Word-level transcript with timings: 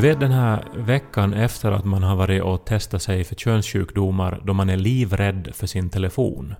Du 0.00 0.08
vet 0.08 0.20
den 0.20 0.32
här 0.32 0.64
veckan 0.76 1.34
efter 1.34 1.72
att 1.72 1.84
man 1.84 2.02
har 2.02 2.16
varit 2.16 2.42
och 2.42 2.64
testat 2.64 3.02
sig 3.02 3.24
för 3.24 3.34
könssjukdomar 3.34 4.40
då 4.44 4.52
man 4.52 4.70
är 4.70 4.76
livrädd 4.76 5.50
för 5.54 5.66
sin 5.66 5.90
telefon. 5.90 6.54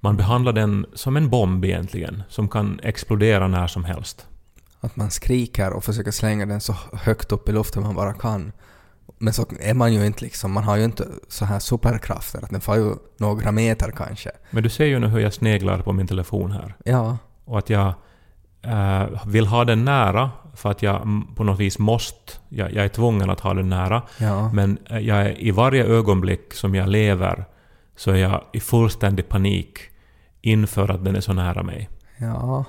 Man 0.00 0.16
behandlar 0.16 0.52
den 0.52 0.86
som 0.94 1.16
en 1.16 1.30
bomb 1.30 1.64
egentligen, 1.64 2.22
som 2.28 2.48
kan 2.48 2.80
explodera 2.82 3.48
när 3.48 3.66
som 3.66 3.84
helst. 3.84 4.26
Att 4.80 4.96
man 4.96 5.10
skriker 5.10 5.72
och 5.72 5.84
försöker 5.84 6.10
slänga 6.10 6.46
den 6.46 6.60
så 6.60 6.74
högt 6.92 7.32
upp 7.32 7.48
i 7.48 7.52
luften 7.52 7.82
man 7.82 7.94
bara 7.94 8.12
kan. 8.12 8.52
Men 9.18 9.32
så 9.32 9.46
är 9.60 9.74
man 9.74 9.94
ju 9.94 10.06
inte 10.06 10.24
liksom, 10.24 10.52
man 10.52 10.64
har 10.64 10.76
ju 10.76 10.84
inte 10.84 11.08
så 11.28 11.44
här 11.44 11.58
superkrafter 11.58 12.44
att 12.44 12.50
den 12.50 12.60
får 12.60 12.76
ju 12.76 12.94
några 13.16 13.52
meter 13.52 13.90
kanske. 13.96 14.30
Men 14.50 14.62
du 14.62 14.68
ser 14.68 14.86
ju 14.86 14.98
nu 14.98 15.06
hur 15.06 15.20
jag 15.20 15.32
sneglar 15.32 15.82
på 15.82 15.92
min 15.92 16.06
telefon 16.06 16.52
här. 16.52 16.74
Ja, 16.84 17.18
Och 17.44 17.58
att 17.58 17.70
jag 17.70 17.94
eh, 18.62 19.26
vill 19.26 19.46
ha 19.46 19.64
den 19.64 19.84
nära 19.84 20.30
för 20.54 20.70
att 20.70 20.82
jag 20.82 21.02
på 21.36 21.44
något 21.44 21.60
vis 21.60 21.78
måste, 21.78 22.32
jag, 22.48 22.72
jag 22.72 22.84
är 22.84 22.88
tvungen 22.88 23.30
att 23.30 23.40
ha 23.40 23.54
den 23.54 23.68
nära. 23.68 24.02
ja. 24.18 24.50
Men 24.52 24.78
eh, 24.90 24.98
jag 24.98 25.20
är, 25.20 25.40
i 25.40 25.50
varje 25.50 25.84
ögonblick 25.84 26.54
som 26.54 26.74
jag 26.74 26.88
lever 26.88 27.44
så 27.96 28.10
är 28.10 28.16
jag 28.16 28.44
i 28.52 28.60
fullständig 28.60 29.28
panik 29.28 29.78
inför 30.40 30.90
att 30.90 31.04
den 31.04 31.16
är 31.16 31.20
så 31.20 31.32
nära 31.32 31.62
mig. 31.62 31.88
Ja. 32.18 32.64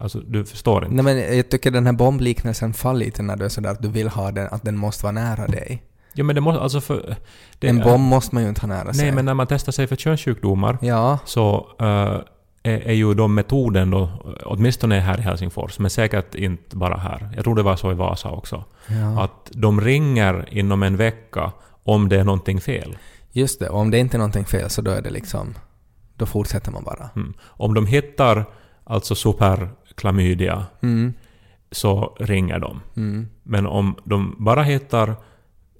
Alltså, 0.00 0.20
du 0.20 0.44
förstår 0.44 0.84
inte. 0.84 1.02
Nej 1.02 1.04
men 1.04 1.36
jag 1.36 1.48
tycker 1.48 1.70
den 1.70 1.86
här 1.86 1.92
bombliknelsen 1.92 2.74
faller 2.74 3.04
lite 3.04 3.22
när 3.22 3.36
du 3.36 3.44
är 3.44 3.48
sådär 3.48 3.70
att 3.70 3.82
du 3.82 3.88
vill 3.88 4.08
ha 4.08 4.32
den, 4.32 4.48
att 4.50 4.62
den 4.62 4.76
måste 4.76 5.02
vara 5.02 5.12
nära 5.12 5.46
dig. 5.46 5.82
Ja 6.12 6.24
men 6.24 6.34
det 6.34 6.40
måste, 6.40 6.60
alltså 6.60 6.80
för... 6.80 7.16
Det, 7.58 7.68
en 7.68 7.78
bomb 7.78 8.04
måste 8.04 8.34
man 8.34 8.42
ju 8.42 8.48
inte 8.48 8.60
ha 8.60 8.68
nära 8.68 8.92
sig. 8.92 9.04
Nej 9.04 9.14
men 9.14 9.24
när 9.24 9.34
man 9.34 9.46
testar 9.46 9.72
sig 9.72 9.86
för 9.86 9.96
könssjukdomar 9.96 10.78
Ja, 10.82 11.18
så 11.24 11.66
eh, 11.80 12.20
är, 12.62 12.78
är 12.78 12.92
ju 12.92 13.14
de 13.14 13.34
metoden 13.34 13.90
då, 13.90 14.10
åtminstone 14.44 15.00
här 15.00 15.18
i 15.18 15.22
Helsingfors, 15.22 15.78
men 15.78 15.90
säkert 15.90 16.34
inte 16.34 16.76
bara 16.76 16.96
här. 16.96 17.28
Jag 17.34 17.44
tror 17.44 17.54
det 17.54 17.62
var 17.62 17.76
så 17.76 17.90
i 17.92 17.94
Vasa 17.94 18.30
också. 18.30 18.64
ja. 18.88 19.22
Att 19.24 19.50
de 19.52 19.80
ringer 19.80 20.48
inom 20.50 20.82
en 20.82 20.96
vecka 20.96 21.52
om 21.84 22.08
det 22.08 22.20
är 22.20 22.24
någonting 22.24 22.60
fel. 22.60 22.98
Just 23.32 23.60
det. 23.60 23.68
Och 23.68 23.78
om 23.80 23.90
det 23.90 23.98
inte 23.98 24.16
är 24.16 24.18
någonting 24.18 24.44
fel 24.44 24.70
så 24.70 24.82
då 24.82 24.90
är 24.90 25.02
det 25.02 25.10
liksom... 25.10 25.54
Då 26.16 26.26
fortsätter 26.26 26.72
man 26.72 26.84
bara. 26.84 27.10
Mm. 27.16 27.34
Om 27.46 27.74
de 27.74 27.86
hittar 27.86 28.44
alltså 28.84 29.14
superklamydia 29.14 30.64
Mm, 30.82 31.12
så 31.70 32.16
ringer 32.20 32.58
de. 32.58 32.80
mm. 32.96 33.28
Men 33.42 33.66
om 33.66 33.94
de 34.04 34.36
bara 34.38 34.62
hittar 34.62 35.08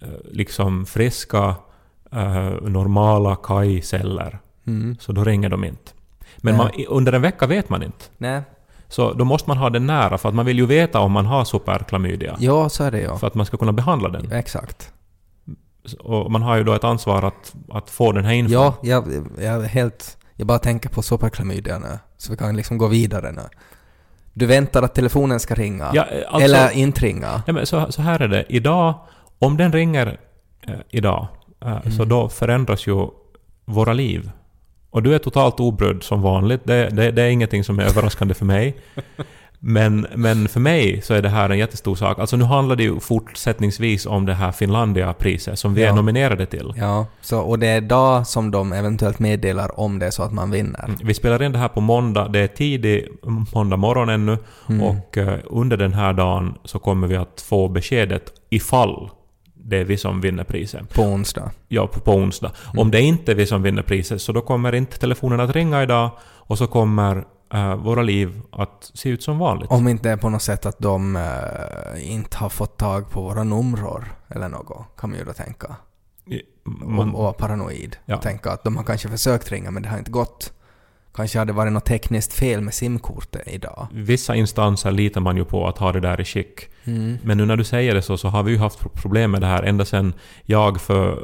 eh, 0.00 0.08
liksom 0.24 0.86
friska, 0.86 1.54
eh, 2.12 2.50
normala 2.62 3.36
kajceller, 3.36 4.38
Mm. 4.66 4.96
så 5.00 5.12
då 5.12 5.24
ringer 5.24 5.48
de 5.48 5.64
inte. 5.64 5.92
Men 6.42 6.56
Nej. 6.56 6.64
man, 6.88 6.96
under 6.96 7.12
en 7.12 7.22
vecka 7.22 7.46
vet 7.46 7.68
man 7.68 7.82
inte. 7.82 8.04
Nej. 8.18 8.42
Så 8.88 9.12
då 9.12 9.24
måste 9.24 9.50
man 9.50 9.56
ha 9.58 9.70
den 9.70 9.86
nära, 9.86 10.18
för 10.18 10.28
att 10.28 10.34
man 10.34 10.46
vill 10.46 10.58
ju 10.58 10.66
veta 10.66 11.00
om 11.00 11.12
man 11.12 11.26
har 11.26 11.44
superklamydia. 11.44 12.36
Ja, 12.38 12.68
så 12.68 12.84
är 12.84 12.90
det 12.90 13.00
ju. 13.00 13.16
För 13.16 13.26
att 13.26 13.34
man 13.34 13.46
ska 13.46 13.56
kunna 13.56 13.72
behandla 13.72 14.08
den. 14.08 14.32
Exakt. 14.32 14.92
Och 16.00 16.30
man 16.30 16.42
har 16.42 16.56
ju 16.56 16.64
då 16.64 16.72
ett 16.74 16.84
ansvar 16.84 17.22
att, 17.22 17.54
att 17.72 17.90
få 17.90 18.12
den 18.12 18.24
här 18.24 18.32
infon. 18.32 18.52
Ja, 18.52 18.74
jag, 18.82 19.04
jag 19.40 19.60
helt... 19.62 20.16
Jag 20.36 20.46
bara 20.46 20.58
tänker 20.58 20.88
på 20.88 21.02
superklamydia 21.02 21.78
nu. 21.78 21.98
Så 22.16 22.30
vi 22.32 22.36
kan 22.38 22.56
liksom 22.56 22.78
gå 22.78 22.86
vidare 22.86 23.32
nu. 23.32 23.42
Du 24.32 24.46
väntar 24.46 24.82
att 24.82 24.94
telefonen 24.94 25.40
ska 25.40 25.54
ringa. 25.54 25.90
Ja, 25.94 26.06
eh, 26.06 26.22
alltså- 26.28 26.44
eller 26.44 26.70
inte 26.70 27.00
ringa. 27.06 27.42
Ja, 27.46 27.52
men 27.52 27.66
så, 27.66 27.92
så 27.92 28.02
här 28.02 28.20
är 28.22 28.28
det. 28.28 28.44
Idag, 28.48 28.94
om 29.38 29.56
den 29.56 29.72
ringer 29.72 30.18
eh, 30.66 30.74
idag, 30.88 31.26
eh, 31.64 31.70
Mm. 31.76 31.92
så 31.92 32.04
då 32.04 32.28
förändras 32.28 32.86
ju 32.86 33.06
våra 33.64 33.92
liv. 33.92 34.30
Och 34.90 35.02
du 35.02 35.14
är 35.14 35.18
totalt 35.18 35.60
obrydd 35.60 36.02
som 36.02 36.22
vanligt. 36.22 36.60
Det, 36.64 36.88
det, 36.88 37.10
det 37.10 37.22
är 37.22 37.28
ingenting 37.28 37.64
som 37.64 37.78
är 37.78 37.82
överraskande 37.84 38.34
för 38.34 38.44
mig. 38.44 38.76
Men, 39.62 40.06
men 40.14 40.48
för 40.48 40.60
mig 40.60 41.02
så 41.02 41.14
är 41.14 41.22
det 41.22 41.28
här 41.28 41.50
en 41.50 41.58
jättestor 41.58 41.94
sak. 41.94 42.18
Alltså 42.18 42.36
nu 42.36 42.44
handlar 42.44 42.76
det 42.76 42.82
ju 42.82 43.00
fortsättningsvis 43.00 44.06
om 44.06 44.26
det 44.26 44.34
här 44.34 44.52
Finlandia-priset 44.52 45.58
som 45.58 45.74
vi 45.74 45.82
Ja. 45.82 45.88
är 45.88 45.92
nominerade 45.92 46.46
till. 46.46 46.72
Ja, 46.76 47.06
så, 47.20 47.40
och 47.40 47.58
det 47.58 47.66
är 47.66 47.76
idag 47.76 48.26
som 48.26 48.50
de 48.50 48.72
eventuellt 48.72 49.18
meddelar 49.18 49.80
om 49.80 49.98
det 49.98 50.12
så 50.12 50.22
att 50.22 50.32
man 50.32 50.50
vinner. 50.50 50.84
Mm, 50.84 50.96
Vi 51.04 51.14
spelar 51.14 51.42
in 51.42 51.52
det 51.52 51.58
här 51.58 51.68
på 51.68 51.80
måndag. 51.80 52.28
Det 52.28 52.38
är 52.38 52.46
tidig 52.46 53.08
måndag 53.54 53.76
morgon 53.76 54.08
ännu. 54.08 54.38
Mm. 54.68 54.82
Och 54.82 55.18
eh, 55.18 55.38
under 55.44 55.76
den 55.76 55.92
här 55.92 56.12
dagen 56.12 56.54
så 56.64 56.78
kommer 56.78 57.06
vi 57.06 57.16
att 57.16 57.44
få 57.48 57.68
beskedet 57.68 58.32
ifall 58.50 59.10
det 59.70 59.76
är 59.76 59.84
vi 59.84 59.96
som 59.96 60.20
vinner 60.20 60.44
priset. 60.44 60.94
På 60.94 61.02
onsdag. 61.02 61.50
Ja, 61.68 61.86
på, 61.86 62.00
på 62.00 62.12
onsdag. 62.12 62.52
Om 62.76 62.90
det 62.90 63.00
inte 63.00 63.32
är 63.32 63.36
vi 63.36 63.46
som 63.46 63.62
vinner 63.62 63.82
priset 63.82 64.22
så 64.22 64.32
då 64.32 64.40
kommer 64.40 64.74
inte 64.74 64.98
telefonen 64.98 65.40
att 65.40 65.50
ringa 65.50 65.82
idag 65.82 66.10
och 66.22 66.58
så 66.58 66.66
kommer 66.66 67.24
eh, 67.54 67.74
våra 67.74 68.02
liv 68.02 68.40
att 68.52 68.90
se 68.94 69.08
ut 69.08 69.22
som 69.22 69.38
vanligt. 69.38 69.70
Om 69.70 69.88
inte 69.88 70.16
på 70.16 70.28
något 70.28 70.42
sätt 70.42 70.66
att 70.66 70.78
de 70.78 71.16
eh, 71.16 72.12
inte 72.12 72.36
har 72.36 72.48
fått 72.48 72.76
tag 72.76 73.10
på 73.10 73.22
våra 73.22 73.44
nummer 73.44 74.04
eller 74.28 74.48
något, 74.48 74.96
kan 74.96 75.10
man 75.10 75.18
ju 75.18 75.24
då 75.24 75.32
tänka. 75.32 75.76
Man, 76.64 77.14
och 77.14 77.22
vara 77.22 77.32
paranoid. 77.32 77.96
Ja. 78.04 78.16
Och 78.16 78.22
tänka 78.22 78.50
att 78.50 78.64
de 78.64 78.76
har 78.76 78.84
kanske 78.84 79.08
försökt 79.08 79.52
ringa 79.52 79.70
men 79.70 79.82
det 79.82 79.88
har 79.88 79.98
inte 79.98 80.10
gått. 80.10 80.52
Kanske 81.14 81.38
hade 81.38 81.52
det 81.52 81.56
varit 81.56 81.72
något 81.72 81.84
tekniskt 81.84 82.32
fel 82.32 82.60
med 82.60 82.74
simkortet 82.74 83.42
idag. 83.46 83.86
vissa 83.92 84.34
instanser 84.34 84.90
litar 84.90 85.20
man 85.20 85.36
ju 85.36 85.44
på 85.44 85.68
att 85.68 85.78
ha 85.78 85.92
det 85.92 86.00
där 86.00 86.20
i 86.20 86.24
skick. 86.24 86.60
Mm. 86.84 87.18
Men 87.24 87.38
nu 87.38 87.46
när 87.46 87.56
du 87.56 87.64
säger 87.64 87.94
det 87.94 88.02
så, 88.02 88.16
så 88.16 88.28
har 88.28 88.42
vi 88.42 88.52
ju 88.52 88.58
haft 88.58 88.94
problem 88.94 89.30
med 89.30 89.40
det 89.40 89.46
här 89.46 89.62
ända 89.62 89.84
sedan 89.84 90.12
jag 90.44 90.80
för 90.80 91.18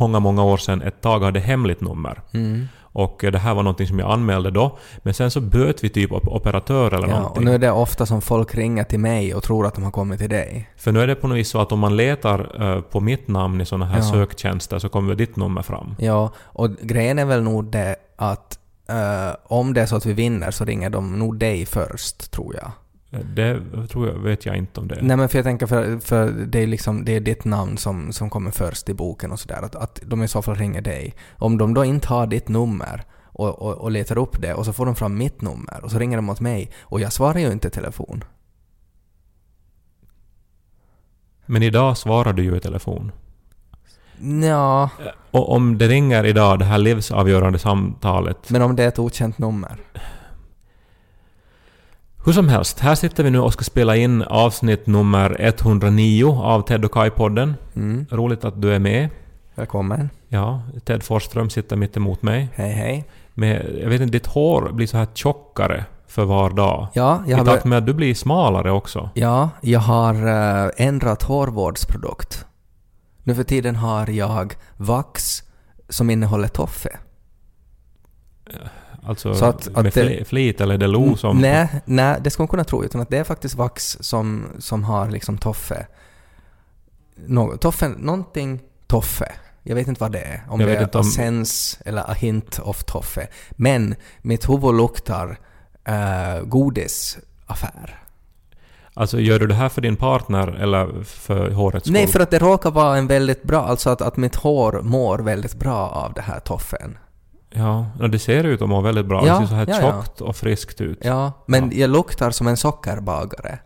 många, 0.00 0.20
många 0.20 0.44
år 0.44 0.56
sedan 0.56 0.82
ett 0.82 1.00
tag 1.00 1.20
hade 1.20 1.40
hemligt 1.40 1.80
nummer. 1.80 2.22
Mm. 2.32 2.68
Och 2.92 3.18
det 3.32 3.38
här 3.38 3.54
var 3.54 3.62
någonting 3.62 3.86
som 3.86 3.98
jag 3.98 4.10
anmälde 4.10 4.50
då. 4.50 4.78
Men 4.98 5.14
sen 5.14 5.30
så 5.30 5.40
böt 5.40 5.84
vi 5.84 5.88
typ 5.88 6.12
op- 6.12 6.28
operatör 6.28 6.94
eller 6.94 7.08
Ja, 7.08 7.14
och 7.14 7.20
någonting. 7.20 7.44
nu 7.44 7.54
är 7.54 7.58
det 7.58 7.70
ofta 7.70 8.06
som 8.06 8.22
folk 8.22 8.54
ringer 8.54 8.84
till 8.84 9.00
mig 9.00 9.34
och 9.34 9.42
tror 9.42 9.66
att 9.66 9.74
de 9.74 9.84
har 9.84 9.90
kommit 9.90 10.18
till 10.20 10.30
dig. 10.30 10.70
För 10.76 10.92
nu 10.92 11.00
är 11.00 11.06
det 11.06 11.14
på 11.14 11.28
något 11.28 11.38
vis 11.38 11.48
så 11.50 11.60
att 11.60 11.72
om 11.72 11.78
man 11.78 11.96
letar 11.96 12.62
eh, 12.76 12.80
på 12.80 13.00
mitt 13.00 13.28
namn 13.28 13.60
i 13.60 13.66
sådana 13.66 13.84
här 13.86 13.96
Ja. 13.98 14.02
söktjänster 14.12 14.78
så 14.78 14.88
kommer 14.88 15.14
ditt 15.14 15.36
nummer 15.36 15.62
fram. 15.62 15.94
Ja, 15.98 16.32
och 16.38 16.70
grejen 16.82 17.18
är 17.18 17.24
väl 17.24 17.42
nog 17.42 17.64
det 17.70 17.96
att 18.16 18.56
eh, 18.90 19.34
om 19.44 19.74
det 19.74 19.80
är 19.80 19.86
så 19.86 19.96
att 19.96 20.06
vi 20.06 20.12
vinner 20.12 20.50
så 20.50 20.64
ringer 20.64 20.90
de 20.90 21.18
nog 21.18 21.38
dig 21.38 21.66
först, 21.66 22.30
tror 22.30 22.54
jag. 22.54 22.70
Eh, 23.20 23.26
Det 23.26 23.60
tror 23.90 24.08
jag, 24.08 24.14
vet 24.14 24.46
jag 24.46 24.56
inte 24.56 24.80
om 24.80 24.88
det. 24.88 24.98
Nej 25.02 25.16
men 25.16 25.28
för 25.28 25.38
jag 25.38 25.44
tänker 25.44 25.66
för, 25.66 25.98
för 25.98 26.30
det 26.30 26.58
är 26.58 26.66
liksom 26.66 27.04
det 27.04 27.16
är 27.16 27.20
ditt 27.20 27.44
namn 27.44 27.78
som, 27.78 28.12
som 28.12 28.30
kommer 28.30 28.50
först 28.50 28.88
i 28.88 28.94
boken 28.94 29.32
och 29.32 29.40
sådär. 29.40 29.62
Att, 29.62 29.74
att 29.74 30.00
de 30.06 30.22
i 30.22 30.28
så 30.28 30.42
fall 30.42 30.54
ringer 30.54 30.80
dig. 30.80 31.14
Om 31.38 31.58
de 31.58 31.74
då 31.74 31.84
inte 31.84 32.08
har 32.08 32.26
ditt 32.26 32.48
nummer 32.48 33.04
och, 33.32 33.62
och, 33.62 33.74
och 33.74 33.90
letar 33.90 34.18
upp 34.18 34.40
det 34.42 34.54
och 34.54 34.64
så 34.64 34.72
får 34.72 34.86
de 34.86 34.94
fram 34.96 35.18
mitt 35.18 35.42
nummer 35.42 35.80
och 35.84 35.90
så 35.90 35.98
ringer 35.98 36.16
de 36.16 36.30
åt 36.30 36.40
mig 36.40 36.70
och 36.80 37.00
jag 37.00 37.12
svarar 37.12 37.38
ju 37.38 37.52
inte 37.52 37.68
i 37.68 37.70
telefon. 37.70 38.24
Men 41.46 41.62
idag 41.62 41.96
svarar 41.98 42.32
du 42.32 42.42
ju 42.42 42.56
i 42.56 42.60
telefon. 42.60 43.12
Ja, 44.42 44.88
Och 45.30 45.52
om 45.52 45.78
det 45.78 45.88
ringer 45.88 46.24
idag, 46.24 46.58
det 46.58 46.64
här 46.64 46.78
livsavgörande 46.78 47.58
samtalet. 47.58 48.50
men 48.50 48.62
om 48.62 48.76
det 48.76 48.84
är 48.84 48.88
ett 48.88 48.98
okänt 48.98 49.38
nummer. 49.38 49.76
Hur 52.24 52.32
som 52.32 52.48
helst, 52.48 52.80
här 52.80 52.94
sitter 52.94 53.24
vi 53.24 53.30
nu 53.30 53.38
och 53.40 53.52
ska 53.52 53.64
spela 53.64 53.96
in 53.96 54.22
avsnitt 54.22 54.86
nummer 54.86 55.36
109 55.40 56.40
av 56.42 56.62
Ted 56.62 56.84
och 56.84 56.92
Kai-podden. 56.92 57.54
Mm. 57.76 58.06
Roligt 58.10 58.44
att 58.44 58.62
du 58.62 58.74
är 58.74 58.78
med. 58.78 59.08
Välkommen. 59.54 60.10
Ja, 60.28 60.62
Ted 60.84 61.02
Forsström 61.02 61.50
sitter 61.50 61.76
mitt 61.76 61.96
emot 61.96 62.22
mig. 62.22 62.48
Hej 62.54 62.72
hej. 62.72 63.04
Men 63.34 63.48
jag 63.82 63.88
vet 63.88 64.00
inte, 64.00 64.12
ditt 64.18 64.26
hår 64.26 64.70
blir 64.72 64.86
så 64.86 64.96
här 64.96 65.06
tjockare 65.14 65.84
för 66.06 66.24
var 66.24 66.50
dag. 66.50 66.88
Ja, 66.92 67.22
jag 67.26 67.28
I 67.30 67.32
har, 67.32 67.44
takt 67.44 67.62
bör- 67.62 67.68
med 67.70 67.78
att 67.78 67.86
du 67.86 67.94
blir 67.94 68.14
smalare 68.14 68.70
också. 68.72 69.10
ja, 69.14 69.50
jag 69.60 69.80
har 69.80 70.14
eh, 70.14 70.70
ändrat 70.76 71.22
hårvårdsprodukt. 71.22 72.46
Nu 73.22 73.34
för 73.34 73.42
tiden 73.44 73.76
har 73.76 74.10
jag 74.10 74.54
vax 74.76 75.42
som 75.88 76.10
innehåller 76.10 76.48
toffe. 76.48 76.98
Alltså 79.02 79.34
Så 79.34 79.44
att- 79.44 79.66
att 79.66 79.72
med 79.74 79.84
det- 79.84 79.90
fli- 79.90 80.24
flit 80.24 80.60
eller 80.60 80.74
är 80.74 80.78
det 80.78 80.86
lo 80.86 81.16
som... 81.16 81.38
Nej, 81.38 81.68
nej, 81.84 82.18
det 82.24 82.30
ska 82.30 82.42
man 82.42 82.48
kunna 82.48 82.64
tro. 82.64 82.84
Utan 82.84 83.00
att 83.00 83.08
det 83.10 83.18
är 83.18 83.24
faktiskt 83.24 83.54
vax 83.54 83.96
som, 84.00 84.46
som 84.58 84.84
har 84.84 85.10
liksom 85.10 85.38
toffe. 85.38 85.86
Nå, 87.26 87.56
toffe, 87.56 87.88
någonting 87.88 88.60
toffe. 88.86 89.32
Jag 89.62 89.74
vet 89.74 89.88
inte 89.88 90.00
vad 90.00 90.12
det 90.12 90.20
är. 90.20 90.42
Om 90.48 90.60
Jag 90.60 90.68
det 90.68 90.76
är 90.76 90.96
om- 90.96 91.00
a 91.00 91.04
sense 91.04 91.78
eller 91.84 92.10
a 92.10 92.12
hint 92.12 92.58
of 92.58 92.84
toffe. 92.84 93.28
Men 93.50 93.94
mitt 94.22 94.48
huvud 94.48 94.74
luktar 94.74 95.38
uh, 95.88 96.44
godisaffär. 96.44 98.02
Alltså 98.94 99.20
gör 99.20 99.38
du 99.38 99.46
det 99.46 99.54
här 99.54 99.68
för 99.68 99.80
din 99.80 99.96
partner 99.96 100.48
eller 100.48 101.02
för 101.02 101.50
hårets 101.50 101.84
skull? 101.84 101.92
Nej, 101.92 102.06
för 102.06 102.20
att 102.20 102.30
det 102.30 102.38
råkar 102.38 102.70
vara 102.70 102.98
en 102.98 103.06
väldigt 103.06 103.42
bra... 103.42 103.62
Alltså 103.62 103.90
att, 103.90 104.02
att 104.02 104.16
mitt 104.16 104.34
hår 104.34 104.80
mår 104.82 105.18
väldigt 105.18 105.54
bra 105.54 105.88
av 105.88 106.12
det 106.12 106.20
här 106.20 106.40
toffen. 106.40 106.98
Ja, 107.50 107.86
det 108.12 108.18
ser 108.18 108.44
ut 108.44 108.62
att 108.62 108.68
må 108.68 108.80
väldigt 108.80 109.06
bra. 109.06 109.26
Ja, 109.26 109.34
det 109.34 109.40
ser 109.40 109.46
så 109.46 109.54
här 109.54 109.66
ja, 109.68 109.80
ja. 109.80 109.92
tjockt 109.92 110.20
och 110.20 110.36
friskt 110.36 110.80
ut. 110.80 110.98
Ja, 111.02 111.32
men 111.46 111.78
jag 111.78 111.90
luktar 111.90 112.30
som 112.30 112.46
en 112.46 112.56
sockerbagare. 112.56 113.58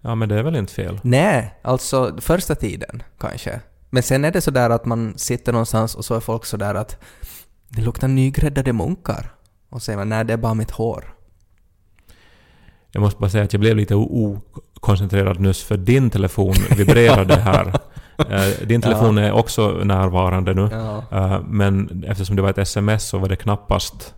Ja, 0.00 0.14
men 0.14 0.28
det 0.28 0.38
är 0.38 0.42
väl 0.42 0.56
inte 0.56 0.72
fel? 0.72 1.00
Nej, 1.02 1.54
alltså 1.62 2.14
första 2.20 2.54
tiden 2.54 3.02
kanske. 3.18 3.60
Men 3.90 4.02
sen 4.02 4.24
är 4.24 4.30
det 4.30 4.40
sådär 4.40 4.70
att 4.70 4.84
man 4.84 5.18
sitter 5.18 5.52
någonstans 5.52 5.94
och 5.94 6.04
så 6.04 6.14
är 6.14 6.20
folk 6.20 6.44
sådär 6.44 6.74
att 6.74 6.96
det 7.68 7.82
luktar 7.82 8.08
nygräddade 8.08 8.72
munkar. 8.72 9.32
Och 9.70 9.82
så 9.82 9.84
säger 9.84 9.98
man 9.98 10.08
nej, 10.08 10.24
det 10.24 10.32
är 10.32 10.36
bara 10.36 10.54
mitt 10.54 10.70
hår. 10.70 11.14
Jag 12.92 13.00
måste 13.00 13.20
bara 13.20 13.30
säga 13.30 13.44
att 13.44 13.52
jag 13.52 13.60
blev 13.60 13.76
lite 13.76 13.94
o- 13.94 14.40
koncentrerad 14.80 15.40
nyss 15.40 15.62
för 15.62 15.76
din 15.76 16.10
telefon 16.10 16.54
vibrerade 16.76 17.36
här. 17.36 17.72
Eh, 18.30 18.66
Din 18.66 18.80
telefon 18.82 19.18
är 19.18 19.32
också 19.32 19.68
närvarande 19.70 20.54
nu. 20.54 20.68
Ja. 20.72 21.02
Eh, 21.12 21.40
Men 21.48 22.04
eftersom 22.08 22.36
det 22.36 22.42
var 22.42 22.50
ett 22.50 22.58
sms 22.58 23.08
så 23.08 23.18
var 23.18 23.28
det 23.28 23.36
knappast 23.36 24.14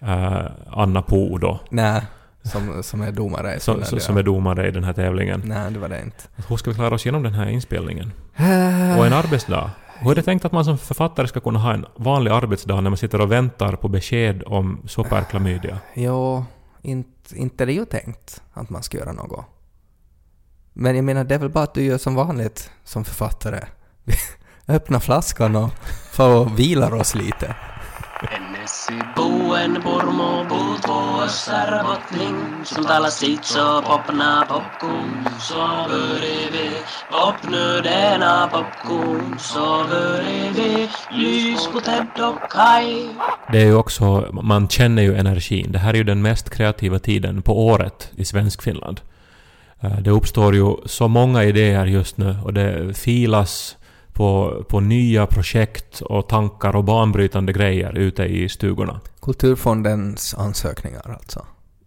eh, 0.00 0.40
Anna 0.70 1.02
Po 1.02 1.38
då, 1.38 1.60
Nej, 1.70 2.02
som, 2.42 2.82
som 2.82 3.02
är 3.02 3.12
domare. 3.12 3.54
i 3.56 3.60
som, 3.60 3.84
som- 3.84 3.98
ja. 3.98 4.04
som 4.04 4.16
är 4.16 4.22
domare 4.22 4.68
i 4.68 4.70
den 4.70 4.84
här 4.84 4.92
tävlingen. 4.92 5.42
Nej, 5.44 5.70
det 5.72 5.78
var 5.78 5.88
det 5.88 6.00
inte. 6.02 6.16
Hur 6.48 6.56
ska 6.56 6.70
vi 6.70 6.76
klara 6.76 6.94
oss 6.94 7.06
igenom 7.06 7.22
den 7.22 7.34
här 7.34 7.46
inspelningen? 7.46 8.12
Och 8.98 9.06
en 9.06 9.12
arbetsdag? 9.12 9.70
Hur 9.98 10.10
är 10.10 10.14
det 10.14 10.22
tänkt 10.22 10.44
att 10.44 10.52
man 10.52 10.64
som 10.64 10.78
författare 10.78 11.26
ska 11.26 11.40
kunna 11.40 11.58
ha 11.58 11.74
en 11.74 11.86
vanlig 11.96 12.30
arbetsdag 12.30 12.80
när 12.80 12.90
man 12.90 12.96
sitter 12.96 13.20
och 13.20 13.32
väntar 13.32 13.72
på 13.76 13.88
besked 13.88 14.42
om 14.46 14.78
superklamydia? 14.86 15.78
Jo, 15.94 16.44
inte, 16.82 17.38
inte 17.38 17.64
är 17.64 17.66
det 17.66 17.72
ju 17.72 17.84
tänkt 17.84 18.42
att 18.52 18.70
man 18.70 18.82
ska 18.82 18.98
göra 18.98 19.12
något. 19.12 19.44
Men 20.72 20.96
jag 20.96 21.04
menar, 21.04 21.24
det 21.24 21.34
är 21.34 21.38
väl 21.38 21.50
bara 21.50 21.64
att 21.64 21.74
du 21.74 21.82
gör 21.82 21.98
som 21.98 22.14
vanligt 22.14 22.70
som 22.84 23.04
författare. 23.04 23.66
Öppna 24.68 25.00
flaskan 25.00 25.56
och 25.56 25.70
få 26.12 26.24
och 26.24 26.58
vilar 26.58 26.94
oss 26.94 27.14
lite. 27.14 27.56
Ennesi 28.62 28.98
buen 29.16 29.74
purmo 29.82 30.44
puutvu 30.48 31.28
sarvotling 31.28 32.64
Som 32.64 32.84
talar 32.84 33.10
sitt 33.10 33.44
så 33.44 33.82
popna 33.82 34.46
popcorn 34.48 35.26
Så 35.40 35.86
popnu 35.86 36.70
popnödena 37.10 38.48
popkun, 38.52 39.38
Så 39.38 39.84
vi, 40.56 40.88
lys 41.10 41.68
på 41.72 41.80
Ted 41.80 42.06
och 42.18 42.50
Kai 42.50 43.08
Det 43.52 43.60
är 43.60 43.66
ju 43.66 43.74
också, 43.74 44.28
man 44.32 44.68
känner 44.68 45.02
ju 45.02 45.16
energin. 45.16 45.72
Det 45.72 45.78
här 45.78 45.94
är 45.94 45.98
ju 45.98 46.04
den 46.04 46.22
mest 46.22 46.50
kreativa 46.50 46.98
tiden 46.98 47.42
på 47.42 47.66
året 47.66 48.10
i 48.16 48.24
svensk 48.24 48.62
Finland. 48.62 49.00
Eh, 49.80 49.98
det 49.98 50.10
uppstår 50.10 50.54
ju 50.54 50.76
så 50.86 51.08
många 51.08 51.44
idéer 51.44 51.86
just 51.86 52.16
nu 52.16 52.36
och 52.44 52.54
det 52.54 52.98
filas 52.98 53.76
på, 54.12 54.62
på 54.68 54.80
nya 54.80 55.26
projekt 55.26 56.00
och 56.00 56.28
tankar 56.28 56.76
och 56.76 56.84
banbrytande 56.84 57.52
grejer 57.52 57.98
ute 57.98 58.22
i 58.24 58.48
stugorna. 58.48 59.00
Kulturfondens 59.22 60.34
ansökningar 60.34 61.02
alltså. 61.20 61.46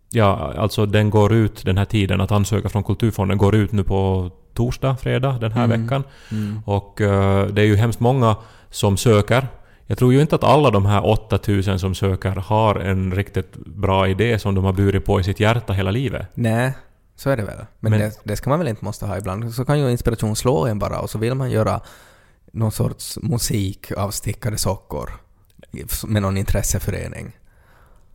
Ja, 0.10 0.54
alltså 0.57 0.86
den 0.86 1.10
går 1.10 1.33
ut, 1.33 1.66
den 1.66 1.77
här 1.77 1.86
tiden 1.86 2.22
att 2.22 2.31
ansöka 2.31 2.69
från 2.69 2.83
Kulturfonden 2.83 3.38
går 3.38 3.56
ut 3.56 3.72
nu 3.72 3.83
på 3.83 4.31
torsdag, 4.54 4.95
fredag 4.98 5.31
den 5.42 5.51
här 5.51 5.63
Mm. 5.66 5.81
veckan. 5.83 6.04
Mm. 6.31 6.60
Och 6.66 7.01
eh, 7.01 7.45
det 7.48 7.62
är 7.62 7.66
ju 7.66 7.75
hemskt 7.75 8.00
många 8.00 8.36
som 8.69 8.98
söker. 8.98 9.48
Jag 9.88 9.98
tror 9.98 10.13
ju 10.13 10.22
inte 10.22 10.36
att 10.36 10.44
alla 10.44 10.72
de 10.72 10.86
här 10.86 11.06
8000 11.10 11.80
som 11.80 11.95
söker 11.95 12.30
har 12.31 12.75
en 12.75 13.12
riktigt 13.16 13.56
bra 13.56 14.07
idé 14.07 14.39
som 14.39 14.56
de 14.56 14.63
har 14.63 14.74
burit 14.74 15.06
på 15.06 15.19
i 15.19 15.24
sitt 15.24 15.39
hjärta 15.39 15.74
hela 15.74 15.92
livet. 15.92 16.27
Nej, 16.33 16.74
så 17.16 17.30
är 17.30 17.38
det 17.38 17.44
väl. 17.44 17.57
Men, 17.80 17.92
Men- 17.92 18.00
det, 18.01 18.19
det 18.24 18.36
ska 18.36 18.50
man 18.50 18.60
väl 18.60 18.68
inte 18.68 18.86
måste 18.86 19.06
ha 19.06 19.18
ibland. 19.18 19.54
Så 19.54 19.66
kan 19.66 19.80
ju 19.80 19.92
inspiration 19.92 20.36
slå 20.36 20.66
en 20.68 20.80
bara 20.80 21.00
och 21.00 21.10
så 21.10 21.18
vill 21.18 21.36
man 21.36 21.51
göra 21.51 21.81
någon 22.55 22.71
sorts 22.71 23.17
musik 23.21 23.91
av 23.91 24.11
stickade 24.11 24.57
sockor 24.57 25.09
med 26.07 26.21
någon 26.21 26.37
intresseförening. 26.37 27.31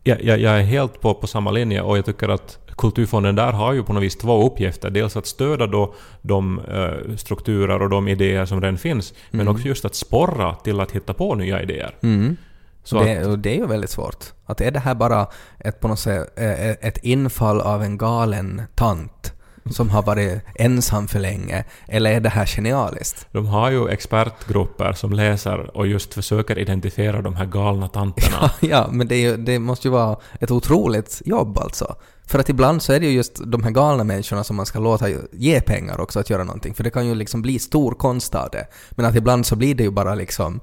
Jag, 0.04 0.22
jag, 0.24 0.38
jag 0.40 0.58
är 0.58 0.62
helt 0.62 1.00
på, 1.00 1.14
på 1.14 1.26
samma 1.26 1.50
linje 1.50 1.82
och 1.82 1.98
jag 1.98 2.04
tycker 2.04 2.28
att 2.28 2.58
Kulturfonden 2.76 3.34
där 3.34 3.52
har 3.52 3.72
ju 3.72 3.82
på 3.82 3.92
något 3.92 4.02
vis 4.02 4.16
två 4.16 4.46
uppgifter. 4.46 4.90
Dels 4.90 5.16
att 5.16 5.26
stödja 5.26 5.66
då 5.66 5.94
de 6.22 6.58
eh, 6.58 7.16
strukturer 7.16 7.82
och 7.82 7.90
de 7.90 8.08
idéer 8.08 8.46
som 8.46 8.60
redan 8.60 8.78
finns, 8.78 9.14
men 9.30 9.40
Mm. 9.40 9.54
också 9.54 9.68
just 9.68 9.84
att 9.84 9.94
sporra 9.94 10.54
till 10.54 10.80
att 10.80 10.90
hitta 10.92 11.14
på 11.14 11.34
nya 11.34 11.62
idéer. 11.62 11.96
Mm. 12.02 12.36
Så 12.84 13.02
det, 13.02 13.32
att, 13.32 13.42
det 13.42 13.50
är 13.50 13.56
ju 13.56 13.66
väldigt 13.66 13.90
svårt. 13.90 14.24
Att 14.46 14.60
är 14.60 14.70
det 14.70 14.78
här 14.78 14.94
bara 14.94 15.26
ett, 15.58 15.80
på 15.80 15.88
något 15.88 15.98
sätt, 15.98 16.38
eh, 16.38 16.70
ett 16.70 16.98
infall 16.98 17.60
av 17.60 17.82
en 17.82 17.98
galen 17.98 18.62
tant 18.74 19.32
som 19.70 19.90
har 19.90 20.02
varit 20.02 20.40
ensam 20.54 21.08
för 21.08 21.18
länge, 21.18 21.64
eller 21.88 22.10
är 22.10 22.20
det 22.20 22.28
här 22.28 22.46
genialiskt? 22.46 23.26
de 23.32 23.46
har 23.46 23.70
ju 23.70 23.88
expertgrupper 23.88 24.92
som 24.92 25.12
läser 25.12 25.76
och 25.76 25.86
just 25.86 26.14
försöker 26.14 26.58
identifiera 26.58 27.22
de 27.22 27.36
här 27.36 27.46
galna 27.46 27.88
tanterna. 27.88 28.50
ja, 28.60 28.88
men 28.90 29.08
det, 29.08 29.20
ju, 29.20 29.36
det 29.36 29.58
måste 29.58 29.88
ju 29.88 29.92
vara 29.92 30.16
ett 30.40 30.50
otroligt 30.50 31.22
jobb 31.24 31.58
alltså. 31.58 31.96
För 32.26 32.38
att 32.38 32.48
ibland 32.48 32.82
så 32.82 32.92
är 32.92 33.00
det 33.00 33.06
ju 33.06 33.12
just 33.12 33.40
de 33.46 33.62
här 33.62 33.70
galna 33.70 34.04
människorna 34.04 34.44
som 34.44 34.56
man 34.56 34.66
ska 34.66 34.78
låta 34.78 35.06
ge 35.32 35.60
pengar 35.60 36.00
också 36.00 36.20
att 36.20 36.30
göra 36.30 36.44
någonting. 36.44 36.74
För 36.74 36.84
det 36.84 36.90
kan 36.90 37.06
ju 37.06 37.14
liksom 37.14 37.42
bli 37.42 37.58
stor 37.58 37.92
konst 37.92 38.34
av 38.34 38.50
det. 38.50 38.66
Men 38.90 39.06
att 39.06 39.16
ibland 39.16 39.46
så 39.46 39.56
blir 39.56 39.74
det 39.74 39.82
ju 39.82 39.90
bara 39.90 40.14
liksom 40.14 40.60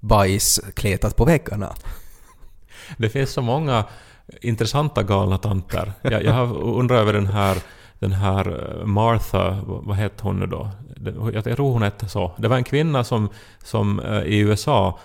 bajs 0.00 0.60
kletat 0.74 1.16
på 1.16 1.24
väggarna. 1.24 1.74
Det 2.96 3.08
finns 3.08 3.30
så 3.30 3.42
många 3.42 3.84
intressanta 4.40 5.02
galna 5.02 5.38
tanter. 5.38 5.92
Jag, 6.02 6.24
jag 6.24 6.32
har 6.32 6.62
undrat 6.62 6.98
över 6.98 7.12
den 7.12 7.26
här, 7.26 7.58
den 7.98 8.12
här 8.12 8.78
eh, 8.80 8.86
Martha, 8.86 9.58
vad 9.66 9.96
hette 9.96 10.22
hon 10.22 10.38
nu 10.40 10.46
då? 10.46 10.70
Jag 11.34 11.44
tror 11.44 11.72
hon 11.72 11.82
hette 11.82 12.08
så. 12.08 12.32
Det 12.38 12.48
var 12.48 12.56
en 12.56 12.64
kvinna 12.64 13.04
som, 13.04 13.28
som 13.64 14.00
eh, 14.00 14.22
i 14.22 14.38
USA 14.38 14.98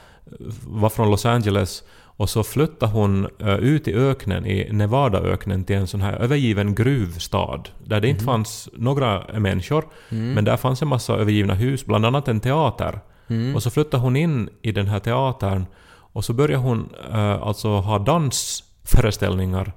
var 0.68 0.90
från 0.90 1.12
Los 1.12 1.26
Angeles 1.26 1.84
och 2.16 2.30
så 2.30 2.44
flyttade 2.44 2.92
hon 2.92 3.28
eh, 3.40 3.56
ut 3.56 3.88
i 3.88 3.94
öknen, 3.94 4.46
i 4.46 4.70
Nevadaöknen, 4.72 5.64
till 5.64 5.76
en 5.76 5.88
sån 5.88 6.02
här 6.02 6.14
övergiven 6.14 6.76
gruvstad. 6.76 7.64
Där 7.86 8.02
det 8.02 8.08
inte 8.08 8.24
fanns 8.24 8.70
några 8.74 9.24
människor, 9.40 9.86
men 10.10 10.46
där 10.46 10.58
fanns 10.58 10.82
en 10.82 10.88
massa 10.88 11.14
övergivna 11.14 11.54
hus, 11.54 11.86
bland 11.86 12.06
annat 12.06 12.28
en 12.28 12.40
teater. 12.40 13.00
Mm. 13.28 13.56
Och 13.56 13.64
så 13.64 13.70
flyttade 13.70 14.04
hon 14.04 14.16
in 14.16 14.50
i 14.62 14.72
den 14.72 14.88
här 14.88 15.00
teatern 15.00 15.66
och 16.14 16.26
så 16.26 16.34
började 16.34 16.64
hon 16.64 16.90
eh, 17.12 17.42
alltså 17.42 17.70
ha 17.70 18.00
dansföreställningar 18.00 19.74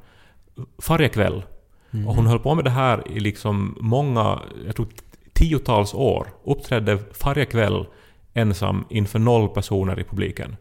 varje 0.88 1.08
kväll. 1.08 1.42
Och 1.90 2.14
hon 2.14 2.26
höll 2.26 2.38
på 2.38 2.54
med 2.54 2.64
det 2.64 2.70
här 2.70 3.10
i 3.10 3.20
liksom 3.20 3.76
många, 3.80 4.40
jag 4.66 4.76
tror 4.76 4.86
tiotals 5.32 5.94
år. 5.94 6.26
Uppträdde 6.44 6.98
varje 7.24 7.44
kväll 7.44 7.86
ensam 8.34 8.84
inför 8.90 9.18
noll 9.18 9.48
personer 9.48 10.00
i 10.00 10.04
publiken. 10.04 10.56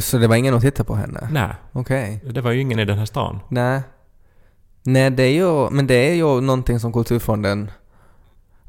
Så 0.00 0.18
det 0.18 0.26
var 0.26 0.36
ingen 0.36 0.54
att 0.54 0.62
titta 0.62 0.84
på 0.84 0.94
henne? 0.94 1.28
Nej, 1.30 1.54
Okej. 1.72 2.20
det 2.30 2.40
var 2.40 2.50
ju 2.50 2.60
ingen 2.60 2.78
i 2.78 2.84
den 2.84 2.98
här 2.98 3.06
stan. 3.06 3.40
Nej. 3.48 3.82
Nej, 4.82 5.10
det 5.10 5.22
är 5.22 5.32
ju, 5.32 5.70
men 5.70 5.86
det 5.86 6.10
är 6.10 6.14
ju 6.14 6.40
någonting 6.40 6.80
som 6.80 6.92
Kulturfonden... 6.92 7.70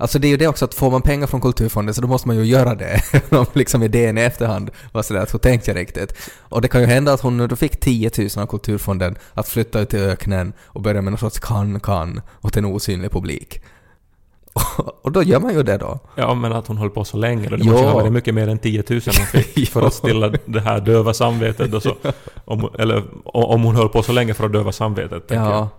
Alltså 0.02 0.20
det 0.20 0.28
är 0.28 0.30
ju 0.30 0.38
det 0.38 0.48
också 0.48 0.66
att 0.66 0.74
får 0.74 0.92
man 0.92 1.02
pengar 1.02 1.28
från 1.28 1.42
Kulturfonden 1.42 1.94
så 1.96 2.02
då 2.02 2.08
måste 2.08 2.28
man 2.28 2.38
ju 2.38 2.44
göra 2.46 2.76
det. 2.76 3.02
Om 3.30 3.46
liksom 3.54 3.84
idén 3.84 4.18
i 4.18 4.22
efterhand 4.22 4.70
var 4.92 5.02
sådär 5.02 5.22
att 5.22 5.30
så 5.30 5.38
tänkte 5.38 5.72
jag 5.72 5.78
riktigt. 5.78 6.14
Och 6.40 6.62
det 6.62 6.68
kan 6.68 6.82
ju 6.82 6.88
hända 6.88 7.14
att 7.14 7.22
hon 7.22 7.38
nu 7.38 7.48
då 7.48 7.56
fick 7.56 7.80
10 7.80 8.12
000 8.18 8.28
av 8.38 8.46
Kulturfonden 8.48 9.16
att 9.34 9.48
flytta 9.48 9.80
ut 9.80 9.90
till 9.90 10.00
öknen 10.00 10.54
och 10.66 10.82
börja 10.82 11.02
med 11.02 11.12
någon 11.12 11.20
sorts 11.20 11.40
kan-kan 11.40 12.22
åt 12.42 12.58
en 12.58 12.66
osynlig 12.66 13.12
publik. 13.12 13.62
Och 15.04 15.12
då 15.12 15.24
gör 15.24 15.40
man 15.40 15.54
ju 15.54 15.64
det 15.64 15.78
då. 15.78 16.00
Ja, 16.16 16.34
men 16.34 16.54
att 16.54 16.68
hon 16.68 16.78
höll 16.78 16.90
på 16.90 17.04
så 17.06 17.18
länge. 17.18 17.50
då. 17.50 17.56
Det 17.56 17.66
Ja. 17.66 17.72
måste 17.72 17.88
ha 17.88 17.94
varit 17.94 18.14
mycket 18.14 18.34
mer 18.34 18.48
än 18.48 18.60
10 18.60 18.84
000 18.90 19.02
hon 19.06 19.26
fick 19.44 19.70
för 19.74 19.82
att 19.82 19.94
stilla 19.94 20.34
det 20.46 20.60
här 20.62 20.80
döva 20.82 21.14
samvetet. 21.14 21.74
Och 21.74 21.84
så, 21.84 21.96
om, 22.46 22.70
eller 22.80 23.04
om 23.24 23.64
hon 23.64 23.76
höll 23.76 23.90
på 23.90 24.04
så 24.04 24.12
länge 24.12 24.34
för 24.34 24.46
att 24.46 24.54
döva 24.54 24.72
samvetet. 24.72 25.28
tänker 25.28 25.44
jag. 25.46 25.54
Ja. 25.54 25.70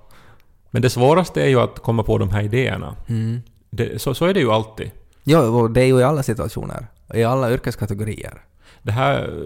Men 0.71 0.83
det 0.83 0.91
svåraste 0.91 1.43
är 1.43 1.49
ju 1.49 1.61
att 1.61 1.79
komma 1.79 2.03
på 2.03 2.19
de 2.19 2.31
här 2.31 2.43
idéerna. 2.43 2.97
Mm. 3.09 3.43
Det, 3.77 4.03
så, 4.03 4.15
så 4.15 4.25
är 4.25 4.35
det 4.35 4.41
ju 4.41 4.51
alltid. 4.51 4.91
Ja, 5.25 5.41
och 5.41 5.71
det 5.71 5.81
är 5.81 5.87
ju 5.87 6.01
i 6.01 6.03
alla 6.03 6.23
situationer. 6.23 6.87
I 7.15 7.25
alla 7.25 7.53
yrkeskategorier. 7.53 8.43
Det 8.83 8.93
här 8.93 9.45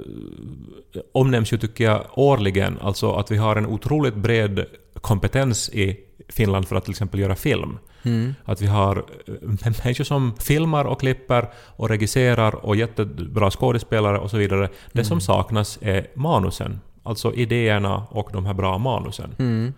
eh, 0.95 1.01
omnämns 1.13 1.53
ju, 1.53 1.59
tycker 1.59 1.85
jag, 1.85 2.07
årligen. 2.13 2.79
Alltså 2.81 3.13
att 3.13 3.31
vi 3.31 3.37
har 3.37 3.57
en 3.57 3.67
otroligt 3.67 4.15
bred 4.15 4.65
kompetens 5.01 5.69
i 5.69 5.97
Finland 6.29 6.69
för 6.69 6.77
att 6.77 6.85
till 6.85 6.91
exempel 6.91 7.21
göra 7.21 7.35
film. 7.35 7.79
Mm. 8.03 8.35
Att 8.45 8.63
vi 8.63 8.67
har 8.67 9.05
eh, 9.27 9.35
människor 9.85 10.05
som 10.05 10.37
filmar 10.37 10.85
och 10.85 11.01
klipper 11.01 11.51
och 11.57 11.89
regisserar 11.89 12.55
och 12.55 12.77
jättebra 12.77 13.51
skådespelare 13.51 14.19
och 14.19 14.31
så 14.31 14.37
vidare. 14.37 14.69
Det 14.93 15.05
som 15.05 15.21
saknas 15.21 15.79
är 15.83 16.07
manusen. 16.15 16.81
Alltså 17.03 17.35
idéerna 17.35 18.07
och 18.11 18.29
de 18.33 18.47
här 18.47 18.55
bra 18.55 18.79
manusen. 18.79 19.35
Mm. 19.39 19.73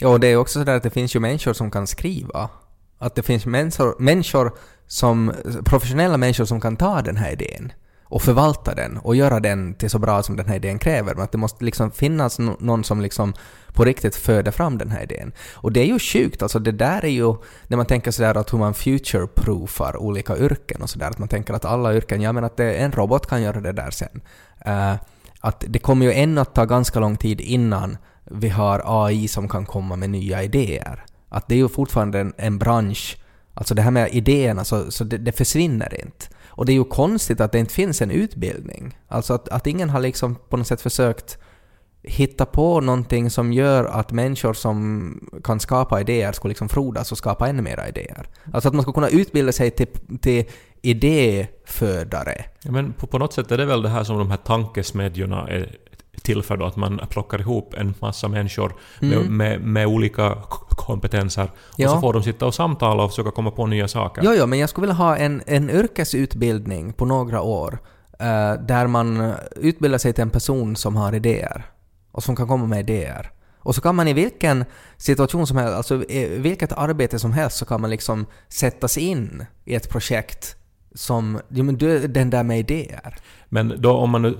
Ja, 0.00 0.08
och 0.08 0.20
det 0.20 0.26
är 0.26 0.36
också 0.36 0.58
sådär 0.58 0.76
att 0.76 0.82
det 0.82 0.90
finns 0.90 1.16
ju 1.16 1.20
människor 1.20 1.52
som 1.52 1.70
kan 1.70 1.86
skriva. 1.86 2.50
Att 3.02 3.14
det 3.14 3.22
finns 3.22 3.46
människor, 3.46 3.96
människor 3.98 4.52
som, 4.86 5.32
professionella 5.64 6.16
människor 6.16 6.44
som 6.44 6.60
kan 6.60 6.76
ta 6.76 7.02
den 7.02 7.16
här 7.16 7.32
idén 7.32 7.72
och 8.04 8.22
förvalta 8.22 8.74
den 8.74 8.98
och 8.98 9.16
göra 9.16 9.40
den 9.40 9.74
till 9.74 9.90
så 9.90 9.98
bra 9.98 10.22
som 10.22 10.36
den 10.36 10.48
här 10.48 10.56
idén 10.56 10.78
kräver. 10.78 11.14
Men 11.14 11.24
att 11.24 11.32
det 11.32 11.38
måste 11.38 11.64
liksom 11.64 11.90
finnas 11.90 12.38
någon 12.38 12.84
som 12.84 13.00
liksom 13.00 13.34
på 13.72 13.84
riktigt 13.84 14.16
föder 14.16 14.50
fram 14.50 14.78
den 14.78 14.90
här 14.90 15.02
idén. 15.02 15.32
Och 15.54 15.72
det 15.72 15.80
är 15.80 15.86
ju 15.86 15.98
sjukt, 15.98 16.42
alltså 16.42 16.58
det 16.58 16.72
där 16.72 17.04
är 17.04 17.08
ju, 17.08 17.34
när 17.66 17.76
man 17.76 17.86
tänker 17.86 18.10
sådär 18.10 18.36
att 18.36 18.52
hur 18.52 18.58
man 18.58 18.74
future-proofar 18.74 19.96
olika 19.96 20.36
yrken 20.36 20.82
och 20.82 20.90
sådär, 20.90 21.10
att 21.10 21.18
man 21.18 21.28
tänker 21.28 21.54
att 21.54 21.64
alla 21.64 21.94
yrken, 21.94 22.20
ja 22.20 22.32
men 22.32 22.44
att 22.44 22.56
det, 22.56 22.74
en 22.74 22.92
robot 22.92 23.26
kan 23.26 23.42
göra 23.42 23.60
det 23.60 23.72
där 23.72 23.90
sen. 23.90 24.20
Uh, 24.66 24.94
att 25.40 25.64
det 25.68 25.78
kommer 25.78 26.06
ju 26.06 26.12
ännu 26.12 26.40
att 26.40 26.54
ta 26.54 26.64
ganska 26.64 27.00
lång 27.00 27.16
tid 27.16 27.40
innan 27.40 27.96
vi 28.24 28.48
har 28.48 28.82
AI 28.84 29.28
som 29.28 29.48
kan 29.48 29.66
komma 29.66 29.96
med 29.96 30.10
nya 30.10 30.42
idéer. 30.42 31.04
Att 31.32 31.48
det 31.48 31.54
är 31.54 31.58
ju 31.58 31.68
fortfarande 31.68 32.20
en, 32.20 32.32
en 32.36 32.58
bransch, 32.58 33.16
alltså 33.54 33.74
det 33.74 33.82
här 33.82 33.90
med 33.90 34.08
idéerna, 34.12 34.64
så, 34.64 34.90
så 34.90 35.04
det, 35.04 35.18
det 35.18 35.32
försvinner 35.32 36.00
inte. 36.04 36.26
Och 36.46 36.66
det 36.66 36.72
är 36.72 36.74
ju 36.74 36.84
konstigt 36.84 37.40
att 37.40 37.52
det 37.52 37.58
inte 37.58 37.74
finns 37.74 38.02
en 38.02 38.10
utbildning. 38.10 38.98
Alltså 39.08 39.34
att, 39.34 39.48
att 39.48 39.66
ingen 39.66 39.90
har 39.90 40.00
liksom 40.00 40.34
på 40.48 40.56
något 40.56 40.66
sätt 40.66 40.80
försökt 40.80 41.38
hitta 42.02 42.46
på 42.46 42.80
någonting 42.80 43.30
som 43.30 43.52
gör 43.52 43.84
att 43.84 44.12
människor 44.12 44.54
som 44.54 45.28
kan 45.44 45.60
skapa 45.60 46.00
idéer 46.00 46.32
skulle 46.32 46.50
liksom 46.50 46.68
frodas 46.68 47.12
och 47.12 47.18
skapa 47.18 47.48
ännu 47.48 47.62
mera 47.62 47.88
idéer. 47.88 48.28
Alltså 48.52 48.68
att 48.68 48.74
man 48.74 48.82
ska 48.82 48.92
kunna 48.92 49.08
utbilda 49.08 49.52
sig 49.52 49.70
till, 49.70 49.86
till 50.20 50.44
idéfödare. 50.82 52.44
Ja, 52.62 52.70
men 52.70 52.92
på, 52.92 53.06
på 53.06 53.18
något 53.18 53.32
sätt 53.32 53.52
är 53.52 53.58
det 53.58 53.64
väl 53.64 53.82
det 53.82 53.88
här 53.88 54.04
som 54.04 54.18
de 54.18 54.30
här 54.30 54.36
tankesmedjorna 54.36 55.48
är 55.48 55.76
till 56.22 56.42
för 56.42 56.56
då, 56.56 56.64
att 56.64 56.76
man 56.76 57.00
plockar 57.10 57.40
ihop 57.40 57.74
en 57.74 57.94
massa 58.00 58.28
människor 58.28 58.74
med, 59.00 59.12
Mm. 59.12 59.36
med, 59.36 59.60
med 59.60 59.86
olika 59.86 60.38
kompetenser 60.92 61.44
och 61.54 61.80
Ja. 61.80 61.88
så 61.88 62.00
får 62.00 62.12
de 62.12 62.22
sitta 62.22 62.46
och 62.46 62.54
samtala 62.54 63.02
och 63.04 63.10
försöka 63.10 63.30
komma 63.30 63.50
på 63.50 63.66
nya 63.66 63.88
saker. 63.88 64.22
Jo, 64.24 64.32
jo, 64.38 64.46
men 64.46 64.58
jag 64.58 64.68
skulle 64.70 64.82
vilja 64.86 64.94
ha 65.06 65.16
en, 65.16 65.42
en 65.46 65.70
yrkesutbildning 65.70 66.92
på 66.92 67.04
några 67.04 67.40
år 67.40 67.78
eh, 68.18 68.52
där 68.68 68.86
man 68.86 69.32
utbildar 69.56 69.98
sig 69.98 70.12
till 70.12 70.22
en 70.22 70.30
person 70.30 70.76
som 70.76 70.96
har 70.96 71.14
idéer 71.14 71.64
och 72.12 72.22
som 72.22 72.36
kan 72.36 72.48
komma 72.48 72.66
med 72.66 72.80
idéer. 72.80 73.30
Och 73.64 73.74
så 73.74 73.80
kan 73.80 73.94
man 73.94 74.08
i 74.08 74.12
vilken 74.12 74.64
situation 74.96 75.46
som 75.46 75.56
helst, 75.56 75.74
alltså 75.76 76.04
i 76.04 76.38
vilket 76.38 76.72
arbete 76.72 77.18
som 77.18 77.32
helst, 77.32 77.56
så 77.56 77.64
kan 77.64 77.80
man 77.80 77.90
liksom 77.90 78.26
sättas 78.48 78.98
in 78.98 79.46
i 79.64 79.74
ett 79.74 79.88
projekt 79.90 80.56
som, 80.94 81.40
ja 81.48 81.62
men 81.62 81.76
du 81.78 81.96
är 81.96 82.08
den 82.08 82.30
där 82.30 82.42
med 82.42 82.58
idéer. 82.58 83.14
Men 83.48 83.74
då 83.78 83.90
om 83.96 84.10
man 84.10 84.22
nu 84.22 84.38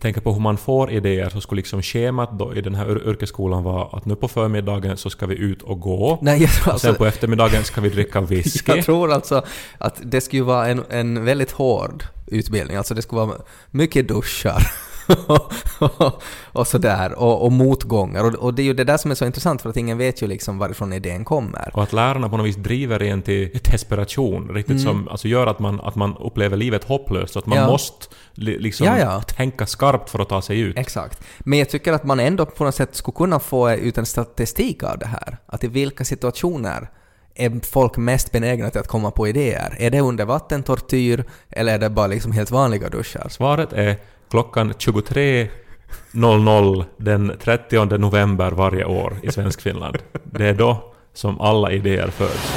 tänker 0.00 0.20
på 0.20 0.32
hur 0.32 0.40
man 0.40 0.56
får 0.56 0.90
idéer 0.90 1.28
så 1.28 1.40
skulle 1.40 1.58
liksom 1.58 1.82
schemat 1.82 2.38
då 2.38 2.54
i 2.54 2.60
den 2.60 2.74
här 2.74 2.86
yr- 2.86 3.08
yrkesskolan 3.10 3.62
vara 3.62 3.96
att 3.96 4.04
nu 4.04 4.16
på 4.16 4.28
förmiddagen 4.28 4.96
så 4.96 5.10
ska 5.10 5.26
vi 5.26 5.34
ut 5.34 5.62
och 5.62 5.80
gå. 5.80 6.18
Nej, 6.22 6.42
jag 6.42 6.50
tror 6.50 6.74
och 6.74 6.80
sen 6.80 6.88
alltså, 6.90 6.98
på 6.98 7.06
eftermiddagen 7.06 7.64
ska 7.64 7.80
vi 7.80 7.88
dricka 7.88 8.20
whisky. 8.30 8.72
jag 8.76 8.84
tror 8.84 9.12
alltså 9.12 9.44
att 9.78 10.00
det 10.04 10.20
skulle 10.20 10.42
vara 10.42 10.68
en, 10.68 10.84
en 10.90 11.24
väldigt 11.24 11.50
hård 11.50 12.04
utbildning, 12.26 12.76
alltså 12.76 12.94
det 12.94 13.02
skulle 13.02 13.20
vara 13.26 13.36
mycket 13.70 14.08
duschar. 14.08 14.62
och 16.52 16.66
sådär, 16.66 17.18
och, 17.18 17.44
och 17.44 17.52
motgångar. 17.52 18.24
Och, 18.24 18.34
och 18.34 18.54
det 18.54 18.62
är 18.62 18.64
ju 18.64 18.74
det 18.74 18.84
där 18.84 18.96
som 18.96 19.10
är 19.10 19.14
så 19.14 19.26
intressant 19.26 19.62
för 19.62 19.70
att 19.70 19.76
ingen 19.76 19.98
vet 19.98 20.22
ju 20.22 20.26
liksom 20.26 20.58
varifrån 20.58 20.92
idén 20.92 21.24
kommer. 21.24 21.70
Och 21.74 21.82
att 21.82 21.92
lärarna 21.92 22.28
på 22.28 22.36
något 22.36 22.46
vis 22.46 22.56
driver 22.56 23.02
en 23.02 23.22
till 23.22 23.58
desperation, 23.72 24.48
riktigt 24.54 24.80
som 24.80 25.08
alltså 25.08 25.28
gör 25.28 25.46
att 25.46 25.58
man, 25.58 25.80
att 25.80 25.94
man 25.94 26.16
upplever 26.16 26.56
livet 26.56 26.84
hopplöst. 26.84 27.36
Att 27.36 27.46
man 27.46 27.58
Mm. 27.58 27.66
Ja. 27.66 27.72
måste 27.72 28.06
li, 28.32 28.58
liksom 28.58 28.86
Ja, 28.86 28.98
ja. 28.98 29.20
tänka 29.22 29.66
skarpt 29.66 30.10
för 30.10 30.18
att 30.18 30.28
ta 30.28 30.42
sig 30.42 30.60
ut. 30.60 30.78
Exakt. 30.78 31.20
Men 31.38 31.58
jag 31.58 31.68
tycker 31.70 31.92
att 31.92 32.04
man 32.04 32.20
ändå 32.20 32.46
på 32.46 32.64
något 32.64 32.74
sätt 32.74 32.94
skulle 32.94 33.14
kunna 33.14 33.38
få 33.40 33.70
ut 33.72 33.98
en 33.98 34.06
statistik 34.06 34.82
av 34.82 34.98
det 34.98 35.06
här. 35.06 35.38
Att 35.46 35.64
i 35.64 35.68
vilka 35.68 36.04
situationer 36.04 36.90
är 37.38 37.66
folk 37.66 37.96
mest 37.96 38.32
benägna 38.32 38.70
till 38.70 38.80
att 38.80 38.88
komma 38.88 39.10
på 39.10 39.28
idéer? 39.28 39.76
Är 39.78 39.90
det 39.90 40.00
under 40.00 40.24
vattentortyr 40.24 41.24
eller 41.50 41.74
är 41.74 41.78
det 41.78 41.90
bara 41.90 42.06
liksom 42.06 42.32
helt 42.32 42.50
vanliga 42.50 42.88
duschar? 42.88 43.28
Svaret 43.28 43.72
är 43.72 43.96
klockan 44.30 44.72
23.00 44.72 46.84
den 46.96 47.32
30 47.42 47.98
november 47.98 48.50
varje 48.50 48.84
år 48.84 49.16
i 49.22 49.32
Svenskfinland. 49.32 49.98
Det 50.24 50.46
är 50.46 50.54
då 50.54 50.92
som 51.14 51.40
alla 51.40 51.72
idéer 51.72 52.08
föds. 52.08 52.52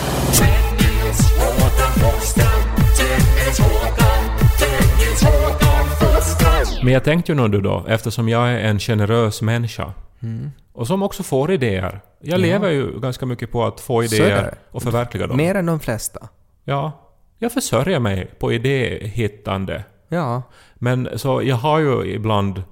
Men 6.83 6.93
jag 6.93 7.03
tänkte 7.03 7.31
ju 7.31 7.47
nu 7.47 7.61
då, 7.61 7.85
eftersom 7.88 8.29
jag 8.29 8.50
är 8.50 8.59
en 8.59 8.79
generös 8.79 9.41
människa 9.41 9.93
Mm. 10.23 10.51
Och 10.73 10.87
som 10.87 11.03
också 11.03 11.23
får 11.23 11.51
idéer. 11.51 12.01
Jag 12.19 12.33
Ja. 12.33 12.37
lever 12.41 12.69
ju 12.69 12.99
ganska 12.99 13.25
mycket 13.25 13.51
på 13.51 13.63
att 13.65 13.79
få 13.79 14.03
idéer 14.03 14.53
och 14.71 14.83
förverkliga 14.83 15.27
dem. 15.27 15.37
Mer 15.37 15.55
än 15.55 15.65
de 15.65 15.79
flesta. 15.79 16.27
Ja, 16.63 16.91
jag 17.37 17.51
försörjer 17.51 17.99
mig 17.99 18.25
på 18.39 18.53
idéhittande. 18.53 19.83
Ja. 20.07 20.43
Men 20.75 21.09
så 21.15 21.43
jag 21.43 21.55
har 21.55 21.79
ju 21.79 22.13
ibland... 22.13 22.63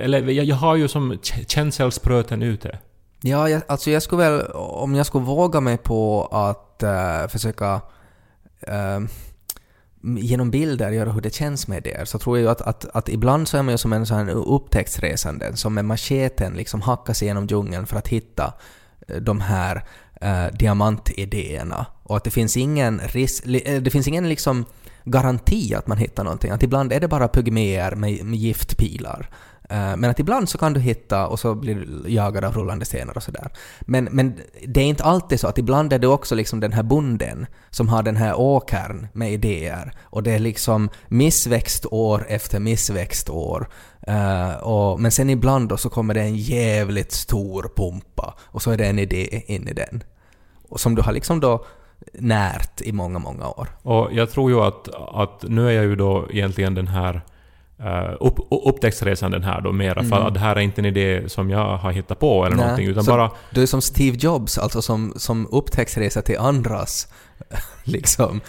Eller 0.00 0.22
jag, 0.28 0.44
jag 0.44 0.56
har 0.56 0.76
ju 0.76 0.88
som 0.88 1.18
känselspröten 1.46 2.42
ute. 2.42 2.78
Ja, 3.20 3.48
jag, 3.48 3.62
alltså 3.68 3.90
jag 3.90 4.02
skulle 4.02 4.30
väl, 4.30 4.42
om 4.54 4.94
jag 4.94 5.06
skulle 5.06 5.24
våga 5.24 5.60
mig 5.60 5.76
på 5.78 6.28
att 6.32 6.82
eh, 6.82 7.28
försöka 7.28 7.80
eh, 8.60 9.00
genom 10.02 10.50
bilder 10.50 10.90
göra 10.90 11.12
hur 11.12 11.20
det 11.20 11.34
känns 11.34 11.68
med 11.68 11.82
det, 11.82 12.08
så 12.08 12.18
tror 12.18 12.38
jag 12.38 12.42
ju 12.42 12.50
att, 12.50 12.60
att, 12.60 12.84
att 12.84 13.08
ibland 13.08 13.48
så 13.48 13.56
är 13.56 13.62
man 13.62 13.74
ju 13.74 13.78
som 13.78 13.92
en 13.92 14.06
sån 14.06 14.16
här 14.16 14.30
upptäcktsresande 14.30 15.56
som 15.56 15.74
med 15.74 15.84
macheten 15.84 16.54
liksom 16.54 16.80
hackar 16.80 17.12
sig 17.14 17.28
genom 17.28 17.46
djungeln 17.46 17.86
för 17.86 17.96
att 17.96 18.08
hitta 18.08 18.54
eh, 19.08 19.16
de 19.16 19.40
här 19.40 19.84
eh, 20.20 20.46
diamantidéerna. 20.58 21.86
Och 22.02 22.16
att 22.16 22.24
det 22.24 22.30
finns 22.30 22.56
ingen 22.56 23.00
risk, 23.04 23.46
li- 23.46 23.62
eh, 23.66 23.82
det 23.82 23.90
finns 23.90 24.08
ingen 24.08 24.28
liksom 24.28 24.64
garanti 25.10 25.74
att 25.74 25.86
man 25.86 25.98
hittar 25.98 26.24
någonting. 26.24 26.50
Att 26.50 26.62
ibland 26.62 26.92
är 26.92 27.00
det 27.00 27.08
bara 27.08 27.28
pygméer 27.28 27.94
med, 27.94 28.24
med 28.24 28.38
giftpilar. 28.38 29.30
Eh, 29.70 29.96
men 29.96 30.04
att 30.04 30.20
ibland 30.20 30.48
så 30.48 30.58
kan 30.58 30.72
du 30.72 30.80
hitta 30.80 31.26
och 31.26 31.40
så 31.40 31.54
blir 31.54 31.74
du 31.74 32.10
jagad 32.10 32.44
av 32.44 32.54
rullande 32.54 32.84
stenar 32.84 33.16
och 33.16 33.22
sådär. 33.22 33.50
Men, 33.80 34.04
men 34.04 34.40
det 34.66 34.80
är 34.80 34.84
inte 34.84 35.04
alltid 35.04 35.40
så 35.40 35.48
att 35.48 35.58
ibland 35.58 35.92
är 35.92 35.98
det 35.98 36.06
också 36.06 36.34
liksom 36.34 36.60
den 36.60 36.72
här 36.72 36.82
bonden 36.82 37.46
som 37.70 37.88
har 37.88 38.02
den 38.02 38.16
här 38.16 38.34
åkern 38.38 39.08
med 39.12 39.32
idéer 39.32 39.92
och 40.02 40.22
det 40.22 40.32
är 40.32 40.38
liksom 40.38 40.90
missväxtår 41.08 42.26
efter 42.28 42.60
missväxtår. 42.60 43.68
Uh, 44.08 44.50
eh, 44.50 44.56
och, 44.56 45.00
men 45.00 45.10
sen 45.10 45.30
ibland 45.30 45.68
då 45.68 45.76
så 45.76 45.90
kommer 45.90 46.14
det 46.14 46.20
en 46.20 46.36
jävligt 46.36 47.12
stor 47.12 47.72
pumpa 47.76 48.34
och 48.40 48.62
så 48.62 48.70
är 48.70 48.76
det 48.76 48.86
en 48.86 48.98
idé 48.98 49.42
in 49.46 49.68
i 49.68 49.72
den. 49.72 50.02
Och 50.68 50.80
som 50.80 50.94
du 50.94 51.02
har 51.02 51.12
liksom 51.12 51.40
då 51.40 51.64
närt 52.12 52.80
i 52.80 52.92
många, 52.92 53.18
många 53.18 53.48
år. 53.48 53.68
Och 53.82 54.08
jag 54.12 54.30
tror 54.30 54.50
ju 54.50 54.60
att, 54.60 54.88
att 54.94 55.44
nu 55.48 55.68
är 55.68 55.72
jag 55.72 55.84
ju 55.84 55.96
då 55.96 56.26
egentligen 56.30 56.74
den 56.74 56.88
här 56.88 57.20
uh, 57.80 58.16
upp, 58.20 58.38
upptäcktsresan 58.50 59.30
den 59.30 59.42
här 59.42 59.60
då 59.60 59.72
mera, 59.72 60.04
för 60.04 60.16
att 60.26 60.34
det 60.34 60.40
här 60.40 60.56
är 60.56 60.60
inte 60.60 60.80
en 60.80 60.84
idé 60.84 61.28
som 61.28 61.50
jag 61.50 61.76
har 61.76 61.92
hittat 61.92 62.18
på 62.18 62.44
eller 62.44 62.56
Nej, 62.56 62.64
någonting, 62.64 62.88
utan 62.88 63.04
bara... 63.04 63.30
Du 63.50 63.62
är 63.62 63.66
som 63.66 63.82
Steve 63.82 64.16
Jobs, 64.20 64.58
alltså 64.58 64.82
som, 64.82 65.12
som 65.16 65.46
upptäcktsresa 65.52 66.22
till 66.22 66.38
andras, 66.38 67.08
liksom, 67.84 68.40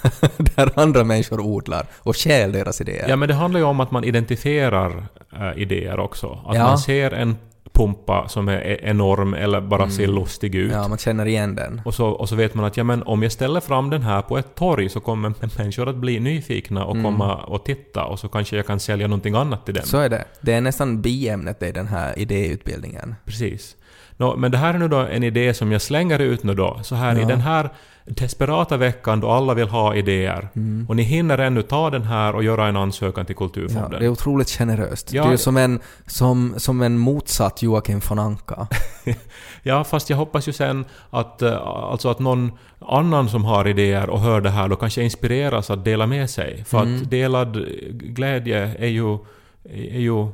där 0.36 0.78
andra 0.78 1.04
människor 1.04 1.40
odlar 1.40 1.86
och 1.98 2.16
stjäl 2.16 2.52
deras 2.52 2.80
idéer. 2.80 3.08
Ja, 3.08 3.16
men 3.16 3.28
det 3.28 3.34
handlar 3.34 3.60
ju 3.60 3.66
om 3.66 3.80
att 3.80 3.90
man 3.90 4.04
identifierar 4.04 5.06
eh, 5.32 5.62
idéer 5.62 6.00
också. 6.00 6.42
Att 6.46 6.56
Ja. 6.56 6.62
man 6.62 6.78
ser 6.78 7.10
en 7.10 7.36
pumpa 7.72 8.28
som 8.28 8.48
är 8.48 8.60
e- 8.60 8.80
enorm 8.82 9.34
eller 9.34 9.60
bara 9.60 9.90
ser 9.90 10.06
lustig 10.06 10.54
ut. 10.54 10.72
Ja, 10.72 10.88
man 10.88 10.98
känner 10.98 11.26
igen 11.26 11.54
den. 11.54 11.80
Och 11.84 11.94
så, 11.94 12.06
och 12.08 12.28
så 12.28 12.36
vet 12.36 12.54
man 12.54 12.64
att 12.64 12.76
ja, 12.76 12.84
men 12.84 13.02
om 13.02 13.22
jag 13.22 13.32
ställer 13.32 13.60
fram 13.60 13.90
den 13.90 14.02
här 14.02 14.22
på 14.22 14.38
ett 14.38 14.54
torg 14.54 14.88
så 14.88 15.00
kommer 15.00 15.32
människor 15.58 15.88
att 15.88 15.96
bli 15.96 16.20
nyfikna 16.20 16.84
och 16.84 17.02
komma 17.02 17.34
och 17.36 17.64
titta 17.64 18.04
och 18.04 18.18
så 18.18 18.28
kanske 18.28 18.56
jag 18.56 18.66
kan 18.66 18.80
sälja 18.80 19.06
någonting 19.06 19.34
annat 19.34 19.64
till 19.64 19.74
dem. 19.74 19.84
Så 19.86 19.98
är 19.98 20.08
det. 20.08 20.24
Det 20.40 20.52
är 20.52 20.60
nästan 20.60 21.02
biämnet 21.02 21.62
i 21.62 21.72
den 21.72 21.86
här 21.86 22.18
idéutbildningen. 22.18 23.14
Precis. 23.24 23.76
Nå, 24.20 24.36
men 24.36 24.50
det 24.50 24.58
här 24.58 24.74
är 24.74 24.78
nu 24.78 24.88
då 24.88 24.96
en 24.98 25.22
idé 25.22 25.54
som 25.54 25.72
jag 25.72 25.82
slänger 25.82 26.18
ut 26.18 26.42
nu 26.42 26.54
då, 26.54 26.80
så 26.82 26.94
här 26.94 27.16
i 27.18 27.20
Ja. 27.20 27.26
den 27.28 27.40
här 27.40 27.70
desperata 28.04 28.76
veckan 28.76 29.20
då 29.20 29.30
alla 29.30 29.54
vill 29.54 29.68
ha 29.68 29.94
idéer. 29.94 30.48
Och 30.88 30.96
ni 30.96 31.02
hinner 31.02 31.38
ännu 31.38 31.62
ta 31.62 31.90
den 31.90 32.02
här 32.02 32.34
och 32.34 32.42
göra 32.44 32.66
en 32.68 32.76
ansökan 32.76 33.26
till 33.26 33.36
Ja, 33.40 33.46
Kulturfonden. 33.48 34.00
det 34.00 34.06
är 34.06 34.08
otroligt 34.10 34.50
generöst. 34.50 35.12
Ja, 35.12 35.22
du 35.22 35.28
är 35.28 35.32
det- 35.32 35.38
som 35.38 35.56
en, 35.56 35.80
som, 36.06 36.54
som 36.56 36.82
en 36.82 36.98
motsatt 36.98 37.62
Joakim 37.62 38.00
von 38.08 38.18
Anka. 38.18 38.66
Ja, 39.62 39.84
fast 39.84 40.10
jag 40.10 40.16
hoppas 40.16 40.48
ju 40.48 40.52
sen 40.52 40.84
att, 41.10 41.42
eh, 41.42 41.56
alltså 41.66 42.08
att 42.10 42.18
någon 42.18 42.52
annan 42.80 43.28
som 43.28 43.44
har 43.44 43.68
idéer 43.68 44.10
och 44.10 44.20
hör 44.20 44.40
det 44.40 44.50
här 44.50 44.68
då 44.68 44.76
kanske 44.76 45.02
inspireras 45.02 45.70
att 45.70 45.84
dela 45.84 46.06
med 46.06 46.30
sig. 46.30 46.64
För 46.66 46.82
Mm. 46.82 46.96
att 47.02 47.10
delad 47.10 47.66
glädje 47.90 48.74
är 48.78 48.86
ju, 48.86 49.18
är 49.64 50.00
ju 50.00 50.26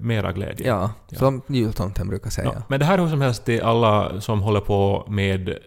mera 0.00 0.32
glädje. 0.32 0.66
Ja, 0.66 0.90
som 1.12 1.42
jultomten 1.46 2.08
brukar 2.08 2.30
säga. 2.30 2.50
Ja, 2.54 2.62
men 2.68 2.80
det 2.80 2.86
här 2.86 2.98
är 2.98 3.02
hur 3.02 3.08
som 3.08 3.20
helst 3.20 3.44
till 3.44 3.62
alla 3.62 4.20
som 4.20 4.40
håller 4.42 4.60
på 4.60 5.06
med 5.08 5.58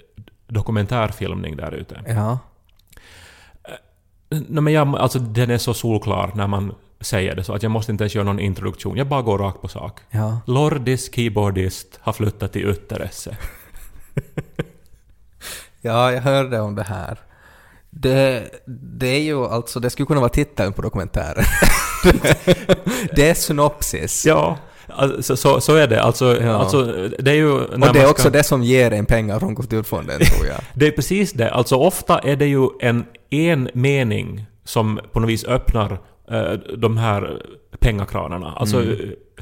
dokumentärfilmning 0.48 1.58
där 1.58 1.72
ute. 1.72 2.02
Ja. 2.08 2.40
No, 4.30 4.62
men 4.62 4.74
jag, 4.74 4.96
alltså 4.96 5.20
den 5.20 5.50
är 5.52 5.58
så 5.58 5.74
solklar 5.74 6.32
när 6.36 6.48
man 6.48 6.76
säger 7.02 7.36
det 7.36 7.44
så 7.44 7.54
att 7.54 7.64
jag 7.64 7.72
måste 7.72 7.92
inte 7.92 8.04
ens 8.04 8.16
göra 8.16 8.26
någon 8.26 8.40
introduktion. 8.40 8.98
Jag 8.98 9.08
bara 9.08 9.22
går 9.22 9.38
rakt 9.38 9.62
på 9.62 9.68
sak. 9.68 10.00
ja. 10.10 10.42
Lordis 10.48 11.16
keyboardist 11.16 12.00
har 12.02 12.14
flyttat 12.14 12.54
till 12.54 12.70
Ytteresse. 12.70 13.38
Ja, 15.82 16.12
jag 16.12 16.22
hörde 16.22 16.60
om 16.60 16.76
det 16.76 16.84
här. 16.84 17.20
Det, 18.02 18.44
det 19.00 19.08
är 19.08 19.20
ju 19.20 19.46
alltså, 19.46 19.80
det 19.80 19.90
skulle 19.90 20.06
kunna 20.06 20.20
vara 20.20 20.30
titeln 20.30 20.74
på 20.74 20.82
dokumentären. 20.82 21.44
det 23.16 23.30
är 23.30 23.34
synopsis. 23.34 24.26
Ja, 24.26 24.58
alltså, 24.88 25.38
så, 25.38 25.62
så 25.62 25.76
är 25.76 25.88
det. 25.88 26.02
Alltså, 26.02 26.42
Ja. 26.42 26.52
alltså 26.54 26.86
det 27.20 27.32
är 27.32 27.36
ju... 27.36 27.52
Och 27.52 27.80
det 27.80 27.88
är 27.88 27.94
ska- 27.94 28.10
också 28.10 28.30
det 28.30 28.44
som 28.44 28.64
ger 28.64 28.92
en 28.94 29.06
pengar 29.06 29.40
från 29.40 29.56
Kulturfonden, 29.56 30.20
tror 30.20 30.48
jag. 30.48 30.58
Det 30.74 30.88
är 30.88 30.92
precis 30.92 31.32
det. 31.34 31.50
Alltså 31.52 31.76
ofta 31.76 32.20
är 32.20 32.36
det 32.36 32.46
ju 32.48 32.68
en, 32.82 33.06
en 33.30 33.70
mening 33.74 34.46
som 34.64 35.00
på 35.14 35.20
något 35.20 35.30
vis 35.30 35.44
öppnar 35.46 35.92
eh, 36.32 36.52
de 36.78 36.98
här 36.98 37.42
pengakranarna. 37.80 38.54
Alltså, 38.56 38.78
Mm. 38.82 38.98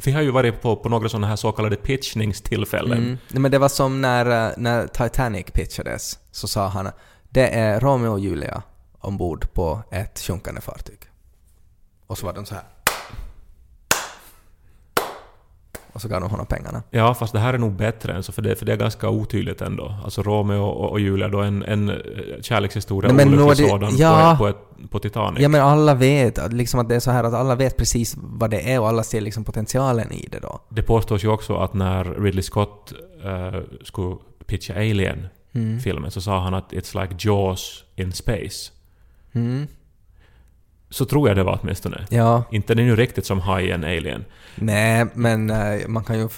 vi 0.05 0.11
har 0.11 0.21
ju 0.21 0.31
varit 0.31 0.61
på, 0.61 0.75
på 0.75 0.89
några 0.89 1.09
sådana 1.09 1.27
här 1.27 1.35
så 1.35 1.51
kallade 1.51 1.75
pitchningstillfällen. 1.75 2.97
Mm. 2.97 3.17
Men 3.27 3.51
det 3.51 3.57
var 3.59 3.69
som 3.69 4.01
när, 4.01 4.47
eh, 4.47 4.53
när 4.57 4.87
Titanic 4.87 5.45
pitchades, 5.53 6.19
så 6.31 6.47
sa 6.47 6.67
han 6.67 6.89
det 7.37 7.47
är 7.47 7.79
Romeo 7.79 8.11
och 8.11 8.19
Julia 8.19 8.63
ombord 8.99 9.53
på 9.53 9.81
ett 9.91 10.19
sjunkande 10.19 10.61
fartyg. 10.61 10.99
Och 12.07 12.17
så 12.17 12.25
var 12.25 12.33
de 12.33 12.45
så 12.45 12.55
här. 12.55 12.63
och 15.93 16.01
så 16.01 16.07
gav 16.07 16.21
de 16.21 16.29
honom 16.29 16.45
pengarna. 16.45 16.83
Ja, 16.89 17.13
fast 17.13 17.33
det 17.33 17.39
här 17.39 17.53
är 17.53 17.57
nog 17.57 17.73
bättre 17.73 18.13
än 18.13 18.23
så, 18.23 18.31
för 18.31 18.41
det, 18.41 18.55
för 18.55 18.65
det 18.65 18.71
är 18.71 18.77
ganska 18.77 19.09
otydligt 19.09 19.61
ändå. 19.61 19.95
Alltså 20.03 20.21
Romeo 20.21 20.63
och, 20.63 20.91
och 20.91 20.99
Julia 20.99 21.27
då, 21.27 21.41
en, 21.41 21.63
en 21.63 21.89
eh, 21.89 21.95
kärlekshistoria, 22.41 23.13
Nej, 23.13 23.25
men 23.25 23.39
olycklig 23.39 23.69
sådan, 23.69 23.97
ja. 23.97 24.35
på, 24.39 24.47
ett, 24.47 24.55
på, 24.55 24.81
ett, 24.81 24.91
på 24.91 24.99
Titanic. 24.99 25.41
Ja 25.41 25.49
men 25.49 25.61
alla 25.61 25.93
vet 25.93 26.53
liksom 26.53 26.79
att 26.79 26.89
det 26.89 26.95
är 26.95 26.99
så 26.99 27.11
här 27.11 27.23
att 27.23 27.33
alla 27.33 27.55
vet 27.55 27.77
precis 27.77 28.15
vad 28.17 28.49
det 28.49 28.73
är 28.73 28.79
och 28.79 28.87
alla 28.87 29.03
ser 29.03 29.21
liksom 29.21 29.43
potentialen 29.43 30.11
i 30.11 30.27
det 30.31 30.39
då. 30.39 30.59
Det 30.69 30.83
påstås 30.83 31.23
ju 31.23 31.27
också 31.27 31.57
att 31.57 31.73
när 31.73 32.03
Ridley 32.03 32.43
Scott 32.43 32.93
eh, 33.23 33.59
skulle 33.83 34.15
pitcha 34.45 34.73
Alien-filmen 34.73 35.36
Mm. 35.53 36.11
så 36.11 36.21
sa 36.21 36.39
han 36.39 36.53
att 36.53 36.73
it's 36.73 37.01
like 37.01 37.15
Jaws 37.27 37.83
in 37.95 38.11
space. 38.11 38.71
Mm. 39.33 39.67
Så 40.89 41.05
tror 41.05 41.27
jag 41.27 41.37
det 41.37 41.43
var 41.43 41.59
åtminstone. 41.61 42.05
Ja. 42.09 42.43
Inte 42.51 42.75
den 42.75 42.85
är 42.85 42.89
ju 42.89 42.95
riktigt 42.95 43.25
som 43.25 43.39
Hajen 43.39 43.83
Alien. 43.83 44.25
Nej, 44.55 45.05
men 45.13 45.49
eh, 45.49 45.87
man 45.87 46.03
kan 46.03 46.19
ju... 46.19 46.29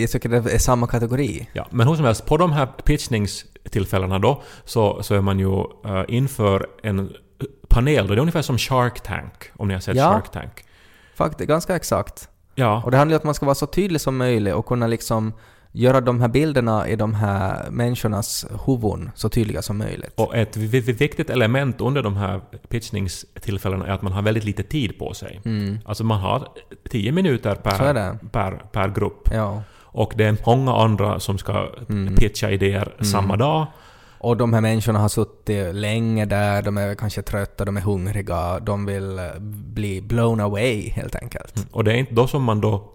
jag 0.00 0.10
tycker 0.10 0.28
det 0.28 0.36
är 0.36 0.58
samma 0.58 0.86
kategori. 0.86 1.48
Ja, 1.52 1.66
men 1.70 1.88
hur 1.88 1.94
som 1.94 2.04
helst, 2.04 2.26
på 2.26 2.36
de 2.36 2.52
här 2.52 2.66
pitchningstillfällena 2.66 4.18
då 4.18 4.42
så, 4.64 5.02
så 5.02 5.14
är 5.14 5.20
man 5.20 5.38
ju 5.38 5.58
eh, 5.84 6.04
inför 6.08 6.66
en 6.82 7.12
panel 7.68 8.06
då. 8.06 8.14
Det 8.14 8.18
är 8.18 8.20
ungefär 8.20 8.42
som 8.42 8.58
Shark 8.58 9.00
Tank, 9.00 9.50
om 9.56 9.68
ni 9.68 9.74
har 9.74 9.80
sett 9.80 9.96
Ja. 9.96 10.12
Shark 10.12 10.30
Tank. 10.30 10.64
Faktiskt, 11.14 11.48
ganska 11.48 11.76
exakt. 11.76 12.28
Ja, 12.54 12.82
Och 12.84 12.90
det 12.90 12.96
handlar 12.96 13.14
ju 13.14 13.16
om 13.16 13.20
att 13.20 13.24
man 13.24 13.34
ska 13.34 13.46
vara 13.46 13.54
så 13.54 13.66
tydlig 13.66 14.00
som 14.00 14.16
möjligt 14.16 14.54
och 14.54 14.66
kunna 14.66 14.86
liksom 14.86 15.32
göra 15.72 16.00
de 16.00 16.20
här 16.20 16.28
bilderna 16.28 16.88
i 16.88 16.96
de 16.96 17.14
här 17.14 17.70
människornas 17.70 18.46
huvuden 18.66 19.10
så 19.14 19.28
tydliga 19.28 19.62
som 19.62 19.78
möjligt. 19.78 20.12
och 20.20 20.36
ett 20.36 20.56
vi- 20.56 20.80
vi- 20.80 20.92
viktigt 20.92 21.30
element 21.30 21.80
under 21.80 22.02
de 22.02 22.16
här 22.16 22.40
pitchningstillfällena 22.68 23.86
är 23.86 23.90
att 23.90 24.02
man 24.02 24.12
har 24.12 24.22
väldigt 24.22 24.44
lite 24.44 24.62
tid 24.62 24.98
på 24.98 25.14
sig. 25.14 25.40
Mm. 25.44 25.78
Alltså 25.84 26.04
man 26.04 26.20
har 26.20 26.48
10 26.90 27.12
minuter 27.12 27.54
per, 27.54 28.18
per, 28.32 28.50
per 28.72 28.88
grupp. 28.88 29.28
Ja. 29.34 29.62
Och 29.92 30.12
det 30.16 30.24
är 30.24 30.36
många 30.46 30.76
andra 30.76 31.20
som 31.20 31.38
ska 31.38 31.68
Mm. 31.88 32.14
pitcha 32.16 32.50
idéer 32.50 32.94
samma 33.00 33.36
dag. 33.36 33.66
Och 34.22 34.36
de 34.36 34.52
här 34.52 34.60
människorna 34.60 34.98
har 34.98 35.08
suttit 35.08 35.74
länge 35.74 36.24
där, 36.26 36.62
de 36.62 36.78
är 36.78 36.94
kanske 36.94 37.22
trötta, 37.22 37.64
de 37.64 37.76
är 37.76 37.80
hungriga, 37.80 38.60
de 38.60 38.86
vill 38.86 39.18
eh, 39.18 39.24
bli 39.74 40.02
blown 40.02 40.40
away 40.40 40.90
helt 40.90 41.14
enkelt. 41.14 41.66
Och 41.72 41.84
det 41.84 41.92
är 41.92 41.96
inte 41.96 42.14
då 42.14 42.26
som 42.26 42.42
man 42.42 42.60
då 42.60 42.92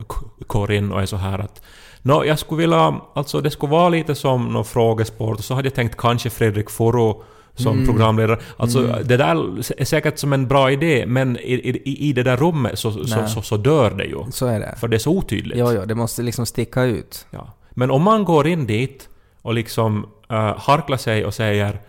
går 0.48 0.72
in 0.72 0.92
och 0.92 1.02
är 1.02 1.06
så 1.06 1.18
här 1.18 1.40
att 1.40 1.62
Nå, 2.08 2.26
jag 2.26 2.40
skulle 2.40 2.62
vilja... 2.62 3.02
Alltså 3.14 3.42
det 3.42 3.52
skulle 3.52 3.72
vara 3.72 3.90
lite 3.90 4.16
som 4.16 4.54
någon 4.54 4.66
frågesport 4.66 5.38
och 5.38 5.44
så 5.44 5.54
hade 5.54 5.66
jag 5.68 5.74
tänkt 5.76 5.98
kanske 5.98 6.30
Fredrik 6.30 6.70
Foro 6.70 7.24
som 7.56 7.74
Mm. 7.74 7.86
programledare. 7.86 8.40
Alltså 8.58 8.82
det 9.04 9.18
där 9.18 9.60
är 9.78 9.86
säkert 9.86 10.18
som 10.18 10.34
en 10.34 10.48
bra 10.48 10.72
idé 10.72 11.06
men 11.08 11.38
i, 11.38 11.54
i, 11.86 12.10
i 12.10 12.14
det 12.14 12.24
där 12.24 12.38
rummet 12.38 12.80
så, 12.80 12.92
så, 12.92 13.28
så, 13.28 13.42
så 13.42 13.58
dör 13.58 13.92
det 13.92 14.06
ju. 14.06 14.32
Så 14.32 14.46
är 14.48 14.60
det. 14.60 14.76
För 14.78 14.88
det 14.88 14.98
är 14.98 15.00
så 15.00 15.12
otydligt. 15.12 15.58
Jo, 15.58 15.72
jo, 15.72 15.86
det 15.86 15.96
måste 15.96 16.22
liksom 16.22 16.46
sticka 16.46 16.84
ut. 16.84 17.26
Ja. 17.32 17.54
Men 17.72 17.92
om 17.92 18.02
man 18.04 18.26
går 18.26 18.48
in 18.48 18.66
dit 18.68 19.10
och 19.42 19.54
liksom 19.54 20.04
uh, 20.32 20.38
harklar 20.58 20.98
sig 20.98 21.26
och 21.26 21.34
säger 21.34 21.82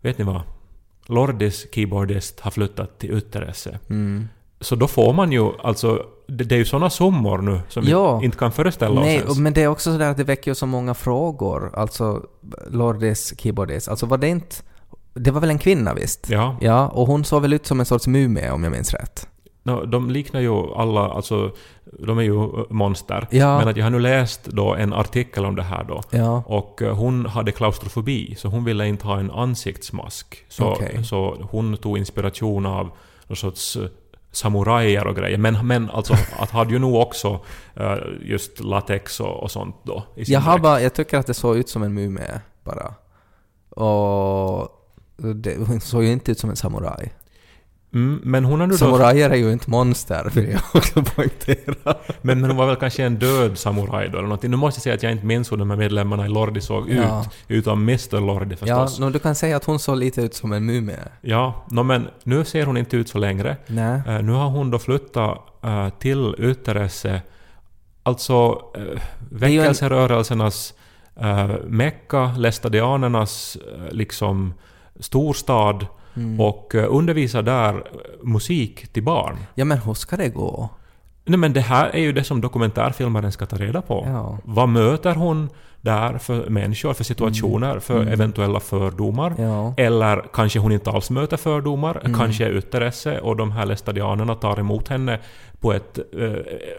Vet 0.00 0.18
ni 0.18 0.24
vad? 0.24 0.40
Lordis 1.06 1.66
keyboardist 1.74 2.40
har 2.40 2.50
flyttat 2.50 2.98
till 2.98 3.16
Ytteresse. 3.18 3.78
Mm. 3.90 4.28
Så 4.64 4.76
då 4.76 4.86
får 4.86 5.12
man 5.12 5.32
ju 5.32 5.50
alltså... 5.62 6.06
Det, 6.26 6.44
det 6.44 6.54
är 6.54 6.58
ju 6.58 6.64
såna 6.64 6.90
summor 6.90 7.38
nu 7.38 7.60
som 7.68 7.84
Ja. 7.84 8.18
vi 8.18 8.24
inte 8.24 8.38
kan 8.38 8.52
föreställa 8.52 9.00
Nej, 9.00 9.16
oss 9.18 9.22
ens. 9.22 9.38
men 9.38 9.52
det 9.52 9.62
är 9.62 9.68
också 9.68 9.92
sådär 9.92 10.10
att 10.10 10.16
det 10.16 10.24
väcker 10.24 10.50
ju 10.50 10.54
så 10.54 10.66
många 10.66 10.94
frågor. 10.94 11.70
Alltså, 11.74 12.22
Lordis 12.70 13.34
keyboardist. 13.38 13.88
Alltså 13.88 14.06
var 14.06 14.18
det 14.18 14.28
inte... 14.28 14.56
Det 15.14 15.30
var 15.30 15.40
väl 15.40 15.50
en 15.50 15.58
kvinna 15.58 15.94
visst? 15.94 16.30
Ja. 16.30 16.56
Ja, 16.60 16.88
och 16.88 17.06
hon 17.06 17.24
såg 17.24 17.42
väl 17.42 17.52
ut 17.52 17.66
som 17.66 17.80
en 17.80 17.86
sorts 17.86 18.06
mumie 18.06 18.50
om 18.50 18.64
jag 18.64 18.72
minns 18.72 18.94
rätt. 18.94 19.28
No, 19.62 19.84
de 19.86 20.10
liknar 20.10 20.40
ju 20.40 20.74
alla, 20.76 21.00
alltså... 21.00 21.50
De 22.06 22.18
är 22.18 22.22
ju 22.22 22.64
monster. 22.70 23.28
Ja. 23.30 23.58
Men 23.58 23.68
att 23.68 23.76
jag 23.76 23.84
har 23.84 23.90
nu 23.90 23.98
läst 23.98 24.44
då 24.44 24.74
en 24.74 24.92
artikel 24.92 25.44
om 25.44 25.56
det 25.56 25.62
här 25.62 25.84
då. 25.84 26.02
Ja. 26.10 26.42
Och 26.46 26.82
eh, 26.82 26.96
hon 26.96 27.26
hade 27.26 27.52
klaustrofobi, 27.52 28.34
så 28.38 28.48
hon 28.48 28.64
ville 28.64 28.86
inte 28.86 29.06
ha 29.06 29.18
en 29.18 29.30
ansiktsmask. 29.30 30.44
Så, 30.48 30.64
Okej. 30.72 31.04
så 31.04 31.36
hon 31.50 31.76
tog 31.76 31.98
inspiration 31.98 32.66
av 32.66 32.90
någon 33.26 33.36
sorts 33.36 33.76
eh, 33.76 33.82
samurajer 34.34 35.06
och 35.06 35.16
grejer. 35.16 35.38
Men, 35.38 35.66
men 35.66 35.90
alltså, 35.90 36.14
att 36.38 36.50
hade 36.50 36.72
ju 36.72 36.78
nog 36.78 36.94
också 36.94 37.40
eh, 37.74 37.96
just 38.22 38.60
latex 38.60 39.20
och, 39.20 39.42
och 39.42 39.50
sånt 39.50 39.76
då. 39.82 40.02
i 40.16 40.24
sin 40.24 40.32
Jag, 40.32 40.40
har 40.40 40.58
bara, 40.58 40.80
jag 40.80 40.94
tycker 40.94 41.18
att 41.18 41.26
det 41.26 41.34
såg 41.34 41.56
ut 41.56 41.68
som 41.68 41.82
en 41.82 41.94
mumie 41.94 42.40
bara. 42.64 42.94
Och... 43.70 44.80
Det, 45.16 45.80
såg 45.80 46.04
ju 46.04 46.12
inte 46.12 46.32
ut 46.32 46.38
som 46.38 46.50
en 46.50 46.56
samuraj. 46.56 47.12
Mm, 47.94 48.20
men 48.24 48.44
hon 48.44 48.60
har 48.60 48.66
nu 48.66 48.72
då... 48.72 48.78
Samurajer 48.78 49.30
är 49.30 49.34
ju 49.36 49.52
inte 49.52 49.70
monster, 49.70 50.30
vill 50.34 50.48
jag 50.50 50.60
också 50.74 51.02
poängtera. 51.02 51.94
Men, 52.22 52.40
men 52.40 52.50
hon 52.50 52.56
var 52.56 52.66
väl 52.66 52.76
kanske 52.76 53.04
en 53.04 53.16
död 53.18 53.58
samuraj 53.58 54.08
då 54.08 54.18
eller 54.18 54.22
någonting. 54.28 54.50
Nu 54.50 54.56
måste 54.56 54.78
jag 54.78 54.82
säga 54.82 54.94
att 54.94 55.02
jag 55.02 55.12
inte 55.12 55.26
minns 55.26 55.52
hur 55.52 55.56
de 55.56 55.70
här 55.70 55.76
medlemmarna 55.76 56.26
i 56.26 56.28
Lordi 56.28 56.60
såg 56.60 56.90
Ja. 56.90 57.20
ut. 57.20 57.28
Utom 57.48 57.82
Mr 57.82 58.20
Lordi 58.20 58.56
Ja, 58.64 58.76
förstås. 58.86 58.98
no, 59.00 59.10
du 59.10 59.18
kan 59.18 59.34
säga 59.34 59.56
att 59.56 59.64
hon 59.64 59.78
såg 59.78 59.96
lite 59.96 60.22
ut 60.22 60.34
som 60.34 60.52
en 60.52 60.66
mumie. 60.66 60.98
Ja, 61.20 61.64
no, 61.70 61.82
men 61.82 62.08
nu 62.24 62.44
ser 62.44 62.66
hon 62.66 62.76
inte 62.76 62.96
ut 62.96 63.08
så 63.08 63.18
längre. 63.18 63.56
Nej. 63.66 64.00
Eh, 64.06 64.22
nu 64.22 64.32
har 64.32 64.48
hon 64.48 64.70
då 64.70 64.78
flyttat 64.78 65.38
eh, 65.64 65.88
till 65.88 66.34
Ytteresse. 66.38 67.22
Alltså 68.06 68.52
uh, 68.78 69.00
väckelserörelsernas 69.30 70.74
uh, 71.22 71.54
Mecka, 71.66 72.34
lästadianernas 72.38 73.56
eh, 73.56 73.92
liksom 73.92 74.54
storstad 75.00 75.86
Mm. 76.16 76.40
och 76.40 76.74
eh, 76.74 76.86
undervisar 76.90 77.42
där 77.42 77.74
eh, 77.74 77.80
musik 78.22 78.88
till 78.92 79.02
barn. 79.02 79.36
Ja, 79.54 79.64
men 79.64 79.78
hur 79.78 79.94
ska 79.94 80.16
det 80.16 80.28
gå? 80.28 80.68
Nej 81.26 81.38
men 81.38 81.52
det 81.52 81.60
här 81.60 81.88
är 81.94 82.00
ju 82.00 82.12
det 82.12 82.24
som 82.24 82.40
dokumentärfilmaren 82.40 83.32
ska 83.32 83.46
ta 83.46 83.56
reda 83.56 83.82
på. 83.82 84.04
Ja. 84.08 84.38
Vad 84.44 84.68
möter 84.68 85.14
hon 85.14 85.48
där 85.80 86.18
för 86.18 86.50
människor, 86.50 86.92
för 86.94 87.04
situationer, 87.04 87.78
för 87.78 88.06
eventuella 88.06 88.60
fördomar? 88.60 89.30
Mm. 89.30 89.42
Ja. 89.42 89.74
Eller 89.76 90.24
kanske 90.32 90.58
hon 90.58 90.72
inte 90.72 90.90
alls 90.90 91.10
möter 91.10 91.36
fördomar, 91.36 92.00
Mm. 92.04 92.18
kanske 92.18 92.44
är 92.46 92.56
Ytteresse 92.58 93.20
och 93.20 93.36
de 93.36 93.52
här 93.52 93.66
lästadianerna 93.66 94.34
tar 94.34 94.60
emot 94.60 94.88
henne 94.88 95.18
på 95.64 95.72
ett 95.72 95.98
eh, 95.98 96.32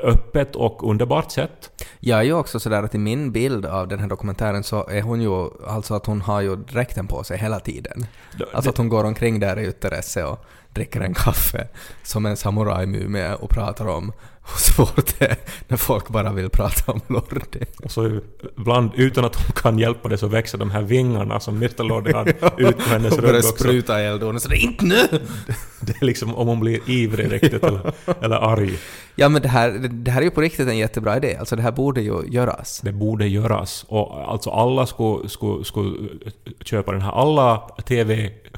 öppet 0.03 0.55
och 0.55 0.89
underbart 0.89 1.31
sätt. 1.31 1.85
Jag 1.99 2.19
är 2.19 2.23
ju 2.23 2.33
också 2.33 2.59
sådär 2.59 2.83
att 2.83 2.95
i 2.95 2.97
min 2.97 3.31
bild 3.31 3.65
av 3.65 3.87
den 3.87 3.99
här 3.99 4.07
dokumentären 4.07 4.63
så 4.63 4.87
är 4.87 5.01
hon 5.01 5.21
ju, 5.21 5.49
alltså 5.67 5.93
att 5.93 6.05
hon 6.05 6.21
har 6.21 6.41
ju 6.41 6.55
dräkten 6.55 7.07
på 7.07 7.23
sig 7.23 7.37
hela 7.37 7.59
tiden. 7.59 8.05
Alltså 8.53 8.69
att 8.69 8.77
hon 8.77 8.89
går 8.89 9.03
omkring 9.03 9.39
där 9.39 9.59
i 9.59 9.67
Ytteresse 9.67 10.23
och 10.23 10.45
dricker 10.75 11.01
en 11.01 11.13
kaffe 11.13 11.67
som 12.03 12.25
en 12.25 12.37
samurajmumie 12.37 13.33
och 13.33 13.49
pratar 13.49 13.87
om 13.87 14.11
hur 14.47 14.57
svårt 14.57 15.19
det 15.19 15.25
är 15.25 15.37
när 15.67 15.77
folk 15.77 16.09
bara 16.09 16.31
vill 16.33 16.49
prata 16.49 16.91
om 16.91 17.01
Lordi. 17.07 17.65
Och 17.83 17.91
så 17.91 18.19
ibland, 18.57 18.91
utan 18.95 19.25
att 19.25 19.35
hon 19.35 19.51
kan 19.55 19.79
hjälpa 19.79 20.09
det, 20.09 20.17
så 20.17 20.27
växer 20.27 20.57
de 20.57 20.71
här 20.71 20.81
vingarna 20.81 21.39
som 21.39 21.55
Mr 21.55 21.83
Lordi 21.83 22.11
har 22.11 22.27
ut 22.57 22.77
på 22.77 22.89
hennes 22.89 23.17
börjar 23.17 23.33
rygg 23.33 23.45
också. 23.45 23.63
spruta 23.63 23.99
eld 23.99 24.23
och 24.23 24.31
hon 24.31 24.39
säger 24.39 24.63
inte 24.63 24.85
nu! 24.85 25.07
Det 25.79 26.01
är 26.01 26.05
liksom 26.05 26.35
om 26.35 26.47
hon 26.47 26.59
blir 26.59 26.89
ivrig 26.89 27.31
riktigt 27.31 27.63
eller, 27.63 27.93
eller 28.21 28.35
arg. 28.35 28.77
Ja 29.15 29.29
men 29.29 29.41
det 29.41 29.47
här, 29.47 29.71
det 29.89 30.11
här 30.11 30.21
är 30.21 30.25
ju 30.25 30.31
på 30.31 30.41
riktigt 30.41 30.67
en 30.67 30.77
jättebra 30.77 31.17
idé. 31.17 31.35
Alltså 31.39 31.55
det 31.55 31.61
här 31.61 31.71
borde 31.71 32.01
ju 32.01 32.21
göras. 32.27 32.81
Det 32.83 32.91
borde 32.91 33.27
göras. 33.27 33.85
Och 33.87 34.31
alltså 34.31 34.49
alla 34.49 34.85
skulle, 34.85 35.29
skulle, 35.29 35.65
skulle 35.65 36.09
köpa 36.61 36.91
den 36.91 37.01
här. 37.01 37.11
Alla 37.11 37.61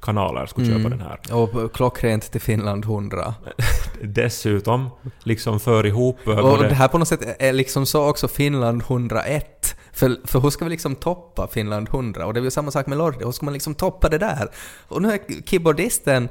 TV-kanaler 0.02 0.46
skulle 0.46 0.68
Mm. 0.68 0.78
köpa 0.84 0.90
den 0.96 1.02
här. 1.08 1.20
Och 1.36 1.74
klockrent 1.74 2.32
till 2.32 2.42
Finland 2.42 2.86
100. 2.86 3.34
Dessutom, 4.04 4.90
liksom 5.24 5.60
för 5.60 5.86
ihop 5.86 6.28
eh, 6.28 6.38
Och 6.38 6.44
både... 6.58 6.70
det 6.70 6.76
här 6.76 6.88
på 6.88 6.98
något 6.98 7.08
sätt 7.08 7.36
är 7.40 7.54
liksom 7.54 7.86
så 7.86 8.10
också 8.10 8.28
Finland 8.28 8.82
101. 8.82 9.76
För, 9.92 10.16
för 10.28 10.40
hur 10.40 10.50
ska 10.50 10.66
vi 10.66 10.72
liksom 10.72 10.96
toppa 10.96 11.48
Finland 11.48 11.88
100? 11.90 12.26
Och 12.26 12.34
det 12.34 12.40
är 12.40 12.44
ju 12.44 12.52
samma 12.52 12.72
sak 12.72 12.88
med 12.88 12.98
Lordi. 12.98 13.26
Hur 13.26 13.32
ska 13.32 13.46
man 13.46 13.54
liksom 13.54 13.76
toppa 13.76 14.10
det 14.10 14.18
där? 14.18 14.50
Och 14.88 15.02
nu 15.02 15.12
är 15.12 15.20
keyboardisten 15.46 16.30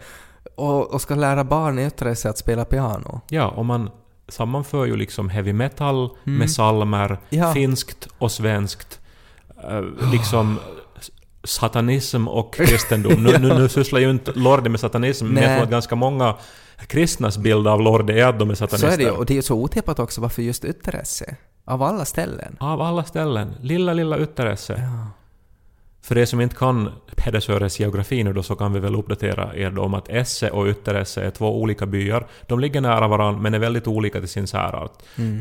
och, 0.55 0.95
och 0.95 1.01
ska 1.01 1.15
lära 1.15 1.45
barn 1.45 1.79
i 1.79 1.87
Ytterese 1.87 2.31
att 2.31 2.39
spela 2.39 2.65
piano. 2.65 3.21
Ja, 3.29 3.49
och 3.49 3.65
man 3.67 3.91
sammanför 4.29 4.85
ju 4.87 4.97
liksom 4.97 5.29
heavy 5.29 5.53
metal 5.53 6.11
med 6.25 6.51
salmer, 6.51 7.07
Mm. 7.07 7.19
Ja. 7.29 7.53
finskt 7.53 8.09
och 8.19 8.33
svenskt. 8.33 9.01
eh, 9.71 9.83
liksom 10.13 10.59
satanism 11.47 12.29
och 12.29 12.55
kristendom. 12.55 13.23
Nu, 13.23 13.39
nu, 13.39 13.49
nu 13.59 13.69
sysslar 13.79 14.01
ju 14.01 14.11
inte 14.11 14.33
Lordi 14.35 14.69
med 14.69 14.81
satanism, 14.81 15.27
men 15.27 15.43
jag 15.43 15.49
Nej. 15.49 15.57
tror 15.57 15.65
att 15.65 15.71
ganska 15.71 15.95
många 15.95 16.35
kristnas 16.87 17.39
bild 17.39 17.69
av 17.69 17.81
Lordi 17.81 18.21
är 18.21 18.27
att 18.27 18.39
de 18.39 18.51
är 18.51 18.55
Så 18.55 18.67
satanister. 18.67 18.93
är 18.93 18.97
det 18.97 19.03
ju. 19.03 19.11
Och 19.11 19.27
det 19.27 19.33
är 19.33 19.37
ju 19.37 19.43
så 19.43 19.55
otippat 19.55 19.99
också 19.99 20.21
varför 20.21 20.43
just 20.43 20.65
Ytterese. 20.65 21.37
Av 21.65 21.83
alla 21.83 22.05
ställen. 22.05 22.57
Av 22.61 22.81
alla 22.83 23.05
ställen. 23.05 23.55
Lilla, 23.61 23.93
lilla 23.93 24.19
Ytteresse. 24.19 24.89
För 26.03 26.19
er 26.19 26.25
som 26.25 26.41
inte 26.41 26.57
kan 26.57 26.91
Pedersöres 27.17 27.81
geografi 27.81 28.25
nu 28.25 28.33
då 28.33 28.43
så 28.43 28.57
kan 28.57 28.73
vi 28.73 28.81
väl 28.81 28.95
uppdatera 28.97 29.57
er 29.57 29.71
då 29.71 29.83
om 29.83 29.95
att 29.95 30.09
Esse 30.09 30.51
och 30.51 30.67
Ytteresse 30.67 31.23
är 31.23 31.31
två 31.31 31.61
olika 31.61 31.87
byar. 31.87 32.27
De 32.47 32.61
ligger 32.61 32.81
nära 32.81 33.09
varandra 33.09 33.41
men 33.43 33.55
är 33.55 33.59
väldigt 33.59 33.87
olika 33.87 34.19
till 34.21 34.29
sin 34.29 34.47
särart. 34.47 34.93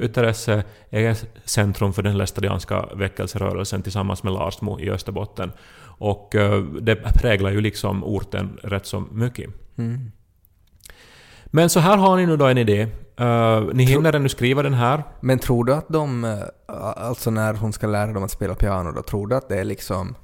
Ytteresse 0.02 0.64
är 0.90 1.18
centrum 1.46 1.94
för 1.94 2.04
den 2.04 2.18
lästadianska 2.18 2.86
väckelserörelsen 2.96 3.82
tillsammans 3.82 4.24
med 4.24 4.34
Larsmo 4.34 4.80
i 4.80 4.90
Österbotten. 4.90 5.52
Och 5.98 6.36
eh, 6.36 6.64
det 6.64 6.96
präglar 6.96 7.52
ju 7.52 7.62
liksom 7.62 8.04
orten 8.04 8.60
rätt 8.64 8.86
så 8.86 9.04
mycket. 9.12 9.50
Men 11.46 11.70
så 11.70 11.80
här 11.80 11.98
har 11.98 12.18
ni 12.18 12.26
nu 12.26 12.38
då 12.38 12.46
en 12.46 12.58
idé. 12.58 12.88
Uh, 13.22 13.74
ni 13.74 13.84
hinner 13.84 14.14
ännu 14.14 14.30
skriva 14.30 14.64
den 14.64 14.74
här. 14.74 15.04
Men 15.20 15.40
tror 15.40 15.66
du 15.66 15.74
att 15.74 15.88
de, 15.88 16.24
eh, 16.24 16.40
alltså 16.68 17.32
när 17.32 17.54
hon 17.54 17.74
ska 17.74 17.88
lära 17.88 18.14
dem 18.14 18.24
att 18.24 18.32
spela 18.32 18.56
piano, 18.56 18.92
då 18.92 19.02
tror 19.02 19.28
du 19.28 19.36
att 19.36 19.50
det 19.50 19.60
är 19.60 19.64
liksom 19.64 20.16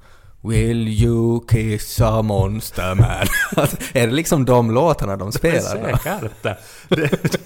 Will 0.44 0.88
you 0.88 1.48
kiss 1.48 2.02
a 2.02 2.22
monster 2.22 2.96
man? 2.96 3.28
Är 3.94 4.08
det 4.08 4.14
liksom 4.14 4.46
de 4.46 4.72
låtarna 4.72 5.18
de 5.18 5.32
spelar? 5.32 5.92
då? 5.92 5.98
Säkert. 5.98 6.32
Det, 6.44 6.58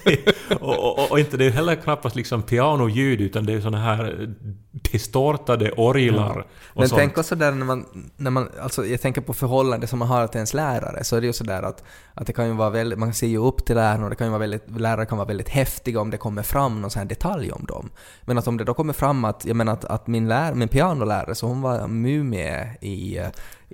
det, 0.04 0.32
och, 0.60 0.98
och, 0.98 1.10
och 1.10 1.18
inte, 1.18 1.36
det 1.36 1.46
är 1.46 1.50
heller 1.50 1.74
knappast 1.74 2.16
liksom 2.16 2.42
pianoljud 2.42 3.20
utan 3.20 3.46
det 3.46 3.52
är 3.52 3.60
såna 3.60 3.78
här 3.78 4.28
distortade 4.70 5.72
orglar 5.72 6.38
och 6.38 6.80
Men 6.80 6.88
sånt. 6.88 7.00
tänk 7.00 7.18
också 7.18 7.36
där 7.36 7.52
när 7.52 7.66
man, 7.66 7.86
när 8.16 8.30
man, 8.30 8.48
alltså 8.60 8.86
jag 8.86 9.00
tänker 9.00 9.20
på 9.20 9.34
förhållande 9.34 9.86
som 9.86 9.98
man 9.98 10.08
har 10.08 10.26
till 10.26 10.36
ens 10.36 10.54
lärare, 10.54 11.04
så 11.04 11.16
är 11.16 11.20
det 11.20 11.26
ju 11.26 11.32
sådär 11.32 11.62
att, 11.62 11.84
att 12.14 12.26
det 12.26 12.32
kan 12.32 12.46
ju 12.46 12.52
vara 12.52 12.70
väldigt, 12.70 12.98
man 12.98 13.14
ser 13.14 13.26
ju 13.26 13.38
upp 13.38 13.64
till 13.66 13.76
lärarna 13.76 14.04
och 14.04 14.10
det 14.10 14.16
kan 14.16 14.26
ju 14.26 14.30
vara 14.30 14.40
väldigt, 14.40 14.80
lärare 14.80 15.06
kan 15.06 15.18
vara 15.18 15.28
väldigt 15.28 15.48
häftiga 15.48 16.00
om 16.00 16.10
det 16.10 16.16
kommer 16.16 16.42
fram 16.42 16.80
någon 16.80 16.90
sån 16.90 17.00
här 17.00 17.08
detalj 17.08 17.52
om 17.52 17.64
dem. 17.64 17.90
Men 18.22 18.38
att 18.38 18.46
om 18.48 18.56
det 18.56 18.64
då 18.64 18.74
kommer 18.74 18.92
fram 18.92 19.24
att, 19.24 19.44
jag 19.44 19.56
menar 19.56 19.72
att, 19.72 19.84
att 19.84 20.06
min, 20.06 20.28
lär, 20.28 20.54
min 20.54 20.68
pianolärare, 20.68 21.34
så 21.34 21.46
hon 21.46 21.62
var 21.62 21.88
mumie 21.88 22.76
i, 22.86 23.18
eh, 23.18 23.26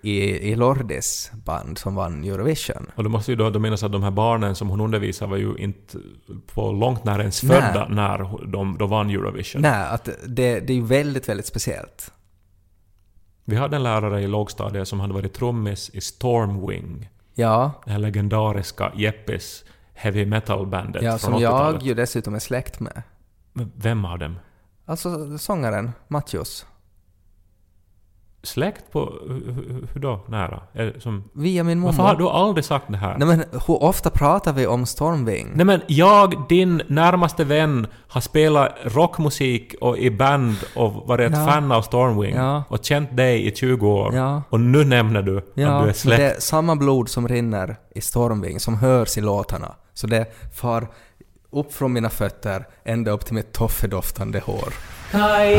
i, 0.03 0.21
i 0.51 0.57
Lordis 0.57 1.31
band 1.45 1.79
som 1.79 1.95
vann 1.95 2.25
Eurovision. 2.25 2.91
Och 2.97 3.05
då 3.05 3.11
måste 3.11 3.33
ju 3.33 3.37
då, 3.37 3.51
då 3.51 3.59
menas 3.59 3.83
att 3.83 3.93
de 3.93 4.03
här 4.03 4.11
barnen 4.11 4.55
som 4.55 4.69
hon 4.69 4.81
undervisar 4.81 5.27
var 5.27 5.37
ju 5.37 5.57
inte 5.57 5.99
på 6.55 6.73
långt 6.73 7.05
när 7.05 7.19
ens 7.21 7.41
födda 7.41 7.89
när 7.89 8.19
de, 8.47 8.79
de 8.79 8.91
vann 8.91 9.11
Eurovision. 9.11 9.63
Nej, 9.63 9.87
att 9.89 10.05
det, 10.05 10.61
det 10.61 10.73
är 10.73 10.77
ju 10.77 10.85
väldigt, 10.85 11.29
väldigt 11.29 11.47
speciellt. 11.47 12.13
Vi 13.45 13.57
hade 13.57 13.77
en 13.77 13.83
lärare 13.83 14.21
i 14.23 14.27
lågstadiet 14.27 14.89
som 14.89 15.01
hade 15.01 15.15
varit 15.15 15.35
trummis 15.35 15.91
i 15.91 16.01
Stormwing. 16.01 17.09
Ja, 17.35 17.83
Det 17.85 17.91
här 17.91 17.99
legendariska 17.99 18.93
Jeppes 18.97 19.65
heavy 19.95 20.27
metal-bandet 20.27 21.03
ja 21.03 21.11
från 21.11 21.19
som 21.19 21.35
80-talet. 21.35 21.75
jag 21.75 21.83
ju 21.83 21.95
dessutom 21.95 22.35
är 22.35 22.39
släkt 22.39 22.81
med. 22.81 23.03
Men 23.53 23.73
Vem 23.77 24.05
av 24.05 24.19
dem? 24.19 24.37
Alltså 24.85 25.39
sångaren, 25.39 25.93
Mattius. 26.09 26.67
Släkt 28.45 28.93
på... 28.93 29.13
Hur, 29.95 30.01
då? 30.01 30.21
Nära? 30.29 30.61
Som, 30.99 31.25
Via 31.33 31.65
min 31.65 31.83
varför 31.83 32.03
har 32.03 32.15
mormor. 32.15 32.31
du 32.31 32.37
aldrig 32.39 32.65
sagt 32.65 32.85
det 32.89 32.97
här? 32.97 33.19
Nej 33.19 33.29
men 33.29 33.45
hur 33.67 33.83
ofta 33.83 34.11
pratar 34.11 34.53
vi 34.53 34.67
om 34.67 34.87
Stormwing? 34.87 35.51
Nej 35.55 35.67
men 35.67 35.81
jag, 35.87 36.35
din 36.49 36.83
närmaste 36.89 37.45
vän, 37.45 37.87
har 38.09 38.21
spelat 38.21 38.75
rockmusik 38.85 39.75
och 39.81 39.99
i 39.99 40.11
band 40.11 40.57
och 40.77 40.93
varit 40.93 41.33
ett 41.33 41.39
Ja. 41.39 41.47
fan 41.47 41.73
av 41.73 41.83
Stormwing 41.83 42.35
Ja. 42.37 42.65
och 42.69 42.79
känt 42.85 43.17
dig 43.17 43.47
i 43.47 43.55
20 43.55 43.89
år. 43.89 44.15
Ja. 44.15 44.43
Och 44.51 44.61
nu 44.61 44.85
nämner 44.85 45.23
du 45.23 45.39
att 45.39 45.45
du 45.55 45.63
är 45.63 45.85
men 45.85 45.95
släkt. 45.95 46.21
det 46.21 46.31
är 46.37 46.41
samma 46.41 46.77
blod 46.77 47.09
som 47.09 47.29
rinner 47.29 47.77
i 47.95 48.01
Stormwing, 48.01 48.61
som 48.61 48.75
hörs 48.75 49.19
i 49.19 49.21
låtarna. 49.21 49.75
Så 49.95 50.07
det 50.07 50.27
far 50.55 50.89
upp 51.51 51.75
från 51.75 51.93
mina 51.93 52.11
fötter 52.11 52.67
ända 52.85 53.11
upp 53.11 53.25
till 53.27 53.35
mitt 53.35 53.53
toffedoftande 53.53 54.41
hår. 54.47 54.69
Kairi, 55.11 55.59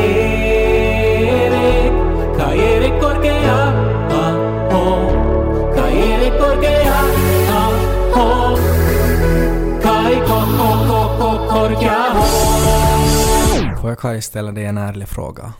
Får 13.80 13.90
jag 13.90 13.98
Kaj 13.98 14.22
ställa 14.22 14.52
dig 14.52 14.64
en 14.64 14.78
ärlig 14.78 15.08
fråga? 15.08 15.52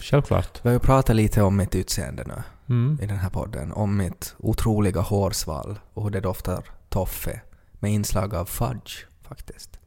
Självklart. 0.00 0.60
Vi 0.62 0.68
har 0.68 0.74
ju 0.74 0.78
pratat 0.78 1.16
lite 1.16 1.42
om 1.42 1.56
mitt 1.56 1.74
utseende 1.74 2.24
nu 2.26 2.42
Mm. 2.74 2.98
i 3.02 3.06
den 3.06 3.16
här 3.18 3.30
podden. 3.30 3.72
Om 3.72 3.96
mitt 3.96 4.34
otroliga 4.38 5.00
hårsvall 5.00 5.78
och 5.94 6.02
hur 6.02 6.10
det 6.10 6.20
doftar 6.20 6.64
toffe. 6.88 7.40
Med 7.72 7.92
inslag 7.92 8.34
av 8.34 8.44
fudge, 8.44 8.92
faktiskt. 9.28 9.78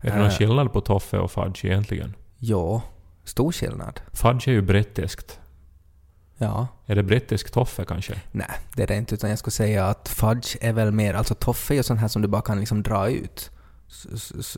Är 0.00 0.10
det 0.10 0.16
någon 0.16 0.26
Äh. 0.26 0.32
skillnad 0.38 0.72
på 0.72 0.80
toffe 0.80 1.18
och 1.18 1.30
fudge 1.30 1.64
egentligen? 1.64 2.16
Jo, 2.38 2.82
stor 3.24 3.52
skillnad. 3.52 4.00
Fudge 4.12 4.48
är 4.48 4.52
ju 4.52 4.62
brittiskt. 4.62 5.40
Ja. 6.38 6.68
Är 6.86 6.94
det 6.94 7.02
brittisk 7.02 7.50
toffe 7.50 7.84
kanske? 7.84 8.20
Nej, 8.32 8.50
det 8.74 8.82
är 8.82 8.86
det 8.86 8.96
inte. 8.96 9.14
Utan 9.14 9.30
jag 9.30 9.38
skulle 9.38 9.52
säga 9.52 9.86
att 9.86 10.08
fudge 10.08 10.56
är 10.60 10.72
väl 10.72 10.92
mer... 10.92 11.14
Alltså 11.14 11.34
toffe 11.34 11.74
är 11.74 11.76
ju 11.76 11.82
sånt 11.82 12.00
här 12.00 12.08
som 12.08 12.22
du 12.22 12.28
bara 12.28 12.42
kan 12.42 12.60
liksom 12.60 12.82
dra 12.82 13.10
ut. 13.10 13.50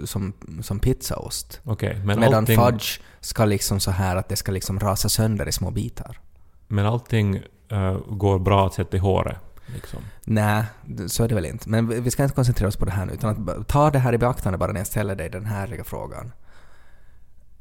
Som, 0.04 0.32
som 0.62 0.78
pizzaost. 0.78 1.60
Okej, 1.64 1.94
men, 2.04 2.20
Medan 2.20 2.34
allting, 2.34 2.56
fudge 2.56 3.00
ska 3.20 3.44
liksom 3.44 3.80
så 3.80 3.90
här 3.90 4.16
att 4.16 4.28
det 4.28 4.36
ska 4.36 4.52
liksom 4.52 4.80
rasa 4.80 5.08
sönder 5.08 5.48
i 5.48 5.52
små 5.52 5.70
bitar. 5.70 6.20
men 6.68 6.86
allting 6.86 7.42
eh, 7.68 7.98
går 8.08 8.38
bra 8.38 8.66
att 8.66 8.74
sätta 8.74 8.96
i 8.96 9.00
håret. 9.00 9.36
Liksom. 9.66 10.00
Nej, 10.24 10.64
så 11.06 11.24
är 11.24 11.28
det 11.28 11.34
väl 11.34 11.46
inte. 11.46 11.68
Men 11.68 12.02
vi 12.02 12.10
ska 12.10 12.22
inte 12.22 12.34
koncentrera 12.34 12.68
oss 12.68 12.76
på 12.76 12.84
det 12.84 12.90
här 12.90 13.06
nu, 13.06 13.12
utan 13.12 13.64
ta 13.68 13.90
det 13.90 13.98
här 13.98 14.12
i 14.12 14.18
beaktande 14.18 14.58
bara 14.58 14.72
när 14.72 14.80
jag 14.80 14.86
ställer 14.86 15.14
dig 15.14 15.30
den 15.30 15.46
härliga 15.46 15.84
frågan. 15.84 16.32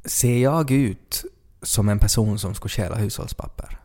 Ser 0.04 0.38
jag 0.38 0.70
ut 0.70 1.24
som 1.62 1.88
en 1.88 1.98
person 1.98 2.38
som 2.38 2.54
skulle 2.54 2.70
stjäla 2.70 2.96
hushållspapper? 2.96 3.78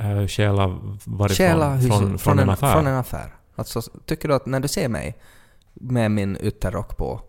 Uh, 0.00 0.26
stjäla 0.26 0.66
varifrån? 1.04 1.36
Stjäla 1.36 1.74
hushåll- 1.74 1.98
från, 1.98 2.18
från, 2.18 2.38
en 2.38 2.50
affär? 2.50 2.72
Från 2.72 2.86
en 2.86 2.94
affär. 2.96 3.34
Alltså, 3.56 3.82
tycker 3.82 4.28
du 4.28 4.34
att 4.34 4.46
när 4.46 4.60
du 4.60 4.68
ser 4.68 4.88
mig 4.88 5.18
med 5.74 6.10
min 6.10 6.36
ytterrock 6.40 6.96
på, 6.96 7.20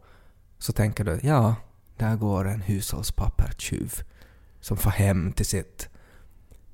så 0.57 0.73
tänker 0.73 1.03
du 1.03 1.19
ja, 1.23 1.55
där 1.97 2.15
går 2.15 2.47
en 2.47 2.61
hushållspappertjuv 2.61 3.93
som 4.61 4.77
får 4.77 4.89
hem 4.89 5.31
till 5.31 5.45
sitt 5.45 5.89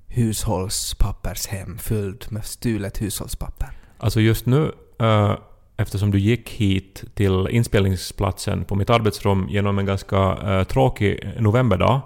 hushållspappershem 0.07 1.77
fyllt 1.77 2.31
med 2.31 2.45
stulet 2.45 3.01
hushållspapper. 3.01 3.77
Alltså 3.97 4.19
just 4.19 4.45
nu, 4.45 4.71
eh, 4.99 5.35
eftersom 5.77 6.11
du 6.11 6.19
gick 6.19 6.49
hit 6.49 7.03
till 7.13 7.47
inspelningsplatsen 7.49 8.65
på 8.65 8.75
mitt 8.75 8.89
arbetsrum 8.89 9.47
genom 9.49 9.79
en 9.79 9.85
ganska 9.85 10.17
eh, 10.17 10.63
tråkig 10.63 11.33
novemberdag, 11.39 12.01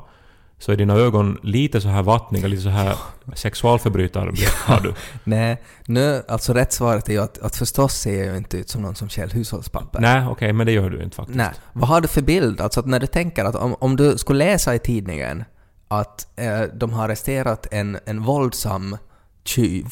så 0.60 0.72
är 0.72 0.76
dina 0.76 0.94
ögon 0.94 1.38
lite 1.44 1.82
så 1.82 1.88
här 1.88 2.04
vattniga, 2.04 2.48
lite 2.48 2.62
så 2.62 2.70
här 2.70 2.96
sexualförbrytarblick 3.34 4.50
har 4.66 4.80
du. 4.80 4.94
Nej, 5.24 5.62
nu, 5.86 6.24
alltså 6.28 6.54
rätt 6.54 6.74
svaret 6.74 7.10
är 7.10 7.14
ju 7.14 7.20
att, 7.22 7.38
att 7.38 7.56
förstås 7.56 7.94
ser 7.94 8.18
jag 8.18 8.32
ju 8.32 8.38
inte 8.38 8.58
ut 8.58 8.70
som 8.70 8.82
någon 8.82 8.96
som 8.96 9.10
stjäl 9.10 9.30
hushållspapper. 9.30 10.00
Nej, 10.00 10.28
okej, 10.28 10.54
men 10.54 10.66
det 10.66 10.72
gör 10.72 10.90
du 10.90 11.04
inte 11.04 11.16
faktiskt. 11.16 11.38
Nej. 11.38 11.52
Vad 11.74 11.90
har 11.90 12.02
du 12.02 12.08
för 12.08 12.22
bild? 12.22 12.62
Alltså 12.62 12.80
att 12.80 12.86
när 12.86 13.00
du 13.00 13.08
tänker 13.08 13.46
att 13.46 13.56
om, 13.56 13.76
om 13.80 13.96
du 13.96 14.18
skulle 14.18 14.46
läsa 14.46 14.76
i 14.76 14.80
tidningen 14.80 15.44
att 15.88 16.28
eh, 16.36 16.62
de 16.74 16.94
har 16.94 17.06
arresterat 17.06 17.68
en, 17.72 18.00
en 18.06 18.24
våldsam 18.24 18.98
tjuv 19.44 19.86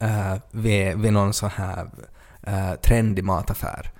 eh, 0.00 0.34
vid, 0.50 0.98
vid 0.98 1.12
någon 1.12 1.32
sån 1.32 1.50
här 1.50 1.90
eh, 2.46 2.74
trendig 2.82 3.24
mataffär 3.24 3.92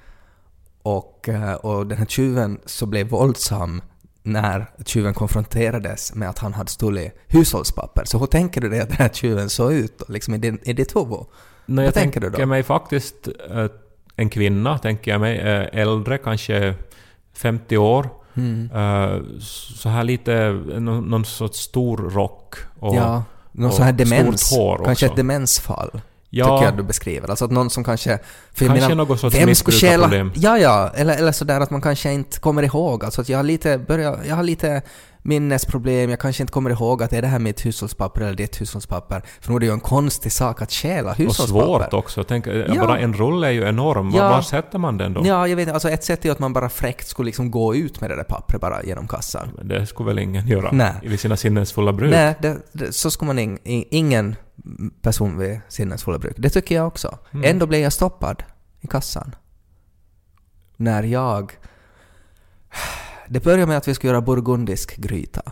och, 0.86 1.28
eh, 1.28 1.54
och 1.54 1.86
den 1.86 1.98
här 1.98 2.06
tjuven 2.06 2.60
så 2.66 2.86
blev 2.86 3.08
våldsam 3.08 3.82
när 4.22 4.66
tjuven 4.84 5.14
konfronterades 5.14 6.14
med 6.14 6.28
att 6.28 6.38
han 6.38 6.54
hade 6.54 6.70
stulit 6.70 7.12
hushållspapper. 7.26 8.04
Så 8.04 8.18
hur 8.18 8.26
tänker 8.26 8.60
du 8.60 8.68
dig 8.68 8.80
att 8.80 8.88
den 8.88 8.96
här 8.96 9.08
tjuven 9.08 9.48
såg 9.48 9.72
ut 9.72 10.02
liksom 10.08 10.34
i, 10.34 10.38
din, 10.38 10.58
i 10.62 10.72
ditt 10.72 10.96
huvud? 10.96 11.18
Nej, 11.66 11.84
jag 11.84 11.94
tänker 11.94 12.20
tänker 12.20 12.38
du 12.38 12.42
då? 12.42 12.46
mig 12.46 12.62
faktiskt 12.62 13.28
eh, 13.50 13.66
en 14.16 14.30
kvinna, 14.30 14.78
tänker 14.78 15.10
jag 15.10 15.20
mig, 15.20 15.38
eh, 15.38 15.80
äldre, 15.80 16.18
kanske 16.18 16.74
50 17.34 17.76
år. 17.76 18.08
Mm. 18.34 18.70
Så 19.40 19.88
här 19.88 20.04
lite, 20.04 20.52
någon, 20.78 21.04
någon 21.04 21.24
sorts 21.24 21.58
stor 21.58 21.96
rock. 21.96 22.54
Och, 22.78 22.96
ja, 22.96 23.24
någon 23.52 23.70
och 23.70 23.78
här 23.78 23.92
stort 23.92 23.98
demens. 23.98 24.54
Kanske 24.84 25.06
ett 25.06 25.16
demensfall. 25.16 26.00
Ja, 26.30 26.44
tycker 26.44 26.64
jag 26.64 26.76
du 26.76 26.82
beskriver. 26.82 27.28
Alltså 27.28 27.44
att 27.44 27.50
någon 27.50 27.70
som 27.70 27.84
kanske... 27.84 28.18
För 28.52 28.66
kanske 28.66 28.88
menar, 28.88 28.94
något 28.94 29.20
sorts 29.20 29.36
vem 29.36 29.54
skulle 29.54 29.76
stjäla... 29.76 30.06
missbrukarproblem. 30.06 30.32
Ja, 30.34 30.58
ja. 30.58 30.92
Eller, 30.94 31.16
eller 31.16 31.32
sådär 31.32 31.60
att 31.60 31.70
man 31.70 31.80
kanske 31.80 32.12
inte 32.12 32.40
kommer 32.40 32.62
ihåg. 32.62 33.04
Alltså 33.04 33.20
att 33.20 33.28
jag 33.28 33.38
har 33.38 33.42
lite, 33.44 33.78
börjar, 33.78 34.20
jag 34.28 34.36
har 34.36 34.42
lite 34.42 34.82
minnesproblem, 35.26 36.10
jag 36.10 36.18
kanske 36.20 36.42
inte 36.42 36.52
kommer 36.52 36.70
ihåg 36.70 37.02
att 37.02 37.12
är 37.12 37.22
det 37.22 37.28
här 37.28 37.38
mitt 37.38 37.66
hushållspapper 37.66 38.20
eller 38.20 38.34
ditt 38.34 38.60
hushållspapper? 38.60 39.22
För 39.40 39.50
nu 39.50 39.56
är 39.56 39.60
det 39.60 39.66
ju 39.66 39.72
en 39.72 39.80
konstig 39.80 40.32
sak 40.32 40.62
att 40.62 40.72
stjäla 40.72 41.10
Och 41.10 41.16
hushållspapper. 41.16 41.64
svårt 41.66 41.94
också. 41.94 42.24
Tänk, 42.24 42.46
Ja. 42.46 42.86
Bara 42.86 42.98
en 42.98 43.14
rulle 43.14 43.46
är 43.46 43.50
ju 43.50 43.68
enorm. 43.68 44.10
Var, 44.10 44.18
Ja. 44.20 44.28
var 44.28 44.40
sätter 44.42 44.78
man 44.78 44.98
den 44.98 45.12
då? 45.12 45.22
Ja, 45.26 45.48
jag 45.48 45.56
vet 45.56 45.68
Alltså 45.68 45.90
ett 45.90 46.04
sätt 46.04 46.20
är 46.20 46.24
ju 46.28 46.32
att 46.32 46.38
man 46.38 46.52
bara 46.52 46.68
fräckt 46.68 47.08
skulle 47.08 47.26
liksom 47.26 47.50
gå 47.50 47.74
ut 47.74 48.00
med 48.00 48.10
det 48.10 48.16
där 48.16 48.24
pappret 48.24 48.60
bara 48.60 48.82
genom 48.82 49.08
kassan. 49.08 49.48
Men 49.56 49.68
Det 49.68 49.86
skulle 49.86 50.06
väl 50.06 50.18
ingen 50.18 50.46
göra 50.46 50.70
Nej. 50.72 50.92
vid 51.02 51.20
sina 51.20 51.36
sinnesfulla 51.36 51.92
bruk? 51.92 52.10
Nej, 52.10 52.34
det, 52.42 52.56
det, 52.72 52.92
så 52.92 53.10
ska 53.10 53.26
man 53.26 53.38
ing, 53.38 53.58
i- 53.64 53.96
ingen 53.96 54.36
person 55.02 55.38
vid 55.38 55.60
sinnesfulla 55.68 56.18
bruk. 56.18 56.34
Det 56.38 56.50
tycker 56.50 56.74
jag 56.74 56.86
också. 56.86 57.18
Mm. 57.30 57.50
Ändå 57.50 57.66
blev 57.66 57.80
jag 57.80 57.92
stoppad 57.92 58.42
i 58.80 58.86
kassan. 58.86 59.34
När 60.76 61.02
jag... 61.02 61.52
Det 63.28 63.44
började 63.44 63.66
med 63.66 63.76
att 63.76 63.88
vi 63.88 63.94
skulle 63.94 64.10
göra 64.10 64.20
burgundisk 64.20 64.96
gryta. 64.96 65.42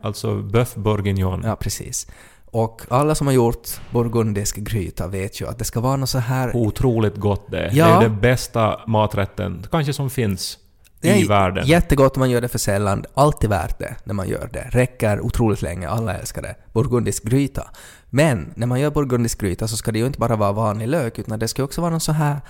Alltså 0.00 0.34
bœuf 0.34 0.78
bourguignon. 0.78 1.42
Ja, 1.44 1.56
precis. 1.56 2.06
Och 2.50 2.82
alla 2.88 3.14
som 3.14 3.26
har 3.26 3.34
gjort 3.34 3.68
burgundisk 3.90 4.56
gryta 4.56 5.06
vet 5.06 5.40
ju 5.40 5.48
att 5.48 5.58
det 5.58 5.64
ska 5.64 5.80
vara 5.80 5.96
något 5.96 6.10
så 6.10 6.18
här... 6.18 6.56
Otroligt 6.56 7.16
gott 7.16 7.50
det. 7.50 7.70
Ja. 7.72 7.86
Det 7.86 7.92
är 7.92 8.00
den 8.00 8.20
bästa 8.20 8.80
maträtten, 8.86 9.66
kanske 9.70 9.92
som 9.92 10.10
finns. 10.10 10.58
I 11.00 11.08
är 11.08 11.28
världen. 11.28 11.66
Jättegott 11.66 12.16
om 12.16 12.20
man 12.20 12.30
gör 12.30 12.40
det 12.40 12.48
för 12.48 12.58
sällan. 12.58 13.04
Alltid 13.14 13.50
värt 13.50 13.78
det 13.78 13.96
när 14.04 14.14
man 14.14 14.28
gör 14.28 14.50
det. 14.52 14.68
Räcker 14.70 15.20
otroligt 15.20 15.62
länge. 15.62 15.88
Alla 15.88 16.18
älskar 16.18 16.42
det. 16.42 16.56
Burgundisk 16.72 17.24
gryta. 17.24 17.70
Men 18.10 18.52
när 18.56 18.66
man 18.66 18.80
gör 18.80 18.90
burgundisk 18.90 19.40
gryta 19.40 19.68
så 19.68 19.76
ska 19.76 19.92
det 19.92 19.98
ju 19.98 20.06
inte 20.06 20.18
bara 20.18 20.36
vara 20.36 20.52
vanlig 20.52 20.88
lök 20.88 21.18
utan 21.18 21.38
det 21.38 21.48
ska 21.48 21.64
också 21.64 21.80
vara 21.80 21.90
någon 21.90 22.00
så 22.00 22.12
här... 22.12 22.40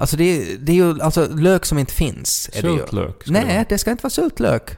Alltså 0.00 0.16
det 0.16 0.24
är, 0.24 0.58
det 0.58 0.72
är 0.72 0.76
ju 0.76 1.02
alltså 1.02 1.26
lök 1.26 1.64
som 1.64 1.78
inte 1.78 1.92
finns. 1.92 2.50
Är 2.52 2.62
det 2.62 2.68
ju. 2.68 2.78
Syltlök 2.78 3.24
det 3.24 3.32
Nej, 3.32 3.44
vara. 3.54 3.64
det 3.68 3.78
ska 3.78 3.90
inte 3.90 4.02
vara 4.02 4.10
syltlök. 4.10 4.70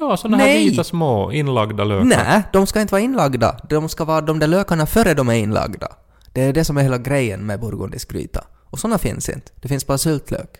Ja, 0.00 0.16
sådana 0.16 0.36
här 0.36 0.46
Nej. 0.46 0.70
vita 0.70 0.84
små 0.84 1.32
inlagda 1.32 1.84
lökar. 1.84 2.04
Nej, 2.04 2.42
de 2.52 2.66
ska 2.66 2.80
inte 2.80 2.92
vara 2.92 3.02
inlagda. 3.02 3.56
De 3.68 3.88
ska 3.88 4.04
vara 4.04 4.20
de 4.20 4.38
där 4.38 4.46
lökarna 4.46 4.86
före 4.86 5.14
de 5.14 5.28
är 5.28 5.34
inlagda. 5.34 5.88
Det 6.32 6.42
är 6.42 6.52
det 6.52 6.64
som 6.64 6.76
är 6.76 6.82
hela 6.82 6.98
grejen 6.98 7.46
med 7.46 7.60
burgundisk 7.60 8.10
gryta. 8.12 8.44
Och 8.70 8.78
såna 8.78 8.98
finns 8.98 9.28
inte. 9.28 9.52
Det 9.62 9.68
finns 9.68 9.86
bara 9.86 9.98
syltlök. 9.98 10.50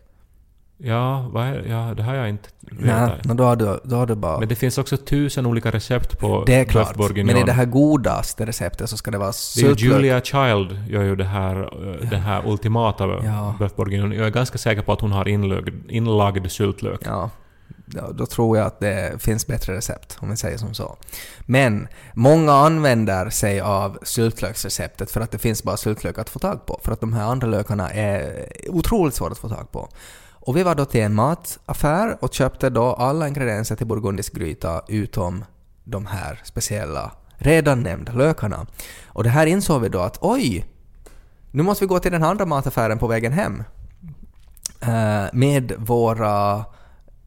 Ja, 0.78 1.28
vad 1.32 1.46
är, 1.46 1.64
ja, 1.68 1.94
det 1.94 2.02
har 2.02 2.14
jag 2.14 2.28
inte 2.28 2.48
Nej, 2.70 3.20
men 3.24 3.36
då 3.36 3.44
har 3.44 3.56
du, 3.56 3.80
då 3.84 3.96
har 3.96 4.06
du 4.06 4.14
bara... 4.14 4.38
Men 4.38 4.48
det 4.48 4.54
finns 4.54 4.78
också 4.78 4.96
tusen 4.96 5.46
olika 5.46 5.70
recept 5.70 6.18
på 6.18 6.44
det 6.46 6.54
är 6.54 6.64
klart. 6.64 6.96
Men 7.14 7.36
i 7.36 7.42
det 7.42 7.52
här 7.52 7.64
godaste 7.64 8.46
receptet 8.46 8.90
så 8.90 8.96
ska 8.96 9.10
det 9.10 9.18
vara 9.18 9.32
Det 9.56 9.62
är. 9.62 9.74
Julia 9.74 10.20
Child 10.20 10.88
gör 10.88 11.02
ju 11.02 11.16
det 11.16 11.24
här, 11.24 11.56
eh, 11.62 12.08
det 12.10 12.16
här 12.16 12.48
ultimata 12.48 13.04
Ja. 13.04 13.54
bœuf 13.60 13.76
bourguignon. 13.76 14.12
Jag 14.12 14.26
är 14.26 14.30
ganska 14.30 14.58
säker 14.58 14.82
på 14.82 14.92
att 14.92 15.00
hon 15.00 15.12
har 15.12 15.28
inlagd, 15.28 15.90
inlagd 15.90 16.50
syltlök. 16.50 17.00
Ja. 17.04 17.30
ja, 17.86 18.10
då 18.14 18.26
tror 18.26 18.58
jag 18.58 18.66
att 18.66 18.80
det 18.80 19.22
finns 19.22 19.46
bättre 19.46 19.76
recept, 19.76 20.16
om 20.20 20.30
vi 20.30 20.36
säger 20.36 20.58
som 20.58 20.74
så. 20.74 20.96
Men 21.40 21.88
många 22.14 22.52
använder 22.52 23.30
sig 23.30 23.60
av 23.60 23.98
syltlöksreceptet 24.02 25.10
för 25.10 25.20
att 25.20 25.30
det 25.30 25.38
finns 25.38 25.62
bara 25.62 25.76
syltlök 25.76 26.18
att 26.18 26.30
få 26.30 26.38
tag 26.38 26.66
på, 26.66 26.80
för 26.84 26.92
att 26.92 27.00
de 27.00 27.12
här 27.12 27.24
andra 27.24 27.46
lökarna 27.46 27.90
är 27.90 28.46
otroligt 28.68 29.14
svåra 29.14 29.32
att 29.32 29.38
få 29.38 29.48
tag 29.48 29.72
på. 29.72 29.88
Och 30.46 30.56
vi 30.56 30.62
var 30.62 30.74
då 30.74 30.84
till 30.84 31.00
en 31.00 31.14
mataffär 31.14 32.16
och 32.20 32.34
köpte 32.34 32.70
då 32.70 32.92
alla 32.92 33.28
ingredienser 33.28 33.76
till 33.76 33.86
burgundisk 33.86 34.34
gryta 34.34 34.82
utom 34.88 35.44
de 35.84 36.06
här 36.06 36.40
speciella, 36.44 37.12
redan 37.36 37.82
nämnda 37.82 38.12
lökarna. 38.12 38.66
Och 39.06 39.24
det 39.24 39.30
här 39.30 39.46
insåg 39.46 39.82
vi 39.82 39.88
då 39.88 40.00
att 40.00 40.18
oj, 40.20 40.66
nu 41.50 41.62
måste 41.62 41.84
vi 41.84 41.88
gå 41.88 41.98
till 41.98 42.12
den 42.12 42.24
andra 42.24 42.46
mataffären 42.46 42.98
på 42.98 43.06
vägen 43.06 43.32
hem 43.32 43.62
eh, 44.80 45.24
med 45.32 45.72
våra 45.78 46.64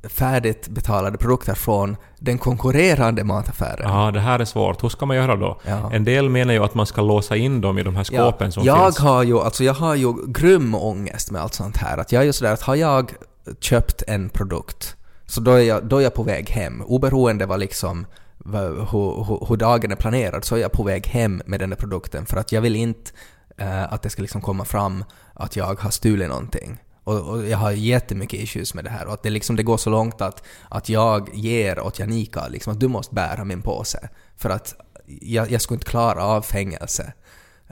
färdigt 0.09 0.67
betalade 0.67 1.17
produkter 1.17 1.53
från 1.53 1.97
den 2.19 2.37
konkurrerande 2.37 3.23
mataffären. 3.23 3.89
Ja, 3.93 4.11
det 4.11 4.19
här 4.19 4.39
är 4.39 4.45
svårt. 4.45 4.83
Hur 4.83 4.89
ska 4.89 5.05
man 5.05 5.17
göra 5.17 5.35
då? 5.35 5.59
Ja. 5.65 5.91
En 5.93 6.03
del 6.03 6.29
menar 6.29 6.53
ju 6.53 6.63
att 6.63 6.75
man 6.75 6.85
ska 6.85 7.01
låsa 7.01 7.35
in 7.35 7.61
dem 7.61 7.77
i 7.77 7.83
de 7.83 7.95
här 7.95 8.03
skåpen 8.03 8.51
som 8.51 8.63
jag 8.63 8.85
finns. 8.85 8.97
Har 8.97 9.23
ju, 9.23 9.39
alltså 9.39 9.63
jag 9.63 9.73
har 9.73 9.95
ju 9.95 10.13
grym 10.27 10.75
ångest 10.75 11.31
med 11.31 11.41
allt 11.41 11.53
sånt 11.53 11.77
här. 11.77 11.97
Att 11.97 12.11
jag 12.11 12.21
är 12.21 12.25
ju 12.25 12.33
sådär 12.33 12.53
att 12.53 12.61
har 12.61 12.75
jag 12.75 13.13
köpt 13.59 14.03
en 14.07 14.29
produkt 14.29 14.95
så 15.25 15.41
då 15.41 15.51
är 15.51 15.61
jag, 15.61 15.85
då 15.85 15.97
är 15.97 16.01
jag 16.01 16.13
på 16.13 16.23
väg 16.23 16.49
hem. 16.49 16.81
Oberoende 16.81 17.45
vad 17.45 17.59
liksom 17.59 18.05
hur, 18.45 18.75
hur, 18.91 19.47
hur 19.47 19.57
dagen 19.57 19.91
är 19.91 19.95
planerad 19.95 20.45
så 20.45 20.55
är 20.55 20.59
jag 20.59 20.71
på 20.71 20.83
väg 20.83 21.07
hem 21.07 21.41
med 21.45 21.59
den 21.59 21.69
där 21.69 21.77
produkten 21.77 22.25
för 22.25 22.37
att 22.37 22.51
jag 22.51 22.61
vill 22.61 22.75
inte 22.75 23.11
eh, 23.57 23.93
att 23.93 24.01
det 24.01 24.09
ska 24.09 24.21
liksom 24.21 24.41
komma 24.41 24.65
fram 24.65 25.03
att 25.33 25.55
jag 25.55 25.79
har 25.81 25.89
stulit 25.89 26.29
någonting. 26.29 26.77
Och, 27.07 27.29
och 27.29 27.47
jag 27.47 27.57
har 27.57 27.71
jättemycket 27.71 28.39
issues 28.39 28.73
med 28.73 28.83
det 28.83 28.89
här 28.89 29.05
och 29.05 29.13
att 29.13 29.23
det, 29.23 29.29
liksom, 29.29 29.55
det 29.55 29.63
går 29.63 29.77
så 29.77 29.89
långt 29.89 30.21
att, 30.21 30.43
att 30.69 30.89
jag 30.89 31.29
ger 31.33 31.79
åt 31.79 31.99
Janika 31.99 32.47
liksom 32.47 32.73
att 32.73 32.79
du 32.79 32.87
måste 32.87 33.15
bära 33.15 33.43
min 33.43 33.61
påse 33.61 34.09
för 34.35 34.49
att 34.49 34.75
jag, 35.05 35.51
jag 35.51 35.61
skulle 35.61 35.75
inte 35.75 35.89
klara 35.89 36.23
av 36.23 36.41
fängelse. 36.41 37.13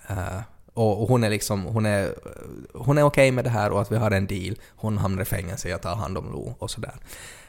Uh, 0.09 0.39
och, 0.73 1.01
och 1.01 1.07
hon 1.07 1.23
är 1.23 1.29
liksom, 1.29 1.63
hon 1.63 1.85
är, 1.85 2.15
hon 2.73 2.97
är 2.97 3.03
okej 3.03 3.31
med 3.31 3.43
det 3.43 3.49
här 3.49 3.71
och 3.71 3.81
att 3.81 3.91
vi 3.91 3.95
har 3.95 4.11
en 4.11 4.27
deal. 4.27 4.55
Hon 4.75 4.97
hamnar 4.97 5.21
i 5.21 5.25
fängelse, 5.25 5.69
jag 5.69 5.81
tar 5.81 5.95
hand 5.95 6.17
om 6.17 6.31
Lo 6.31 6.55
och 6.59 6.71
sådär. 6.71 6.95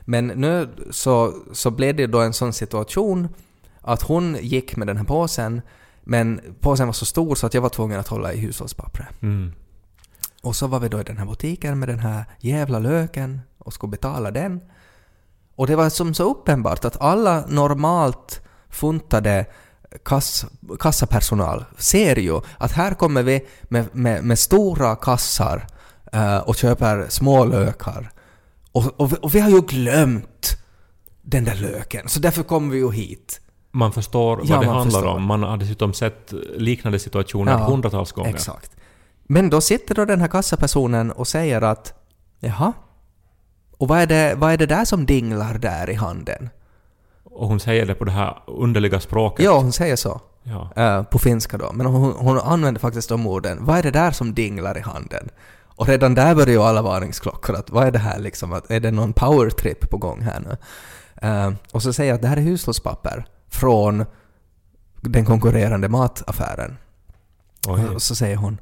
Men 0.01 0.27
nu 0.27 0.69
så, 0.91 1.35
så 1.53 1.71
blev 1.71 1.97
det 1.97 2.07
då 2.07 2.21
en 2.21 2.33
sån 2.33 2.53
situation 2.53 3.29
att 3.81 4.03
hon 4.03 4.37
gick 4.41 4.77
med 4.77 4.87
den 4.87 4.97
här 4.97 5.05
påsen 5.05 5.63
men 6.05 6.41
påsen 6.61 6.87
var 6.87 6.93
så 6.93 7.07
stor 7.07 7.35
så 7.35 7.47
att 7.47 7.55
jag 7.55 7.63
var 7.63 7.69
tvungen 7.69 8.01
att 8.01 8.09
hålla 8.09 8.33
i 8.33 8.39
hushållspappret. 8.39 9.23
Mm. 9.23 9.53
Och 10.43 10.57
så 10.57 10.67
var 10.67 10.81
vi 10.81 10.89
då 10.89 11.01
i 11.01 11.05
den 11.05 11.19
här 11.19 11.27
butiken 11.27 11.79
med 11.79 11.89
den 11.89 11.99
här 11.99 12.25
jävla 12.41 12.79
löken 12.79 13.41
och 13.59 13.73
skulle 13.73 13.91
betala 13.91 14.31
den. 14.31 14.61
Och 15.57 15.67
det 15.67 15.77
var 15.77 15.91
som 15.91 16.15
så 16.15 16.31
uppenbart 16.31 16.85
att 16.85 17.01
alla 17.01 17.45
normalt 17.49 18.41
funtade 18.71 19.47
kass, 20.05 20.47
kassapersonal 20.81 21.65
ser 21.79 22.17
ju 22.19 22.41
att 22.59 22.73
här 22.73 22.95
kommer 22.95 23.23
vi 23.23 23.47
med, 23.63 23.87
med, 23.93 24.25
med 24.25 24.39
stora 24.39 24.97
kassar 24.97 25.67
eh, 26.13 26.37
och 26.39 26.57
köper 26.57 27.07
små 27.09 27.45
lökar. 27.45 28.11
Och, 28.73 29.01
och, 29.01 29.13
vi- 29.13 29.17
och 29.23 29.35
vi 29.35 29.41
har 29.41 29.51
ju 29.51 29.61
glömt 29.61 30.57
den 31.23 31.45
där 31.45 31.55
löken, 31.55 32.09
så 32.09 32.21
därför 32.21 32.43
kommer 32.43 32.73
vi 32.73 32.79
ju 32.79 32.93
hit. 32.93 33.41
Man 33.73 33.93
förstår 33.93 34.37
vad 34.37 34.47
Ja, 34.47 34.61
det 34.61 34.67
handlar 34.67 34.85
förstår. 34.85 35.07
om. 35.07 35.23
Man 35.23 35.43
har 35.43 35.57
dessutom 35.57 35.93
sett 35.93 36.33
liknande 36.57 36.99
situationer 36.99 37.53
Ja, 37.53 37.59
hundratals 37.59 38.13
gånger. 38.13 38.31
Exakt. 38.31 38.71
Men 39.29 39.51
då 39.51 39.61
sitter 39.61 39.95
då 39.95 40.05
den 40.05 40.21
här 40.21 40.29
kassapersonen 40.29 41.13
och 41.13 41.29
säger 41.29 41.63
att 41.63 41.95
”Jaha, 42.41 42.73
och 43.79 43.89
vad 43.89 43.99
är, 43.99 44.07
det, 44.07 44.35
vad 44.37 44.53
är 44.53 44.57
det 44.57 44.67
där 44.67 44.85
som 44.85 45.07
dinglar 45.07 45.59
där 45.59 45.91
i 45.91 45.95
handen?” 45.95 46.51
Och 47.25 47.49
hon 47.49 47.61
säger 47.61 47.87
det 47.87 47.95
på 47.95 48.05
det 48.05 48.11
här 48.11 48.43
underliga 48.47 49.01
språket. 49.01 49.45
Ja, 49.45 49.59
hon 49.59 49.73
säger 49.73 49.97
så. 49.97 50.21
Ja. 50.43 50.71
eh, 50.77 51.03
på 51.03 51.19
finska 51.19 51.59
då. 51.59 51.73
Men 51.73 51.87
hon, 51.87 52.13
hon 52.13 52.39
använder 52.39 52.81
faktiskt 52.81 53.09
de 53.09 53.27
orden. 53.27 53.59
Vad 53.61 53.79
är 53.79 53.83
det 53.83 53.91
där 53.91 54.11
som 54.11 54.35
dinglar 54.35 54.79
i 54.79 54.81
handen? 54.81 55.29
Och 55.65 55.89
redan 55.89 56.15
där 56.15 56.35
börjar 56.35 56.53
ju 56.53 56.63
alla 56.63 56.83
varningsklockor. 56.83 57.57
Att 57.57 57.71
vad 57.71 57.87
är 57.87 57.91
det 57.91 57.99
här 57.99 58.19
liksom? 58.19 58.53
Att, 58.53 58.71
är 58.71 58.81
det 58.81 58.91
någon 58.91 59.13
powertrip 59.13 59.91
på 59.91 59.97
gång 59.97 60.21
här 60.21 60.41
nu? 60.41 60.57
Eh, 61.29 61.53
och 61.73 61.83
så 61.83 61.93
säger 61.93 62.11
jag 62.11 62.15
att 62.15 62.23
det 62.23 62.29
här 62.29 62.37
är 62.37 62.41
hushållspapper 62.41 63.27
från 63.49 64.05
den 65.01 65.25
konkurrerande 65.25 65.89
mataffären. 65.89 66.77
Oj. 67.69 67.85
Och 67.95 68.03
så 68.03 68.15
säger 68.15 68.37
hon 68.37 68.59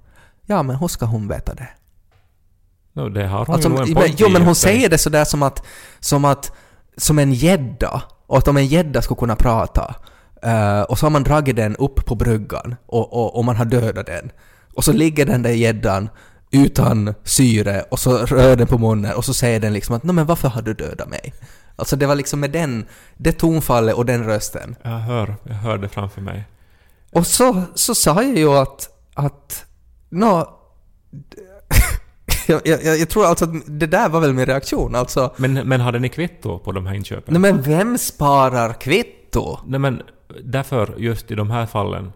Ja, 0.47 0.63
men 0.63 0.77
hur 0.77 0.89
ska 0.89 1.05
hon 1.07 1.29
veta 1.29 1.55
det? 1.55 1.69
No, 2.93 3.09
det 3.09 3.27
har 3.27 3.47
hon 3.47 3.55
Alltså, 3.55 3.69
ju 3.71 3.77
en 3.83 3.93
men, 3.95 4.15
jo, 4.17 4.29
men 4.29 4.43
hon 4.43 4.55
säger 4.55 4.89
det 4.91 4.99
sådär 4.99 5.25
som 5.25 5.43
att, 5.43 5.67
som 6.01 6.25
att, 6.25 6.53
som 6.97 7.19
en 7.19 7.33
gädda. 7.33 8.03
Och 8.27 8.39
att 8.39 8.49
om 8.49 8.57
en 8.57 8.67
gädda 8.67 9.03
skulle 9.03 9.19
kunna 9.19 9.37
prata. 9.37 9.95
eh, 10.43 10.81
och 10.81 10.99
så 10.99 11.07
har 11.07 11.11
man 11.11 11.23
dragit 11.23 11.57
den 11.57 11.77
upp 11.77 12.07
på 12.07 12.15
bryggan 12.15 12.77
och, 12.87 13.13
och, 13.13 13.37
och 13.37 13.45
man 13.45 13.57
har 13.57 13.65
dödat 13.65 14.07
den. 14.07 14.31
Och 14.75 14.85
så 14.85 14.93
ligger 14.93 15.27
den 15.27 15.43
där 15.43 15.51
gäddan 15.51 16.09
utan 16.51 17.15
syre 17.25 17.85
och 17.91 17.99
så 17.99 18.19
rör 18.19 18.57
den 18.57 18.67
på 18.67 18.79
munnen 18.79 19.15
och 19.15 19.25
så 19.25 19.35
säger 19.35 19.61
den 19.61 19.73
liksom 19.73 19.95
att 19.97 20.03
"Nå, 20.03 20.13
men 20.13 20.27
varför 20.27 20.49
har 20.49 20.63
du 20.63 20.75
dödat 20.75 21.09
mig? 21.09 21.35
Alltså 21.77 21.97
det 21.97 22.07
var 22.07 22.15
liksom 22.15 22.41
med 22.41 22.51
den, 22.51 22.87
det 23.17 23.33
tonfallet 23.33 23.95
och 23.95 24.07
den 24.07 24.25
rösten. 24.25 24.77
Jag 24.83 24.91
hör, 24.99 25.35
jag 25.45 25.55
hör 25.55 25.79
det 25.79 25.89
framför 25.89 26.21
mig. 26.21 26.45
Och 27.13 27.27
så, 27.27 27.63
så 27.75 27.95
sa 27.95 28.23
jag 28.23 28.37
ju 28.39 28.49
att, 28.49 28.89
att 29.15 29.64
nå, 30.15 30.51
jag, 32.47 32.61
jag, 32.65 32.99
jag 32.99 33.09
tror 33.09 33.27
alltså 33.27 33.45
att 33.45 33.51
det 33.67 33.87
där 33.87 34.09
var 34.09 34.21
väl 34.21 34.33
min 34.33 34.47
reaktion. 34.47 34.95
Alltså, 34.95 35.35
Men, 35.37 35.55
men 35.55 35.81
hade 35.81 35.99
ni 35.99 36.09
kvitto 36.09 36.59
på 36.59 36.73
de 36.73 36.87
här 36.87 36.95
inköpen? 36.95 37.41
nej 37.41 37.53
men 37.53 37.63
vem 37.63 37.99
sparar 37.99 38.73
kvitto? 38.73 39.59
Nej 39.67 39.81
men 39.81 40.03
därför 40.45 40.95
just 40.99 41.31
i 41.31 41.35
de 41.35 41.51
här 41.51 41.67
fallen 41.67 42.13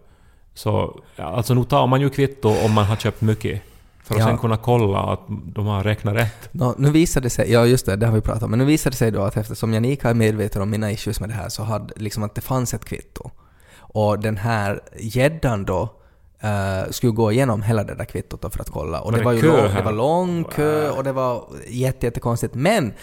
så 0.53 0.99
alltså 1.17 1.53
nu 1.53 1.63
tar 1.63 1.87
man 1.87 2.01
ju 2.01 2.09
kvitto 2.09 2.49
om 2.65 2.73
man 2.73 2.85
har 2.85 2.95
köpt 2.95 3.21
mycket. 3.21 3.61
För 4.03 4.13
att 4.15 4.19
Ja. 4.19 4.27
sen 4.27 4.37
kunna 4.37 4.57
kolla 4.57 4.99
att 4.99 5.19
de 5.27 5.65
har 5.67 5.83
räknat 5.83 6.15
rätt. 6.15 6.49
Nå, 6.51 6.75
nu 6.77 6.91
visade 6.91 7.25
det 7.25 7.29
sig, 7.29 7.51
ja 7.51 7.65
just 7.65 7.85
det, 7.85 7.95
det 7.95 8.05
har 8.05 8.13
vi 8.13 8.21
pratat 8.21 8.43
om, 8.43 8.49
men 8.49 8.59
nu 8.59 8.65
visade 8.65 8.93
det 8.93 8.97
sig 8.97 9.11
då 9.11 9.21
att 9.21 9.37
eftersom 9.37 9.73
Janika 9.73 10.09
är 10.09 10.13
medveten 10.13 10.61
om 10.61 10.69
mina 10.69 10.91
issues 10.91 11.19
med 11.19 11.29
det 11.29 11.33
här 11.35 11.49
så 11.49 11.63
hade 11.63 11.93
liksom 11.95 12.23
att 12.23 12.35
det 12.35 12.41
fanns 12.41 12.73
ett 12.73 12.85
kvitto. 12.85 13.31
Och 13.77 14.19
den 14.19 14.37
här 14.37 14.79
gäddan 14.99 15.65
då 15.65 15.89
eh, 16.39 16.91
skulle 16.91 17.11
gå 17.11 17.31
igenom 17.31 17.61
hela 17.61 17.83
det 17.83 17.95
där 17.95 18.05
kvittot 18.05 18.53
för 18.53 18.61
att 18.61 18.69
kolla. 18.69 19.01
Och 19.01 19.11
det 19.11 19.17
det 19.17 19.23
var 19.23 19.31
ju 19.31 19.41
lång, 19.41 19.75
det 19.75 19.81
var 19.81 19.91
lång 19.91 20.43
kö 20.43 20.89
och 20.89 21.03
det 21.03 21.11
var 21.11 21.43
jätte, 21.67 22.05
jättekonstigt. 22.05 22.55
Men 22.55 22.93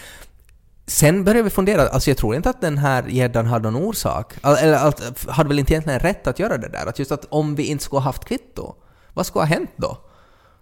Sen 0.89 1.23
började 1.23 1.43
vi 1.43 1.49
fundera, 1.49 1.87
alltså 1.87 2.09
jag 2.09 2.17
tror 2.17 2.35
inte 2.35 2.49
att 2.49 2.61
den 2.61 2.77
här 2.77 3.03
gäddan 3.07 3.45
hade 3.45 3.71
någon 3.71 3.83
orsak. 3.83 4.33
Eller 4.43 4.87
att, 4.87 5.25
hade 5.27 5.49
väl 5.49 5.59
inte 5.59 5.73
egentligen 5.73 5.99
rätt 5.99 6.27
att 6.27 6.39
göra 6.39 6.57
det 6.57 6.69
där. 6.69 6.85
Att 6.85 6.99
just 6.99 7.11
att 7.11 7.25
om 7.29 7.55
vi 7.55 7.63
inte 7.63 7.83
skulle 7.83 7.99
ha 7.99 8.03
haft 8.03 8.25
kvitto, 8.25 8.75
vad 9.13 9.25
skulle 9.25 9.41
ha 9.41 9.47
hänt 9.47 9.71
då? 9.75 9.97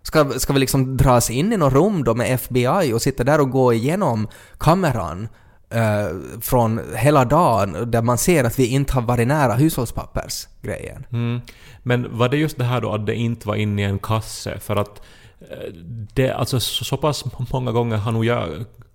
Ska, 0.01 0.39
ska 0.39 0.53
vi 0.53 0.59
liksom 0.59 0.97
dras 0.97 1.29
in 1.29 1.53
i 1.53 1.57
något 1.57 1.73
rum 1.73 2.03
då 2.03 2.15
med 2.15 2.33
FBI 2.33 2.93
och 2.93 3.01
sitta 3.01 3.23
där 3.23 3.41
och 3.41 3.49
gå 3.49 3.73
igenom 3.73 4.27
kameran 4.57 5.27
eh, 5.75 6.39
från 6.41 6.79
hela 6.95 7.25
dagen 7.25 7.91
där 7.91 8.01
man 8.01 8.17
ser 8.17 8.43
att 8.43 8.59
vi 8.59 8.67
inte 8.67 8.93
har 8.93 9.01
varit 9.01 9.27
nära 9.27 9.53
hushållspappersgrejen? 9.53 11.05
Mm. 11.11 11.41
Men 11.83 12.17
var 12.17 12.29
det 12.29 12.37
just 12.37 12.57
det 12.57 12.63
här 12.63 12.81
då 12.81 12.93
att 12.93 13.05
det 13.05 13.15
inte 13.15 13.47
var 13.47 13.55
inne 13.55 13.81
i 13.81 13.85
en 13.85 13.99
kasse? 13.99 14.59
För 14.59 14.75
att 14.75 15.01
eh, 15.51 15.73
det, 16.13 16.31
alltså 16.31 16.59
så, 16.59 16.97
pass 16.97 17.23
många 17.53 17.71
gånger 17.71 17.97
har 17.97 18.11
nog 18.11 18.25
jag 18.25 18.49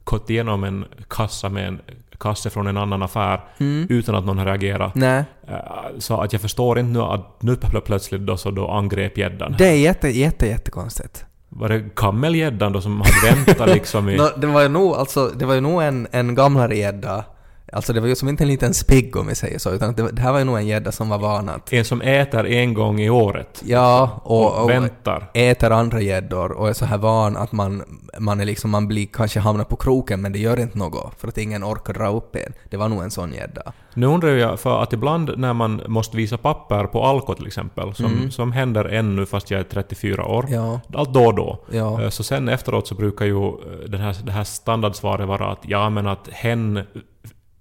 gått 0.05 0.31
igenom 0.31 0.65
en 0.65 0.85
kassa 1.11 1.49
med 1.49 1.69
en 1.69 1.81
kasse 2.19 2.51
från 2.51 2.67
en 2.67 2.77
annan 2.77 3.03
affär 3.03 3.41
utan 3.89 4.15
att 4.15 4.25
någon 4.25 4.39
har 4.39 4.47
reagerat. 4.47 4.95
Nej, 4.95 5.25
Eh, 5.49 5.57
Så 5.99 6.21
att 6.21 6.33
jag 6.33 6.43
förstår 6.43 6.79
inte 6.79 6.93
nu 6.93 7.01
att 7.01 7.43
nu 7.43 7.55
plö- 7.55 7.81
plötsligt 7.81 8.21
då 8.21 8.37
så 8.37 8.51
då 8.51 8.69
angrep 8.69 9.19
gäddan. 9.19 9.55
det 9.59 9.69
är 9.69 9.75
jätte, 9.77 10.09
jätte, 10.09 10.47
jättekonstigt. 10.47 11.25
Var 11.53 11.69
det 11.69 11.95
kammelgäddan 11.97 12.73
då 12.73 12.81
som 12.81 13.01
hade 13.01 13.35
väntat 13.35 13.69
liksom 13.69 14.09
i... 14.09 14.17
no, 14.19 14.29
det 14.37 14.47
var 14.47 14.63
ju 14.63 14.69
nog, 14.69 14.95
alltså, 14.95 15.29
det 15.29 15.45
var 15.45 15.55
ju 15.55 15.61
nog 15.61 15.83
en, 15.83 16.09
en 16.11 16.35
gamlare 16.35 16.77
gädda. 16.77 17.25
Alltså 17.73 17.93
det 17.93 18.01
var 18.01 18.09
ju 18.09 18.15
som 18.17 18.29
inte 18.29 18.45
en 18.45 18.49
liten 18.49 18.75
spigg 18.75 19.17
om 19.17 19.27
vi 19.27 19.35
säger 19.35 19.59
så, 19.59 19.71
utan 19.71 19.95
det, 19.95 20.11
det 20.13 20.23
här 20.23 20.33
var 20.33 20.39
ju 20.39 20.45
nog 20.45 20.57
en 20.59 20.67
gädda 20.67 20.93
som 20.93 21.09
var 21.09 21.19
van 21.19 21.49
att 21.49 21.73
En 21.73 21.85
som 21.85 22.01
äter 22.03 22.47
en 22.47 22.75
gång 22.75 23.01
i 23.01 23.11
året. 23.11 23.63
Ja, 23.67 24.21
och, 24.25 24.47
Och, 24.47 24.63
och 24.63 24.71
väntar. 24.71 25.31
äter 25.35 25.71
andra 25.71 26.01
gäddor 26.01 26.53
och 26.53 26.69
är 26.69 26.73
så 26.73 26.85
här 26.85 26.99
van 26.99 27.37
att 27.37 27.53
man, 27.53 27.83
man 28.19 28.41
är 28.41 28.45
liksom, 28.45 28.71
man 28.71 28.89
blir 28.89 29.07
kanske 29.13 29.41
hamnar 29.41 29.65
på 29.65 29.77
kroken 29.77 30.21
men 30.21 30.33
det 30.33 30.39
gör 30.39 30.61
inte 30.61 30.79
något 30.79 31.13
för 31.21 31.29
att 31.29 31.39
ingen 31.39 31.65
orkar 31.65 31.93
dra 31.93 32.09
upp 32.09 32.37
en. 32.37 32.53
Det 32.71 32.77
var 32.77 32.89
nog 32.89 33.03
en 33.03 33.11
sån 33.11 33.33
gädda. 33.33 33.73
Nu 33.95 34.07
undrar 34.07 34.29
jag, 34.29 34.61
för 34.61 34.83
att 34.83 34.93
ibland 34.93 35.31
när 35.37 35.53
man 35.53 35.83
måste 35.87 36.17
visa 36.17 36.37
papper 36.39 36.85
på 36.85 37.05
Alko 37.05 37.35
till 37.35 37.47
exempel, 37.47 37.95
som, 37.95 38.31
som 38.31 38.53
händer 38.53 38.85
ännu 38.85 39.27
fast 39.27 39.51
jag 39.51 39.61
är 39.61 39.65
34 39.65 40.27
år, 40.27 40.45
Mm. 40.49 40.55
Ja. 40.55 40.81
allt 40.95 41.15
då 41.15 41.25
och 41.27 41.35
då. 41.35 41.65
Ja. 41.73 42.03
Eh, 42.03 42.09
Så 42.09 42.23
sen 42.23 42.49
efteråt 42.49 42.87
så 42.89 42.95
brukar 42.95 43.25
ju 43.25 43.47
eh, 43.49 43.53
den 43.89 44.01
här, 44.01 44.17
det 44.25 44.33
här 44.33 44.45
standardsvaret 44.45 45.29
vara 45.29 45.53
att 45.53 45.59
ja 45.63 45.91
men 45.91 46.07
att 46.07 46.29
hen 46.33 46.81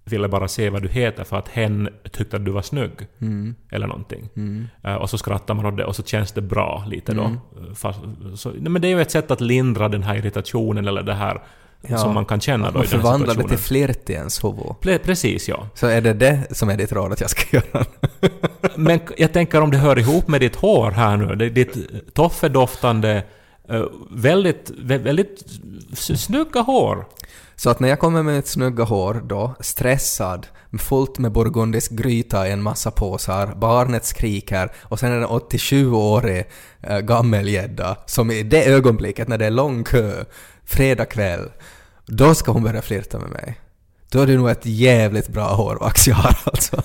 ville 0.10 0.28
bara 0.28 0.48
se 0.48 0.70
vad 0.70 0.82
du 0.82 0.88
heter 0.90 1.24
för 1.24 1.38
att 1.38 1.48
hen 1.48 1.90
tyckte 2.12 2.36
att 2.38 2.46
du 2.46 2.52
var 2.52 2.62
snygg. 2.62 2.92
Mm. 3.22 3.56
Eller 3.72 3.88
någonting. 3.88 4.30
Eh, 4.84 4.94
Och 4.96 5.10
så 5.10 5.18
skrattar 5.18 5.54
man 5.54 5.66
åt 5.66 5.78
det 5.78 5.86
och 5.86 5.96
så 5.96 6.04
känns 6.04 6.32
det 6.32 6.42
bra 6.42 6.84
lite 6.88 7.14
då. 7.14 7.24
Mm. 7.24 7.34
Eh, 7.70 7.74
Fast, 7.76 8.00
så, 8.36 8.52
men 8.60 8.82
det 8.82 8.88
är 8.88 8.90
ju 8.90 9.02
ett 9.02 9.12
sätt 9.12 9.32
att 9.32 9.42
lindra 9.42 9.90
den 9.90 10.04
här 10.04 10.16
irritationen 10.16 10.88
eller 10.88 11.04
det 11.04 11.14
här 11.14 11.42
Ja. 11.88 11.98
som 11.98 12.14
man 12.14 12.26
kan 12.26 12.40
känna 12.42 12.72
då 12.72 12.78
Man 12.78 12.84
i 12.84 12.88
den 12.88 13.02
förvandlar 13.02 13.36
det 13.36 13.48
till 13.48 13.58
flirt 13.58 14.10
i 14.10 14.14
ens 14.14 14.44
huvud. 14.44 14.60
Pre- 14.82 14.98
Precis 14.98 15.50
ja. 15.50 15.68
Så 15.74 15.88
är 15.88 16.02
det 16.02 16.14
det 16.14 16.40
som 16.52 16.70
är 16.70 16.78
ditt 16.78 16.92
råd 16.92 17.12
att 17.12 17.22
jag 17.22 17.30
ska 17.30 17.58
göra? 17.74 17.86
Men 18.76 19.00
jag 19.18 19.34
tänker 19.34 19.62
om 19.62 19.72
det 19.72 19.78
hör 19.78 20.00
ihop 20.00 20.28
med 20.28 20.42
ditt 20.42 20.56
hår 20.56 20.92
här 20.92 21.18
nu. 21.18 21.50
Ditt 21.50 21.78
toffedoftande, 22.14 23.24
eh, 23.70 23.84
väldigt, 24.12 24.72
vä- 24.84 25.04
väldigt 25.04 25.46
snygga 25.96 26.62
hår. 26.62 27.06
Så 27.60 27.70
att 27.70 27.80
när 27.80 27.90
jag 27.90 28.00
kommer 28.00 28.24
med 28.24 28.36
mitt 28.36 28.48
snygga 28.48 28.84
hår 28.84 29.22
då, 29.26 29.56
stressad, 29.60 30.48
fullt 30.80 31.20
med 31.20 31.32
burgundisk 31.32 31.92
gryta 31.92 32.48
i 32.48 32.52
en 32.52 32.62
massa 32.62 32.92
påsar, 32.92 33.54
barnet 33.56 34.06
skriker 34.06 34.72
och 34.82 35.00
sen 35.00 35.12
är 35.12 35.16
det 35.18 35.24
en 35.24 35.30
87-årig 35.30 36.46
äh, 36.82 37.00
gammelgädda 37.00 37.98
som 38.06 38.32
i 38.32 38.44
det 38.44 38.66
ögonblicket 38.66 39.28
när 39.28 39.38
det 39.38 39.46
är 39.46 39.52
lång 39.52 39.84
kö, 39.84 40.26
fredag 40.64 41.06
kväll, 41.06 41.52
då 42.06 42.36
ska 42.36 42.52
hon 42.52 42.64
börja 42.64 42.82
flirta 42.82 43.20
med 43.20 43.30
mig. 43.30 43.60
Då 44.12 44.22
är 44.22 44.28
det 44.28 44.38
nog 44.38 44.50
ett 44.50 44.66
jävligt 44.66 45.28
bra 45.28 45.54
hårvax 45.56 46.08
jag 46.08 46.16
har 46.16 46.38
alltså. 46.46 46.82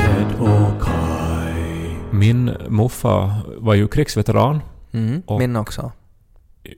Ted 0.00 0.40
och 0.40 0.82
Kai. 0.82 1.96
Min 2.10 2.44
muffa 2.68 3.36
var 3.56 3.74
ju 3.74 3.88
krigsveteran. 3.88 4.60
Mm, 4.92 5.22
Och- 5.26 5.38
min 5.38 5.56
också. 5.56 5.92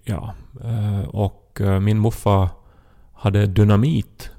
Ja, 0.05 0.35
eh, 0.65 1.09
och 1.09 1.61
eh, 1.61 1.81
min 1.81 2.01
muffa 2.01 2.51
hade 3.15 3.47
dynamit 3.47 4.31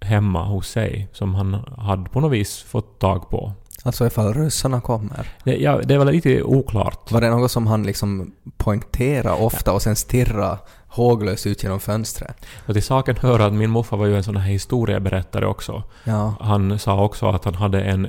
hemma 0.00 0.44
hos 0.44 0.68
sig 0.68 1.08
som 1.12 1.34
han 1.34 1.54
hade 1.78 2.10
på 2.10 2.20
något 2.20 2.32
vis 2.32 2.62
fått 2.62 2.98
tag 2.98 3.30
på. 3.30 3.52
Alltså 3.82 4.06
ifall 4.06 4.34
ryssarna 4.34 4.80
kommer. 4.80 5.28
Det, 5.44 5.56
ja, 5.56 5.80
det 5.84 5.98
var 5.98 6.04
lite 6.04 6.42
oklart. 6.42 7.12
Var 7.12 7.20
det 7.20 7.30
något 7.30 7.50
som 7.50 7.66
han 7.66 7.82
liksom 7.82 8.32
poängterade 8.56 9.42
ofta 9.42 9.72
och 9.72 9.82
sen 9.82 9.96
stirra 9.96 10.58
håglöst 10.88 11.46
ut 11.46 11.62
genom 11.62 11.80
fönstret? 11.80 12.46
Och 12.66 12.74
till 12.74 12.82
saken 12.82 13.16
hör 13.16 13.40
att 13.40 13.52
min 13.52 13.70
muffa 13.70 13.96
var 13.96 14.06
ju 14.06 14.16
en 14.16 14.24
sån 14.24 14.36
här 14.36 14.50
historieberättare 14.50 15.46
också. 15.46 15.82
Ja. 16.04 16.34
Han 16.40 16.78
sa 16.78 17.04
också 17.04 17.26
att 17.26 17.44
han 17.44 17.54
hade 17.54 17.82
en 17.82 18.08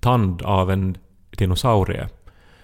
tand 0.00 0.42
av 0.42 0.70
en 0.70 0.96
dinosaurie. 1.30 2.08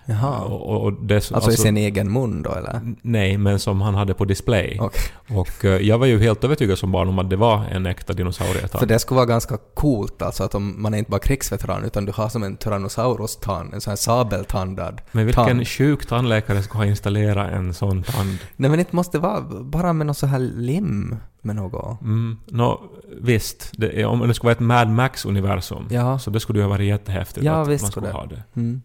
Jaha. 0.07 0.39
Och, 0.41 0.71
och- 0.71 0.83
och 0.83 0.93
det, 0.93 1.33
Alltså, 1.33 1.51
i 1.51 1.57
sin 1.57 1.77
egen 1.77 2.13
mun 2.13 2.43
då 2.43 2.51
eller? 2.55 2.81
Nej, 3.03 3.39
men 3.39 3.59
som 3.59 3.81
han 3.81 3.95
hade 3.95 4.15
på 4.15 4.25
display. 4.25 4.77
Okej. 4.81 5.01
Och 5.39 5.65
eh, 5.65 5.71
jag 5.81 5.99
var 5.99 6.07
ju 6.07 6.19
helt 6.21 6.45
övertygad 6.45 6.79
som 6.79 6.93
barn 6.93 7.09
om 7.09 7.19
att 7.19 7.31
det 7.31 7.37
var 7.37 7.65
en 7.71 7.87
äkta 7.87 8.13
dinosaurietand. 8.13 8.81
För 8.81 8.87
det 8.87 8.99
skulle 8.99 9.17
vara 9.17 9.27
ganska 9.27 9.59
coolt 9.75 10.23
alltså 10.23 10.45
att 10.45 10.55
om 10.55 10.83
man 10.83 10.95
är 10.95 10.99
inte 10.99 11.11
bara 11.11 11.21
krigsveteran 11.21 11.85
utan 11.85 12.05
du 12.05 12.13
har 12.13 12.29
som 12.29 12.43
en 12.43 12.57
Tyrannosaurus-tand, 12.57 13.75
en 13.75 13.81
sån 13.81 13.91
här 13.91 13.97
sabeltandad 13.97 15.01
Men 15.13 15.27
vilken 15.27 15.45
tand. 15.47 15.69
sjuk 15.69 16.07
tandläkare 16.07 16.63
ska 16.63 16.79
ha 16.79 16.85
installerat 16.87 17.53
en 17.53 17.75
sån 17.75 18.03
tand? 18.03 18.39
Nej 18.57 18.71
men 18.71 18.79
det 18.79 18.93
måste 18.93 19.19
vara 19.19 19.41
bara 19.61 19.93
med 19.93 20.07
något 20.07 20.19
så 20.19 20.27
här 20.27 20.39
lim 20.39 21.17
med 21.43 21.57
något. 21.57 22.01
Mm, 22.03 22.39
nå, 22.47 22.81
visst, 23.21 23.71
det, 23.73 24.05
om 24.05 24.29
det 24.29 24.35
skulle 24.35 24.47
vara 24.47 24.53
ett 24.53 24.61
Mad 24.61 24.89
Max-universum 24.89 25.87
Ja. 25.91 26.19
så 26.19 26.31
det 26.31 26.41
skulle 26.41 26.59
ju 26.59 26.63
ha 26.63 26.71
varit 26.71 26.87
jättehäftigt 26.87 27.45
Ja, 27.47 27.53
att 27.53 27.69
man 27.69 27.79
skulle 27.79 27.91
skulle 27.91 28.07
det. 28.07 28.13
ha 28.13 28.27
det. 28.27 28.43
Mm. 28.57 28.83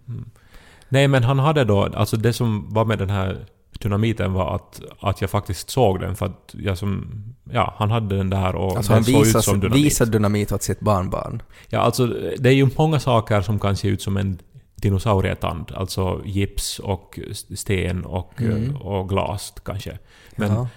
Nej, 0.89 1.08
men 1.08 1.23
han 1.23 1.39
hade 1.39 1.63
då, 1.63 1.84
alltså 1.95 2.17
det 2.17 2.34
som 2.34 2.73
var 2.73 2.86
med 2.86 3.00
den 3.00 3.10
här 3.10 3.45
dynamiten 3.80 4.34
var 4.34 4.56
att, 4.56 4.82
att 5.00 5.21
jag 5.21 5.30
faktiskt 5.30 5.69
såg 5.69 6.00
den 6.00 6.15
för 6.15 6.26
att 6.26 6.56
jag 6.58 6.78
som, 6.78 7.08
ja, 7.52 7.73
han 7.78 7.91
hade 7.91 8.17
den 8.17 8.30
där 8.30 8.56
och 8.56 8.78
Alltså 8.78 8.91
den 8.93 8.95
han 8.97 9.04
såg 9.04 9.21
ut 9.21 9.28
visar, 9.28 9.41
som 9.41 9.60
dynamit. 9.60 9.86
visar 9.86 10.06
dynamit 10.06 10.52
åt 10.52 10.63
sitt 10.63 10.80
barnbarn. 10.80 11.41
Ja, 11.69 11.80
alltså 11.80 12.08
det 12.39 12.50
är 12.50 12.54
ju 12.54 12.69
många 12.78 13.00
saker 13.00 13.41
som 13.41 13.60
kan 13.60 13.76
se 13.76 13.88
ut 13.88 14.02
som 14.02 14.17
en 14.17 14.39
dinosaurietand. 14.76 15.71
Alltså 15.76 16.21
gips 16.26 16.80
och 16.80 17.19
sten 17.56 18.06
och, 18.06 18.34
Mm. 18.41 18.69
eh, 18.69 18.82
och 18.82 19.10
glas 19.10 19.54
kanske. 19.65 19.97
Men 20.36 20.52
ja. 20.52 20.67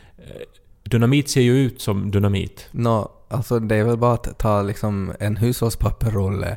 dynamit 0.84 1.30
ser 1.30 1.40
ju 1.40 1.56
ut 1.58 1.80
som 1.80 2.10
dynamit. 2.10 2.68
Nå, 2.70 3.10
alltså 3.28 3.58
det 3.60 3.76
är 3.76 3.84
väl 3.84 3.96
bara 3.96 4.12
att 4.14 4.38
ta 4.38 4.62
liksom 4.62 5.12
en 5.20 5.36
hushållspapperrulle 5.36 6.56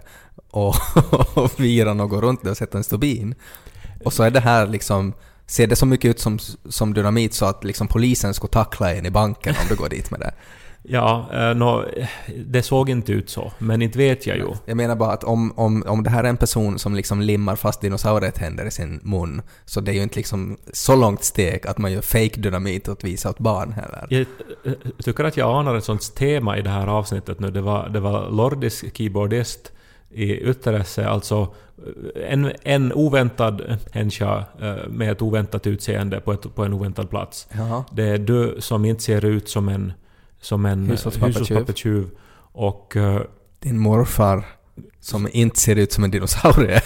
och, 0.54 0.76
och 1.38 1.60
vira 1.60 1.92
och 1.92 2.10
gå 2.10 2.22
runt 2.22 2.44
det 2.44 2.52
och 2.52 2.58
sätta 2.58 2.78
en 2.78 2.84
stubin. 2.84 3.36
Och 4.04 4.14
så 4.14 4.24
är 4.24 4.32
det 4.32 4.40
här 4.40 4.68
liksom, 4.68 5.14
ser 5.48 5.68
det 5.68 5.76
så 5.76 5.86
mycket 5.86 6.10
ut 6.10 6.20
som, 6.20 6.40
som 6.70 6.94
dynamit 6.94 7.34
så 7.34 7.46
att 7.46 7.64
liksom 7.64 7.88
polisen 7.88 8.34
skulle 8.34 8.52
tackla 8.52 8.94
en 8.94 9.06
i 9.06 9.12
banken 9.12 9.56
om 9.62 9.68
du 9.70 9.76
går 9.76 9.90
dit 9.90 10.12
med 10.12 10.20
det. 10.20 10.34
Ja, 10.86 11.30
eh, 11.34 11.56
nå, 11.56 11.86
det 12.46 12.64
såg 12.64 12.90
inte 12.90 13.12
ut 13.12 13.30
så. 13.30 13.52
Men 13.58 13.82
inte 13.82 13.98
vet 13.98 14.28
jag 14.28 14.38
ju. 14.38 14.48
Jag 14.66 14.78
menar 14.78 14.96
bara 14.96 15.12
att 15.12 15.24
om, 15.24 15.54
om, 15.56 15.84
om 15.88 16.04
det 16.04 16.10
här 16.10 16.24
är 16.24 16.30
en 16.30 16.38
person 16.38 16.80
som 16.80 16.96
liksom 16.96 17.22
limmar 17.22 17.56
fast 17.56 17.82
dinosaurietänder 17.82 18.66
i 18.66 18.72
sin 18.72 19.00
mun, 19.04 19.42
så 19.66 19.82
det 19.82 19.92
är 19.92 19.96
ju 19.96 20.04
inte 20.04 20.16
liksom 20.16 20.58
så 20.74 20.96
långt 20.96 21.24
steg 21.24 21.68
att 21.68 21.78
man 21.78 21.92
gör 21.92 22.02
fake 22.02 22.40
dynamit 22.40 22.88
och 22.88 23.04
visar 23.04 23.30
åt 23.30 23.40
barn 23.40 23.72
heller. 23.72 24.08
Jag 24.10 24.22
eh, 24.66 24.74
tycker 25.04 25.24
att 25.24 25.38
jag 25.38 25.60
anar 25.60 25.76
ett 25.76 25.84
sånt 25.84 26.16
tema 26.16 26.58
i 26.58 26.62
det 26.62 26.70
här 26.70 26.88
avsnittet 26.88 27.40
nu. 27.40 27.52
Det 27.52 27.62
var, 27.62 27.90
det 27.90 28.00
var 28.00 28.30
Lordis 28.30 28.84
keyboardist 28.94 29.73
i 30.14 30.50
Ytteresse, 30.50 31.08
alltså 31.08 31.54
eh, 32.16 32.34
en, 32.34 32.52
en 32.64 32.94
oväntad 32.94 33.78
människa 33.94 34.46
eh, 34.62 34.88
med 34.90 35.12
ett 35.12 35.22
oväntat 35.22 35.68
utseende 35.68 36.20
på, 36.20 36.34
ett, 36.34 36.56
på 36.56 36.64
en 36.66 36.74
oväntad 36.74 37.10
plats. 37.10 37.48
Jaha. 37.58 37.84
Det 37.92 38.04
är 38.04 38.18
du 38.18 38.56
som 38.60 38.86
inte 38.86 39.04
ser 39.04 39.26
ut 39.26 39.50
som 39.50 39.70
en, 39.70 39.94
som 40.42 40.66
en 40.66 40.86
Hushållspappertjuv. 40.90 41.40
hushållspappertjuv. 41.40 42.10
Och 42.52 42.96
eh, 42.96 43.22
Din 43.60 43.80
morfar 43.80 44.46
som 45.00 45.28
inte 45.32 45.60
ser 45.60 45.76
ut 45.76 45.92
som 45.92 46.04
en 46.04 46.12
dinosaurie. 46.12 46.82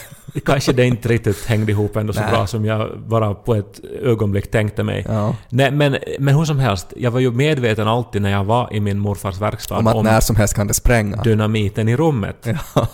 Kanske 0.45 0.73
det 0.73 0.85
inte 0.85 1.09
riktigt 1.09 1.45
hängde 1.45 1.71
ihop 1.71 1.95
ändå 1.95 2.13
så 2.13 2.19
Nej. 2.21 2.31
bra 2.31 2.47
som 2.47 2.65
jag 2.65 2.99
bara 2.99 3.33
på 3.33 3.55
ett 3.55 3.79
ögonblick 4.01 4.51
tänkte 4.51 4.83
mig. 4.83 5.05
Ja. 5.07 5.35
Nej, 5.49 5.71
men, 5.71 5.97
men 6.19 6.35
hur 6.35 6.45
som 6.45 6.59
helst, 6.59 6.93
jag 6.97 7.11
var 7.11 7.19
ju 7.19 7.31
medveten 7.31 7.87
alltid 7.87 8.21
när 8.21 8.31
jag 8.31 8.43
var 8.43 8.73
i 8.73 8.79
min 8.79 8.99
morfars 8.99 9.41
verkstad 9.41 9.77
Om 9.77 9.87
att 9.87 10.03
när 10.03 10.19
som 10.19 10.35
helst 10.35 10.53
kan 10.55 10.67
det 10.67 10.73
spränga. 10.73 11.23
dynamiten 11.23 11.87
i 11.89 11.95
rummet. 11.95 12.47
Ja. 12.75 12.87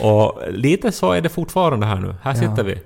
Och 0.00 0.40
lite 0.50 0.92
så 0.92 1.12
är 1.12 1.20
det 1.20 1.28
fortfarande 1.28 1.86
här 1.86 1.96
nu. 1.96 2.14
Här 2.22 2.34
Ja. 2.34 2.40
sitter 2.50 2.64
vi. 2.64 2.78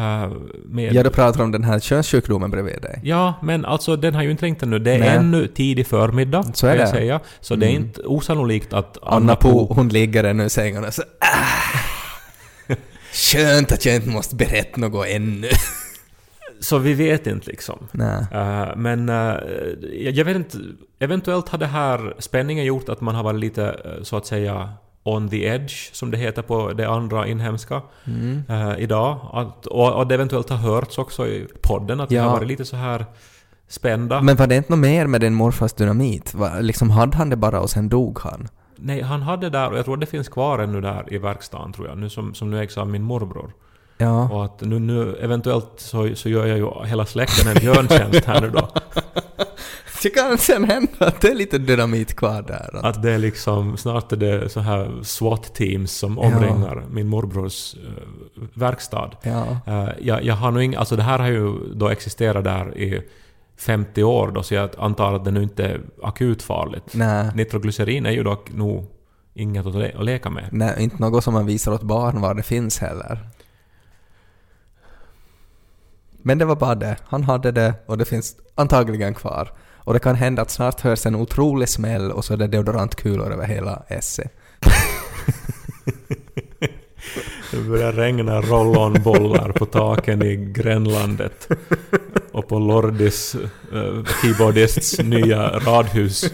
Uh, 0.00 0.32
med... 0.64 0.94
Ja, 0.94 1.02
du 1.02 1.10
pratar 1.10 1.44
om 1.44 1.52
den 1.52 1.64
här 1.64 1.80
könssjukdomen 1.80 2.50
bredvid 2.50 2.82
dig. 2.82 3.00
Ja, 3.02 3.34
men 3.42 3.64
alltså 3.64 3.96
den 3.96 4.14
har 4.14 4.22
ju 4.22 4.30
inte 4.30 4.46
ringt 4.46 4.62
ännu. 4.62 4.78
Det 4.78 4.92
är 4.92 4.98
Nej. 4.98 5.08
ännu 5.08 5.46
tidig 5.46 5.86
förmiddag, 5.86 6.42
Så 6.42 6.48
är 6.48 6.52
ska 6.54 6.66
jag 6.68 6.78
det. 6.78 6.90
säga. 6.90 7.20
Så 7.40 7.56
det 7.56 7.66
är 7.66 7.70
Mm. 7.70 7.82
inte 7.82 8.02
osannolikt 8.02 8.72
att 8.72 8.98
Anna 9.02 9.36
Po, 9.36 9.74
hon 9.74 9.88
ligger 9.88 10.24
ännu 10.24 10.44
i 10.44 10.50
sängen 10.50 10.84
och 10.84 10.94
så 10.94 11.02
ah, 11.02 11.78
Skönt 13.12 13.72
att 13.72 13.86
jag 13.86 13.94
inte 13.94 14.08
måste 14.08 14.36
berätta 14.36 14.80
något 14.80 15.06
ännu. 15.08 15.48
Så 16.60 16.78
vi 16.78 16.94
vet 16.94 17.26
inte 17.26 17.50
liksom. 17.50 17.88
Eh, 18.32 18.76
men 18.76 19.08
eh, 19.08 19.34
jag, 19.92 20.24
vet 20.24 20.36
inte, 20.36 20.58
eventuellt 20.98 21.48
har 21.48 21.58
det 21.58 21.66
här 21.66 22.14
spänningen 22.18 22.64
gjort 22.64 22.88
att 22.88 23.00
man 23.00 23.14
har 23.14 23.22
varit 23.22 23.40
lite 23.40 23.64
eh, 23.84 24.02
så 24.02 24.16
att 24.16 24.26
säga 24.26 24.68
on 25.16 25.28
the 25.28 25.44
edge, 25.46 25.90
som 25.94 26.10
det 26.10 26.16
heter 26.18 26.42
på 26.42 26.72
det 26.72 26.88
andra 26.88 27.26
inhemska, 27.26 27.82
Mm. 28.06 28.42
eh, 28.48 28.78
idag. 28.78 29.16
Att, 29.32 29.66
och, 29.66 29.92
och 29.92 30.06
det 30.06 30.14
eventuellt 30.14 30.50
har 30.50 30.56
hörts 30.56 30.98
också 30.98 31.26
i 31.26 31.46
podden 31.62 32.00
att 32.00 32.10
Ja. 32.10 32.22
har 32.22 32.30
varit 32.30 32.48
lite 32.48 32.64
så 32.64 32.76
här 32.76 33.06
spända. 33.68 34.20
Men 34.20 34.36
var 34.36 34.46
det 34.46 34.56
inte 34.56 34.70
något 34.72 34.78
mer 34.78 35.06
med 35.06 35.20
din 35.20 35.34
morfars 35.34 35.72
dynamit? 35.72 36.34
Va, 36.34 36.50
liksom 36.60 36.90
hade 36.90 37.16
han 37.16 37.30
det 37.30 37.36
bara 37.36 37.60
och 37.60 37.70
sen 37.70 37.88
dog 37.88 38.18
han? 38.20 38.48
Nej, 38.76 39.02
han 39.02 39.22
hade 39.22 39.50
där, 39.50 39.70
och 39.70 39.78
jag 39.78 39.84
tror 39.84 39.96
det 39.96 40.06
finns 40.06 40.28
kvar 40.28 40.58
ännu 40.58 40.80
där 40.80 41.04
i 41.12 41.18
verkstaden 41.18 41.72
tror 41.72 41.88
jag, 41.88 41.98
nu 41.98 42.08
som, 42.08 42.34
som 42.34 42.50
nu 42.50 42.60
ägs 42.60 42.78
av 42.78 42.88
min 42.88 43.02
morbror. 43.02 43.52
Ja. 43.98 44.28
Och 44.30 44.44
att 44.44 44.60
nu, 44.60 44.78
nu 44.78 45.16
eventuellt 45.20 45.70
så, 45.76 46.14
så 46.14 46.28
gör 46.28 46.46
jag 46.46 46.58
ju 46.58 46.70
hela 46.86 47.06
släkten 47.06 47.48
en 47.48 47.60
björntjänst 47.60 48.24
här 48.24 48.40
nu 48.40 48.50
då. 48.50 48.68
Det 50.02 50.10
kan 50.10 50.38
sen 50.38 50.64
hända 50.64 50.90
att 50.98 51.20
det 51.20 51.28
är 51.28 51.34
lite 51.34 51.58
dynamit 51.58 52.16
kvar 52.16 52.42
där. 52.42 52.86
Att, 52.86 53.02
det 53.02 53.12
är 53.12 53.18
liksom, 53.18 53.76
snart 53.76 54.12
är 54.12 54.16
det 54.16 54.48
så 54.48 54.60
här 54.60 55.02
SWAT-teams 55.02 55.86
som 55.86 56.18
omringar 56.18 56.84
min 56.90 57.06
morbrors 57.08 57.74
eh, 57.74 58.42
verkstad. 58.54 59.10
ja. 59.22 59.46
Eh, 59.66 59.88
jag, 60.00 60.24
jag 60.24 60.34
har 60.34 60.50
nog 60.50 60.62
ing, 60.62 60.74
alltså 60.74 60.96
det 60.96 61.02
här 61.02 61.18
har 61.18 61.28
ju 61.28 61.74
då 61.74 61.88
existerat 61.88 62.44
där 62.44 62.78
i 62.78 63.02
50 63.56 64.02
år 64.02 64.30
då, 64.30 64.42
så 64.42 64.54
jag 64.54 64.70
antar 64.78 65.12
att 65.14 65.24
det 65.24 65.30
nu 65.30 65.42
inte 65.42 65.64
är 65.64 65.80
akut 66.02 66.42
farligt. 66.42 66.84
Nej, 66.94 67.30
Nitroglycerin 67.34 68.06
är 68.06 68.10
ju 68.10 68.22
dock 68.22 68.52
nog 68.52 68.86
inget 69.34 69.66
att, 69.66 69.74
le- 69.74 69.92
att 69.98 70.04
leka 70.04 70.30
med. 70.30 70.48
nej, 70.52 70.74
inte 70.78 70.96
något 70.98 71.24
som 71.24 71.34
man 71.34 71.46
visar 71.46 71.72
åt 71.72 71.82
barn 71.82 72.20
var 72.20 72.34
det 72.34 72.42
finns 72.42 72.78
heller. 72.78 73.18
Men 76.22 76.38
det 76.38 76.44
var 76.44 76.56
bara 76.56 76.74
det. 76.74 76.96
Han 77.04 77.22
hade 77.24 77.52
det 77.52 77.74
och 77.86 77.98
det 77.98 78.04
finns 78.04 78.36
antagligen 78.54 79.14
kvar. 79.14 79.52
Och 79.84 79.92
det 79.92 80.00
kan 80.00 80.14
hända 80.14 80.42
att 80.42 80.50
snart 80.50 80.80
hörs 80.80 81.06
en 81.06 81.14
otrolig 81.14 81.68
smäll 81.68 82.12
och 82.12 82.24
så 82.24 82.32
är 82.32 82.36
det 82.36 82.46
deodorantkulor 82.46 83.32
över 83.32 83.46
hela 83.46 83.82
Esse. 83.88 84.28
Det 87.50 87.56
börjar 87.56 87.92
regna 87.92 88.40
roll-on-bollar 88.40 89.52
på 89.52 89.66
taken 89.66 90.22
i 90.22 90.36
Grönlandet 90.36 91.48
Och 92.32 92.48
på 92.48 92.58
Lordis 92.58 93.36
uh, 93.72 94.04
keyboardists 94.22 94.98
nya 94.98 95.58
radhus. 95.58 96.32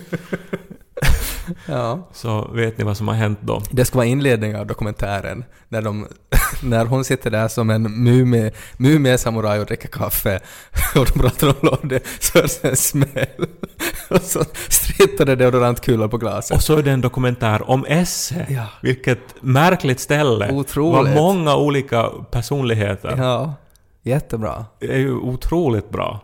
Ja. 1.67 2.09
Så 2.13 2.51
vet 2.55 2.79
ni 2.79 2.85
vad 2.85 2.97
som 2.97 3.09
har 3.09 3.15
hänt 3.15 3.39
då. 3.43 3.63
Det 3.71 3.85
ska 3.85 3.97
vara 3.99 4.07
inledningen 4.07 4.57
av 4.57 4.67
dokumentären. 4.67 5.45
När, 5.69 5.83
de, 5.83 6.07
när 6.63 6.85
hon 6.87 7.05
sitter 7.05 7.31
där 7.31 7.49
som 7.49 7.71
en 7.71 7.89
mumie- 7.89 8.53
mumie-samuraj 8.77 9.61
och 9.61 9.67
dricker 9.67 9.89
kaffe 9.89 10.41
och 10.97 11.07
de 11.15 11.21
pratar 11.21 11.49
om 11.49 11.55
Lorde 11.63 12.01
så 12.21 12.39
hörs 12.39 12.59
en 12.63 12.77
smäll. 12.77 13.47
Och 14.11 14.23
så 14.23 14.45
strittar 14.69 15.25
det 15.25 15.37
deodorantkulor 15.37 16.09
på 16.09 16.19
glaset. 16.19 16.57
Och 16.57 16.63
så 16.63 16.77
är 16.77 16.83
det 16.83 16.91
en 16.91 17.01
dokumentär 17.01 17.71
om 17.71 17.85
Esse. 17.89 18.47
Ja. 18.49 18.67
Vilket 18.83 19.43
märkligt 19.43 20.01
ställe. 20.01 20.53
Otroligt. 20.53 21.15
Vad 21.15 21.15
många 21.15 21.57
olika 21.57 22.11
personligheter. 22.31 23.15
Ja, 23.19 23.55
jättebra. 24.03 24.65
Det 24.81 24.93
är 24.95 24.99
ju 24.99 25.13
otroligt 25.15 25.91
bra. 25.91 26.21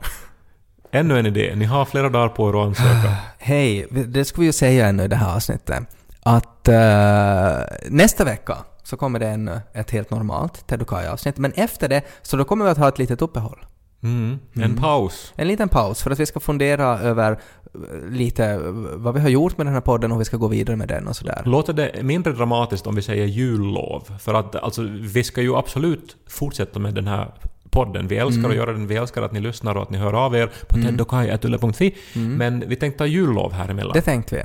Ännu 0.94 1.18
en 1.18 1.26
idé. 1.26 1.52
Ni 1.56 1.64
har 1.64 1.84
flera 1.84 2.08
dagar 2.08 2.28
på 2.28 2.48
er 2.48 2.60
att 2.60 2.66
ansöka. 2.66 3.16
Hej, 3.38 3.86
det 3.90 4.24
ska 4.24 4.40
vi 4.40 4.46
ju 4.46 4.52
säga 4.52 4.88
ännu 4.88 5.04
i 5.04 5.08
det 5.08 5.16
här 5.16 5.36
avsnittet. 5.36 5.84
Att 6.22 6.68
eh, 6.68 7.60
nästa 7.88 8.24
vecka 8.24 8.56
så 8.82 8.96
kommer 8.96 9.18
det 9.18 9.28
en, 9.28 9.50
ett 9.72 9.90
helt 9.90 10.10
normalt 10.10 10.66
Tedukai-avsnitt. 10.66 11.38
Men 11.38 11.52
efter 11.52 11.88
det 11.88 12.02
så 12.22 12.36
då 12.36 12.44
kommer 12.44 12.64
vi 12.64 12.70
att 12.70 12.78
ha 12.78 12.88
ett 12.88 12.98
litet 12.98 13.22
uppehåll. 13.22 13.64
Mm. 14.02 14.38
En 14.54 14.76
paus. 14.76 15.32
En 15.36 15.48
liten 15.48 15.68
paus 15.68 16.02
för 16.02 16.10
att 16.10 16.20
vi 16.20 16.26
ska 16.26 16.40
fundera 16.40 16.98
över 16.98 17.32
eh, 17.32 18.10
lite 18.10 18.44
eh, 18.44 18.58
vad 18.94 19.14
vi 19.14 19.20
har 19.20 19.28
gjort 19.28 19.58
med 19.58 19.66
den 19.66 19.74
här 19.74 19.80
podden 19.80 20.10
och 20.10 20.16
hur 20.16 20.18
vi 20.18 20.24
ska 20.24 20.36
gå 20.36 20.48
vidare 20.48 20.76
med 20.76 20.88
den 20.88 21.08
och 21.08 21.16
sådär. 21.16 21.42
Låter 21.44 21.72
det 21.72 22.02
mindre 22.02 22.32
dramatiskt 22.32 22.86
om 22.86 22.94
vi 22.94 23.02
säger 23.02 23.26
jullov? 23.26 24.18
För 24.18 24.34
att 24.34 24.54
alltså, 24.56 24.82
vi 25.00 25.24
ska 25.24 25.42
ju 25.42 25.56
absolut 25.56 26.16
fortsätta 26.28 26.78
med 26.78 26.94
den 26.94 27.06
här 27.06 27.34
podden. 27.72 28.08
Vi 28.08 28.16
älskar 28.16 28.48
att 28.48 28.56
göra 28.56 28.72
den, 28.72 28.86
vi 28.86 28.96
älskar 28.96 29.22
att 29.22 29.32
ni 29.32 29.40
lyssnar 29.40 29.74
och 29.74 29.82
att 29.82 29.90
ni 29.90 29.98
hör 29.98 30.12
av 30.12 30.36
er 30.36 30.50
på 30.68 30.76
mm. 32.14 32.36
Men 32.36 32.64
vi 32.68 32.76
tänkte 32.76 32.98
ta 32.98 33.06
jullov 33.06 33.52
här 33.52 33.68
emellan. 33.68 33.92
Det 33.94 34.02
tänkte 34.02 34.34
vi. 34.36 34.42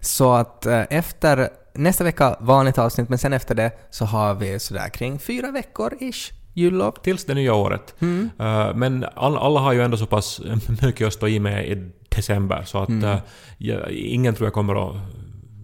Så 0.00 0.32
att 0.32 0.66
eh, 0.66 0.82
efter 0.90 1.48
nästa 1.74 2.04
vecka 2.04 2.36
vanligt 2.40 2.78
avsnitt 2.78 3.08
men 3.08 3.18
sen 3.18 3.32
efter 3.32 3.54
det 3.54 3.72
så 3.90 4.04
har 4.04 4.34
vi 4.34 4.58
sådär 4.58 4.88
kring 4.88 5.18
fyra 5.18 5.50
veckor 5.50 5.94
ish 6.00 6.32
jullov. 6.54 6.92
Tills 7.02 7.24
det 7.24 7.34
nya 7.34 7.54
året. 7.54 7.94
Mm. 7.98 8.30
Uh, 8.40 8.74
men 8.74 9.04
all, 9.14 9.36
alla 9.36 9.60
har 9.60 9.72
ju 9.72 9.82
ändå 9.82 9.96
så 9.96 10.06
pass 10.06 10.40
mycket 10.82 11.06
att 11.06 11.12
stå 11.12 11.28
i 11.28 11.40
med 11.40 11.68
i 11.68 11.90
december 12.08 12.62
så 12.66 12.78
att 12.78 12.88
Mm. 12.88 13.04
uh, 13.04 13.86
ingen 13.90 14.34
tror 14.34 14.46
jag 14.46 14.54
kommer 14.54 14.88
att 14.88 14.96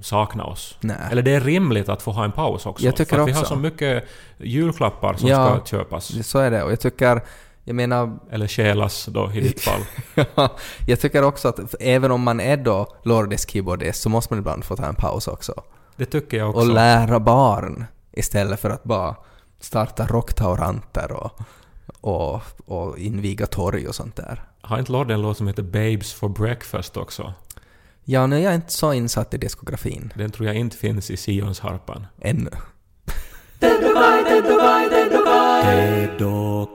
sakna 0.07 0.45
oss. 0.45 0.77
Nej. 0.81 0.97
Eller 1.11 1.23
det 1.23 1.31
är 1.35 1.41
rimligt 1.41 1.89
att 1.89 2.03
få 2.03 2.11
ha 2.13 2.25
en 2.25 2.33
paus 2.33 2.67
också. 2.67 2.85
Jag 2.85 2.97
tycker 2.97 3.15
för 3.17 3.23
att 3.23 3.29
vi 3.29 3.33
har 3.33 3.45
så 3.45 3.57
mycket 3.57 4.05
julklappar 4.39 5.15
som 5.15 5.29
Ja. 5.29 5.57
ska 5.57 5.67
köpas. 5.79 6.27
Så 6.29 6.39
är 6.39 6.51
det 6.51 6.63
och 6.63 6.73
jag 6.73 6.81
tycker, 6.81 7.23
jag 7.65 7.77
menar 7.77 8.19
Eller 8.31 8.47
stjälas 8.49 9.07
då 9.07 9.33
i 9.35 9.41
ditt 9.41 9.61
fall. 9.61 9.81
Ja, 10.35 10.57
jag 10.87 11.01
tycker 11.01 11.23
också 11.25 11.49
att 11.49 11.75
även 11.81 12.11
om 12.11 12.23
man 12.23 12.41
är 12.41 12.57
då 12.57 12.95
Lordis 13.03 13.49
keyboardist 13.51 14.03
så 14.03 14.09
måste 14.09 14.33
man 14.35 14.39
ibland 14.41 14.65
få 14.65 14.77
ta 14.77 14.87
en 14.87 14.95
paus 14.95 15.29
också. 15.29 15.63
Det 15.97 16.05
tycker 16.05 16.37
jag 16.37 16.49
också. 16.51 16.61
Och 16.61 16.67
lära 16.75 17.21
barn 17.21 17.85
istället 18.13 18.61
för 18.61 18.71
att 18.71 18.85
bara 18.85 19.17
starta 19.61 20.07
rocktauranter 20.07 21.13
och, 21.13 21.41
och, 22.01 22.41
och 22.67 22.99
inviga 22.99 23.47
torg 23.47 23.89
och 23.89 23.95
sånt 23.95 24.17
där. 24.17 24.43
Har 24.61 24.79
inte 24.79 24.93
Lord 24.93 25.11
en 25.11 25.23
låt 25.23 25.37
som 25.37 25.47
heter 25.47 25.63
Babes 25.63 26.13
for 26.15 26.29
Breakfast 26.29 26.97
också? 26.97 27.33
Ja, 28.09 28.27
nu 28.27 28.37
är 28.37 28.41
jag 28.41 28.55
inte 28.55 28.73
så 28.73 28.93
insatt 28.93 29.35
i 29.35 29.39
diskografin 29.39 30.13
Den 30.17 30.31
tror 30.31 30.47
jag 30.47 30.57
inte 30.57 30.77
finns 30.77 31.11
i 31.11 31.17
Sionsharpan. 31.17 32.07
ännu. 32.21 32.51
Dead 33.61 33.85
or 36.23 36.67